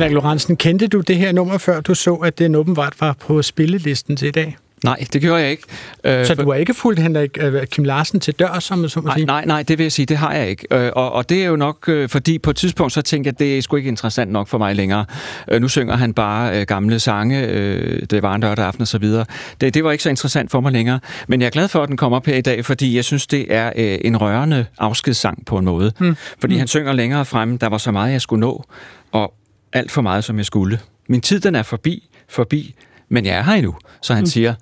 Henrik 0.01 0.15
Lorentzen, 0.15 0.57
kendte 0.57 0.87
du 0.87 1.01
det 1.01 1.17
her 1.17 1.33
nummer, 1.33 1.59
før 1.59 1.81
du 1.81 1.95
så, 1.95 2.15
at 2.15 2.39
det 2.39 2.57
åbenbart 2.57 2.93
var 3.01 3.13
på 3.13 3.43
spillelisten 3.43 4.17
til 4.17 4.29
i 4.29 4.31
dag? 4.31 4.57
Nej, 4.85 5.05
det 5.13 5.21
gjorde 5.21 5.43
jeg 5.43 5.51
ikke. 5.51 5.63
Øh, 6.05 6.27
så 6.27 6.35
du 6.35 6.51
har 6.51 6.59
ikke 6.59 6.75
fulgt 6.75 7.01
Henrik 7.01 7.39
uh, 7.45 7.65
Kim 7.65 7.85
Larsen 7.85 8.21
til 8.21 8.35
dør, 8.35 8.59
som, 8.61 8.89
som 8.89 9.05
nej, 9.05 9.17
sige? 9.17 9.27
Nej, 9.27 9.45
nej, 9.45 9.63
det 9.63 9.79
vil 9.79 9.85
jeg 9.85 9.93
sige, 9.93 10.07
det 10.07 10.17
har 10.17 10.33
jeg 10.33 10.49
ikke. 10.49 10.67
Uh, 10.75 10.81
og, 10.93 11.13
og 11.13 11.29
det 11.29 11.43
er 11.43 11.47
jo 11.47 11.57
nok, 11.57 11.89
uh, 11.89 12.09
fordi 12.09 12.39
på 12.39 12.51
et 12.51 12.57
tidspunkt 12.57 12.93
så 12.93 13.03
tænkte 13.03 13.29
jeg, 13.29 13.39
det 13.39 13.59
er 13.59 13.63
sgu 13.63 13.77
ikke 13.77 13.89
interessant 13.89 14.33
nok 14.33 14.49
for 14.49 14.59
mig 14.59 14.77
længere. 14.77 15.05
Uh, 15.53 15.61
nu 15.61 15.69
synger 15.69 15.97
han 15.97 16.15
bare 16.15 16.61
uh, 16.61 16.63
gamle 16.63 17.01
sange, 17.01 17.49
uh, 17.49 17.99
det 18.11 18.23
var 18.23 18.35
en 18.35 18.41
lørdag 18.41 18.67
aften 18.67 18.83
og 18.83 18.89
så 18.89 18.99
videre. 18.99 19.25
Det, 19.61 19.75
det 19.75 19.85
var 19.85 19.93
ikke 19.93 20.05
så 20.05 20.11
interessant 20.11 20.51
for 20.51 20.61
mig 20.61 20.73
længere. 20.73 21.01
Men 21.29 21.41
jeg 21.41 21.47
er 21.47 21.51
glad 21.51 21.69
for, 21.69 21.83
at 21.83 21.89
den 21.89 21.97
kommer 21.97 22.17
op 22.17 22.27
her 22.27 22.37
i 22.37 22.41
dag, 22.41 22.65
fordi 22.65 22.97
jeg 22.97 23.05
synes, 23.05 23.27
det 23.27 23.55
er 23.55 23.67
uh, 23.67 24.07
en 24.07 24.17
rørende 24.17 24.67
afskedssang 24.79 25.47
på 25.47 25.59
en 25.59 25.65
måde. 25.65 25.93
Hmm. 25.99 26.17
Fordi 26.41 26.55
hmm. 26.55 26.59
han 26.59 26.69
synger 26.69 26.93
længere 26.93 27.25
frem, 27.25 27.59
der 27.59 27.67
var 27.67 27.79
så 27.79 27.91
meget, 27.91 28.13
jeg 28.13 28.21
skulle 28.21 28.41
nå, 28.41 28.65
og 29.13 29.35
alt 29.73 29.91
for 29.91 30.03
meget, 30.03 30.25
som 30.25 30.39
jeg 30.39 30.47
skulle. 30.47 30.81
Min 31.09 31.21
tid, 31.21 31.41
den 31.41 31.55
er 31.55 31.63
forbi, 31.63 32.09
forbi, 32.29 32.75
men 33.09 33.27
jeg 33.27 33.35
er 33.35 33.43
her 33.43 33.53
endnu. 33.53 33.75
Så 34.03 34.15
han 34.15 34.23
mm. 34.23 34.27
siger, 34.27 34.55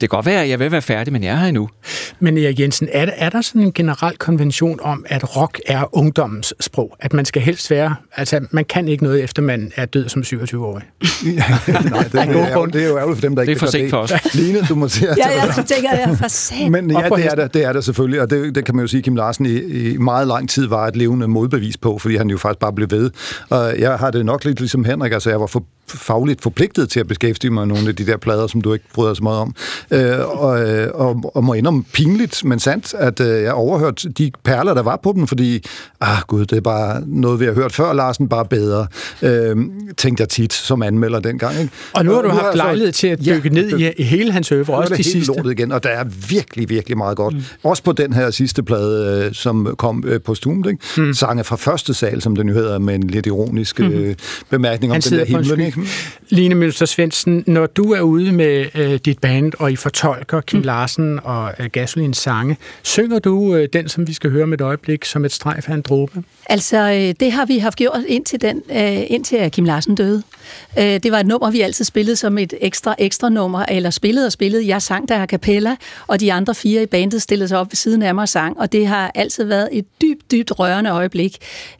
det 0.00 0.10
kan 0.10 0.16
godt 0.16 0.26
være, 0.26 0.42
at 0.42 0.48
jeg 0.48 0.58
vil 0.58 0.72
være 0.72 0.82
færdig, 0.82 1.12
men 1.12 1.24
jeg 1.24 1.32
er 1.32 1.36
her 1.36 1.46
endnu. 1.46 1.68
Men 2.20 2.38
Erik 2.38 2.60
Jensen, 2.60 2.88
er, 2.92 3.06
er 3.16 3.30
der 3.30 3.40
sådan 3.40 3.62
en 3.62 3.72
generel 3.72 4.16
konvention 4.16 4.78
om, 4.82 5.04
at 5.08 5.36
rock 5.36 5.60
er 5.66 5.96
ungdommens 5.96 6.54
sprog? 6.60 6.96
At 7.00 7.12
man 7.12 7.24
skal 7.24 7.42
helst 7.42 7.70
være... 7.70 7.94
Altså, 8.16 8.40
man 8.50 8.64
kan 8.64 8.88
ikke 8.88 9.04
noget, 9.04 9.24
efter 9.24 9.42
man 9.42 9.72
er 9.76 9.84
død 9.84 10.08
som 10.08 10.22
27-årig. 10.22 10.82
Nej, 11.24 12.02
det 12.12 12.20
er, 12.20 12.66
det 12.72 12.84
er 12.84 12.88
jo 12.88 12.98
ærgerligt 12.98 13.20
for 13.20 13.26
dem, 13.26 13.34
der 13.34 13.42
ikke 13.42 13.54
Det 13.54 13.62
er 13.62 13.66
for 13.66 13.70
sent 13.70 13.90
for 13.90 13.96
os. 13.96 14.12
Line, 14.34 14.66
du 14.68 14.74
må 14.74 14.88
se 14.88 15.04
Ja, 15.06 15.12
jeg 15.28 15.64
tænker, 15.66 15.90
det 15.90 16.00
er 16.00 16.16
for 16.16 16.28
sent. 16.28 16.70
Men 16.70 16.90
ja, 16.90 17.08
det 17.08 17.26
er, 17.26 17.34
det, 17.34 17.54
det 17.54 17.64
er 17.64 17.72
der 17.72 17.80
selvfølgelig, 17.80 18.20
og 18.20 18.30
det, 18.30 18.54
det 18.54 18.64
kan 18.64 18.76
man 18.76 18.82
jo 18.82 18.86
sige, 18.86 19.02
Kim 19.02 19.16
Larsen 19.16 19.46
i, 19.46 19.58
i 19.58 19.96
meget 19.96 20.28
lang 20.28 20.48
tid 20.50 20.66
var 20.66 20.86
et 20.86 20.96
levende 20.96 21.28
modbevis 21.28 21.76
på, 21.76 21.98
fordi 21.98 22.16
han 22.16 22.30
jo 22.30 22.38
faktisk 22.38 22.60
bare 22.60 22.72
blev 22.72 22.90
ved. 22.90 23.10
Og 23.50 23.78
jeg 23.78 23.98
har 23.98 24.10
det 24.10 24.26
nok 24.26 24.44
lidt 24.44 24.60
ligesom 24.60 24.84
Henrik, 24.84 25.12
altså 25.12 25.30
jeg 25.30 25.40
var 25.40 25.46
for 25.46 25.64
fagligt 25.88 26.42
forpligtet 26.42 26.88
til 26.88 27.00
at 27.00 27.08
beskæftige 27.08 27.50
mig 27.50 27.66
med 27.66 27.74
nogle 27.74 27.88
af 27.88 27.96
de 27.96 28.06
der 28.06 28.16
plader, 28.16 28.46
som 28.46 28.60
du 28.60 28.72
ikke 28.72 28.84
bryder 28.94 29.14
så 29.14 29.22
meget 29.22 29.38
om. 29.38 29.54
Øh, 29.90 30.40
og, 30.42 30.70
øh, 30.70 30.88
og, 30.94 31.32
og 31.34 31.44
må 31.44 31.54
indom 31.54 31.86
pinligt, 31.92 32.44
men 32.44 32.58
sandt, 32.58 32.94
at 32.94 33.20
øh, 33.20 33.42
jeg 33.42 33.52
overhørte 33.52 34.08
de 34.08 34.30
perler, 34.44 34.74
der 34.74 34.82
var 34.82 35.00
på 35.02 35.12
dem, 35.16 35.26
fordi, 35.26 35.64
ah 36.00 36.18
gud, 36.26 36.46
det 36.46 36.56
er 36.56 36.60
bare 36.60 37.02
noget, 37.06 37.40
vi 37.40 37.44
har 37.44 37.52
hørt 37.52 37.72
før, 37.72 37.92
Larsen, 37.92 38.28
bare 38.28 38.44
bedre, 38.44 38.86
øh, 39.22 39.56
tænkte 39.96 40.20
jeg 40.20 40.28
tit 40.28 40.52
som 40.52 40.82
anmelder 40.82 41.20
dengang. 41.20 41.60
Ikke? 41.60 41.72
Og 41.92 42.04
nu 42.04 42.12
har 42.12 42.22
du 42.22 42.28
haft 42.28 42.46
altså, 42.46 42.56
lejlighed 42.56 42.92
til 42.92 43.06
at 43.06 43.18
dykke 43.18 43.48
ja, 43.48 43.48
ned 43.48 43.78
i, 43.78 43.90
i 43.98 44.02
hele 44.02 44.32
hans 44.32 44.52
øvre, 44.52 44.74
også 44.74 44.94
de 44.94 45.04
sidste. 45.04 45.32
lortet 45.32 45.50
igen, 45.50 45.72
og 45.72 45.82
der 45.82 45.88
er 45.88 46.04
virkelig, 46.28 46.68
virkelig 46.68 46.98
meget 46.98 47.16
godt. 47.16 47.34
Mm. 47.34 47.42
Også 47.62 47.82
på 47.82 47.92
den 47.92 48.12
her 48.12 48.30
sidste 48.30 48.62
plade, 48.62 49.24
øh, 49.26 49.34
som 49.34 49.74
kom 49.78 50.04
øh, 50.06 50.20
på 50.20 50.34
Stumt, 50.34 50.66
ikke? 50.66 50.78
Mm. 50.96 51.14
sange 51.14 51.44
fra 51.44 51.56
første 51.56 51.94
sal, 51.94 52.22
som 52.22 52.36
den 52.36 52.48
jo 52.48 52.54
hedder, 52.54 52.78
med 52.78 52.94
en 52.94 53.02
lidt 53.02 53.26
ironisk 53.26 53.78
mm. 53.78 53.86
øh, 53.86 54.14
bemærkning 54.50 54.92
om 54.92 54.94
Han 54.94 55.02
den 55.02 55.18
der 55.18 55.24
himlen. 55.24 55.88
Line 56.28 56.54
Mønster 56.54 56.86
Svendsen, 56.86 57.44
når 57.46 57.66
du 57.66 57.92
er 57.92 58.00
ude 58.00 58.32
med 58.32 58.66
øh, 58.74 58.98
dit 59.04 59.18
band, 59.18 59.52
og 59.58 59.70
I 59.74 59.76
fortolker 59.76 60.40
Kim 60.40 60.58
mm. 60.58 60.64
Larsen 60.64 61.20
og 61.24 61.52
øh, 61.58 61.66
Gasolins 61.66 62.18
sange, 62.18 62.56
synger 62.82 63.18
du 63.18 63.54
øh, 63.54 63.68
den, 63.72 63.88
som 63.88 64.08
vi 64.08 64.12
skal 64.12 64.30
høre 64.30 64.46
med 64.46 64.60
et 64.60 64.64
øjeblik, 64.64 65.04
som 65.04 65.24
et 65.24 65.32
strejf 65.32 65.68
af 65.68 65.74
en 65.74 65.82
dråbe? 65.82 66.22
Altså, 66.46 66.76
øh, 66.76 67.14
det 67.20 67.32
har 67.32 67.46
vi 67.46 67.58
haft 67.58 67.76
gjort 67.76 68.00
indtil, 68.06 68.40
den, 68.40 68.62
øh, 68.70 69.02
indtil 69.06 69.50
Kim 69.50 69.64
Larsen 69.64 69.94
døde. 69.94 70.22
Øh, 70.78 70.84
det 70.84 71.12
var 71.12 71.20
et 71.20 71.26
nummer, 71.26 71.50
vi 71.50 71.60
altid 71.60 71.84
spillede 71.84 72.16
som 72.16 72.38
et 72.38 72.54
ekstra, 72.60 72.94
ekstra 72.98 73.28
nummer, 73.28 73.64
eller 73.68 73.90
spillede 73.90 74.26
og 74.26 74.32
spillede. 74.32 74.68
Jeg 74.68 74.82
sang 74.82 75.08
der 75.08 75.22
a 75.22 75.26
cappella, 75.26 75.76
og 76.06 76.20
de 76.20 76.32
andre 76.32 76.54
fire 76.54 76.82
i 76.82 76.86
bandet 76.86 77.22
stillede 77.22 77.48
sig 77.48 77.58
op 77.58 77.66
ved 77.70 77.76
siden 77.76 78.02
af 78.02 78.14
mig 78.14 78.22
og 78.22 78.28
sang, 78.28 78.60
og 78.60 78.72
det 78.72 78.86
har 78.86 79.10
altid 79.14 79.44
været 79.44 79.68
et 79.72 79.86
dybt, 80.02 80.30
dybt 80.30 80.58
rørende 80.58 80.90
øjeblik. 80.90 81.36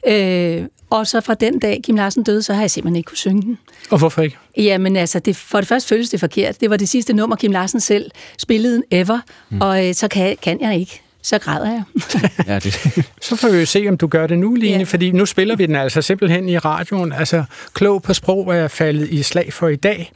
Øh, 0.07 0.63
og 0.89 1.07
så 1.07 1.21
fra 1.21 1.33
den 1.33 1.59
dag, 1.59 1.81
Kim 1.83 1.95
Larsen 1.95 2.23
døde, 2.23 2.41
så 2.41 2.53
har 2.53 2.61
jeg 2.61 2.71
simpelthen 2.71 2.95
ikke 2.95 3.07
kunne 3.07 3.17
synge 3.17 3.41
den. 3.41 3.57
Og 3.91 3.97
hvorfor 3.97 4.21
ikke? 4.21 4.37
Jamen 4.57 4.95
altså, 4.95 5.19
det, 5.19 5.35
for 5.35 5.57
det 5.57 5.67
første 5.67 5.89
føles 5.89 6.09
det 6.09 6.19
forkert. 6.19 6.61
Det 6.61 6.69
var 6.69 6.77
det 6.77 6.89
sidste 6.89 7.13
nummer, 7.13 7.35
Kim 7.35 7.51
Larsen 7.51 7.79
selv 7.79 8.11
spillede 8.37 8.83
ever, 8.91 9.19
mm. 9.49 9.61
og 9.61 9.87
øh, 9.87 9.93
så 9.93 10.07
kan, 10.07 10.37
kan 10.41 10.61
jeg 10.61 10.79
ikke 10.79 11.01
så 11.25 11.39
græder 11.39 11.71
jeg. 11.71 11.83
ja, 12.47 12.59
det. 12.59 12.73
så 13.21 13.35
får 13.35 13.49
vi 13.49 13.57
jo 13.57 13.65
se, 13.65 13.85
om 13.89 13.97
du 13.97 14.07
gør 14.07 14.27
det 14.27 14.39
nu, 14.39 14.53
Line, 14.53 14.77
ja. 14.77 14.83
fordi 14.83 15.11
nu 15.11 15.25
spiller 15.25 15.55
vi 15.55 15.65
den 15.65 15.75
altså 15.75 16.01
simpelthen 16.01 16.49
i 16.49 16.57
radioen. 16.57 17.13
Altså, 17.13 17.43
klog 17.73 18.03
på 18.03 18.13
sprog 18.13 18.55
er 18.55 18.67
faldet 18.67 19.09
i 19.09 19.23
slag 19.23 19.53
for 19.53 19.67
i 19.67 19.75
dag, 19.75 20.11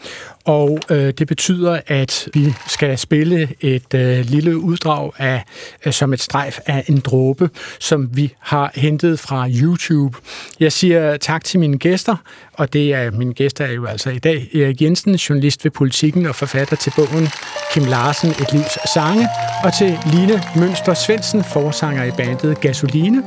og 0.45 0.79
øh, 0.89 1.13
det 1.13 1.27
betyder, 1.27 1.79
at 1.87 2.29
vi 2.33 2.53
skal 2.67 2.97
spille 2.97 3.49
et 3.61 3.93
øh, 3.93 4.25
lille 4.25 4.57
uddrag 4.57 5.11
af 5.17 5.43
øh, 5.85 5.93
som 5.93 6.13
et 6.13 6.21
strejf 6.21 6.59
af 6.65 6.83
en 6.87 6.99
dråbe, 6.99 7.49
som 7.79 8.09
vi 8.13 8.33
har 8.39 8.71
hentet 8.75 9.19
fra 9.19 9.49
YouTube. 9.49 10.17
Jeg 10.59 10.71
siger 10.71 11.17
tak 11.17 11.43
til 11.43 11.59
mine 11.59 11.77
gæster, 11.77 12.15
og 12.53 12.73
det 12.73 12.93
er 12.93 13.11
mine 13.11 13.33
gæster 13.33 13.65
er 13.65 13.71
jo 13.71 13.85
altså 13.85 14.09
i 14.09 14.19
dag 14.19 14.49
Erik 14.55 14.81
Jensen, 14.81 15.15
journalist 15.15 15.63
ved 15.63 15.71
Politikken 15.71 16.25
og 16.25 16.35
forfatter 16.35 16.75
til 16.75 16.93
bogen 16.95 17.27
Kim 17.73 17.83
Larsen, 17.85 18.29
Et 18.29 18.53
livs 18.53 18.77
sange, 18.93 19.27
og 19.63 19.73
til 19.77 19.97
Line 20.13 20.41
Mønster 20.55 20.93
Svendsen, 20.93 21.43
forsanger 21.43 22.03
i 22.03 22.11
bandet 22.11 22.61
Gasoline 22.61 23.23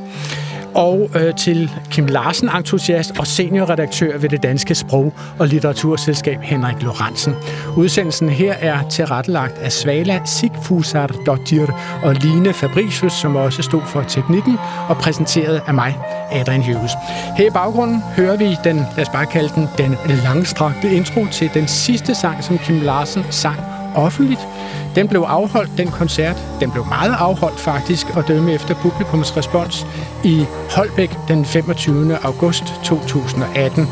og 0.75 1.09
øh, 1.15 1.35
til 1.35 1.71
Kim 1.91 2.05
Larsen, 2.05 2.49
entusiast 2.57 3.19
og 3.19 3.27
seniorredaktør 3.27 4.17
ved 4.17 4.29
det 4.29 4.43
Danske 4.43 4.75
Sprog- 4.75 5.13
og 5.39 5.47
Litteraturselskab 5.47 6.41
Henrik 6.41 6.83
Lorentzen. 6.83 7.33
Udsendelsen 7.77 8.29
her 8.29 8.53
er 8.53 8.89
tilrettelagt 8.89 9.57
af 9.57 9.71
Svala 9.71 10.21
Sigfusardottir 10.25 11.99
og 12.03 12.15
Line 12.15 12.53
Fabricius, 12.53 13.13
som 13.13 13.35
også 13.35 13.61
stod 13.61 13.81
for 13.85 14.01
teknikken, 14.01 14.57
og 14.89 14.97
præsenteret 14.97 15.61
af 15.67 15.73
mig, 15.73 15.97
Adrian 16.31 16.63
Hughes. 16.63 16.91
Her 17.37 17.47
i 17.47 17.51
baggrunden 17.53 18.01
hører 18.15 18.37
vi 18.37 18.55
den, 18.63 18.75
lad 18.75 19.01
os 19.01 19.09
bare 19.09 19.25
kalde 19.25 19.49
den, 19.55 19.67
den 19.77 19.95
langstrakte 20.23 20.95
intro 20.95 21.25
til 21.31 21.49
den 21.53 21.67
sidste 21.67 22.15
sang, 22.15 22.43
som 22.43 22.57
Kim 22.57 22.81
Larsen 22.81 23.23
sang 23.29 23.72
offentligt. 23.95 24.47
Den 24.95 25.07
blev 25.07 25.21
afholdt, 25.21 25.71
den 25.77 25.87
koncert, 25.87 26.43
den 26.59 26.71
blev 26.71 26.85
meget 26.85 27.15
afholdt 27.19 27.59
faktisk, 27.59 28.15
og 28.15 28.27
dømme 28.27 28.53
efter 28.53 28.75
publikums 28.75 29.37
respons 29.37 29.87
i 30.23 30.45
Holbæk 30.75 31.17
den 31.27 31.45
25. 31.45 32.17
august 32.23 32.63
2018. 32.83 33.87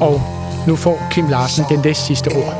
Og 0.00 0.22
nu 0.66 0.76
får 0.76 1.08
Kim 1.10 1.28
Larsen 1.28 1.64
den 1.68 1.80
næst 1.84 2.06
sidste 2.06 2.28
ord. 2.28 2.54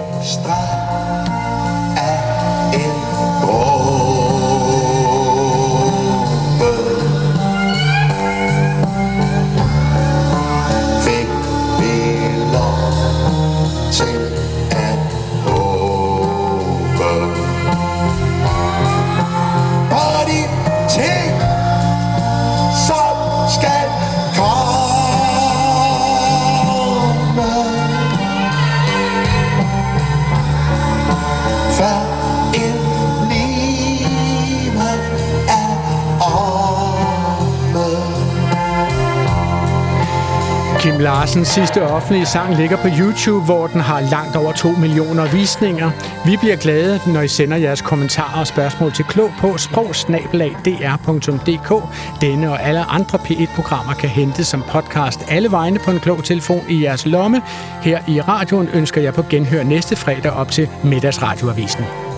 Larsens 41.00 41.48
sidste 41.48 41.82
offentlige 41.82 42.26
sang 42.26 42.56
ligger 42.56 42.76
på 42.76 42.88
YouTube, 43.00 43.44
hvor 43.44 43.66
den 43.66 43.80
har 43.80 44.00
langt 44.00 44.36
over 44.36 44.52
2 44.52 44.68
millioner 44.68 45.32
visninger. 45.32 45.90
Vi 46.26 46.36
bliver 46.36 46.56
glade, 46.56 47.00
når 47.06 47.20
I 47.20 47.28
sender 47.28 47.56
jeres 47.56 47.80
kommentarer 47.80 48.40
og 48.40 48.46
spørgsmål 48.46 48.92
til 48.92 49.04
klog 49.04 49.30
på 49.38 49.58
sprogsnabelag.dr.dk. 49.58 51.82
Denne 52.20 52.50
og 52.50 52.62
alle 52.62 52.80
andre 52.80 53.18
P1-programmer 53.18 53.94
kan 53.94 54.08
hentes 54.08 54.46
som 54.46 54.62
podcast 54.68 55.20
alle 55.28 55.50
vegne 55.50 55.78
på 55.78 55.90
en 55.90 56.00
klog 56.00 56.24
telefon 56.24 56.62
i 56.68 56.84
jeres 56.84 57.06
lomme. 57.06 57.42
Her 57.82 58.00
i 58.08 58.20
radioen 58.20 58.68
ønsker 58.74 59.00
jeg 59.00 59.14
på 59.14 59.24
genhør 59.30 59.62
næste 59.62 59.96
fredag 59.96 60.32
op 60.32 60.50
til 60.50 60.68
middagsradioavisen. 60.84 62.09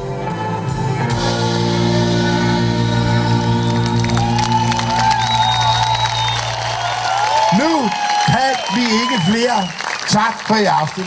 Flere. 9.27 9.69
Tak 10.09 10.47
for 10.47 10.57
i 10.57 10.65
aften. 10.65 11.05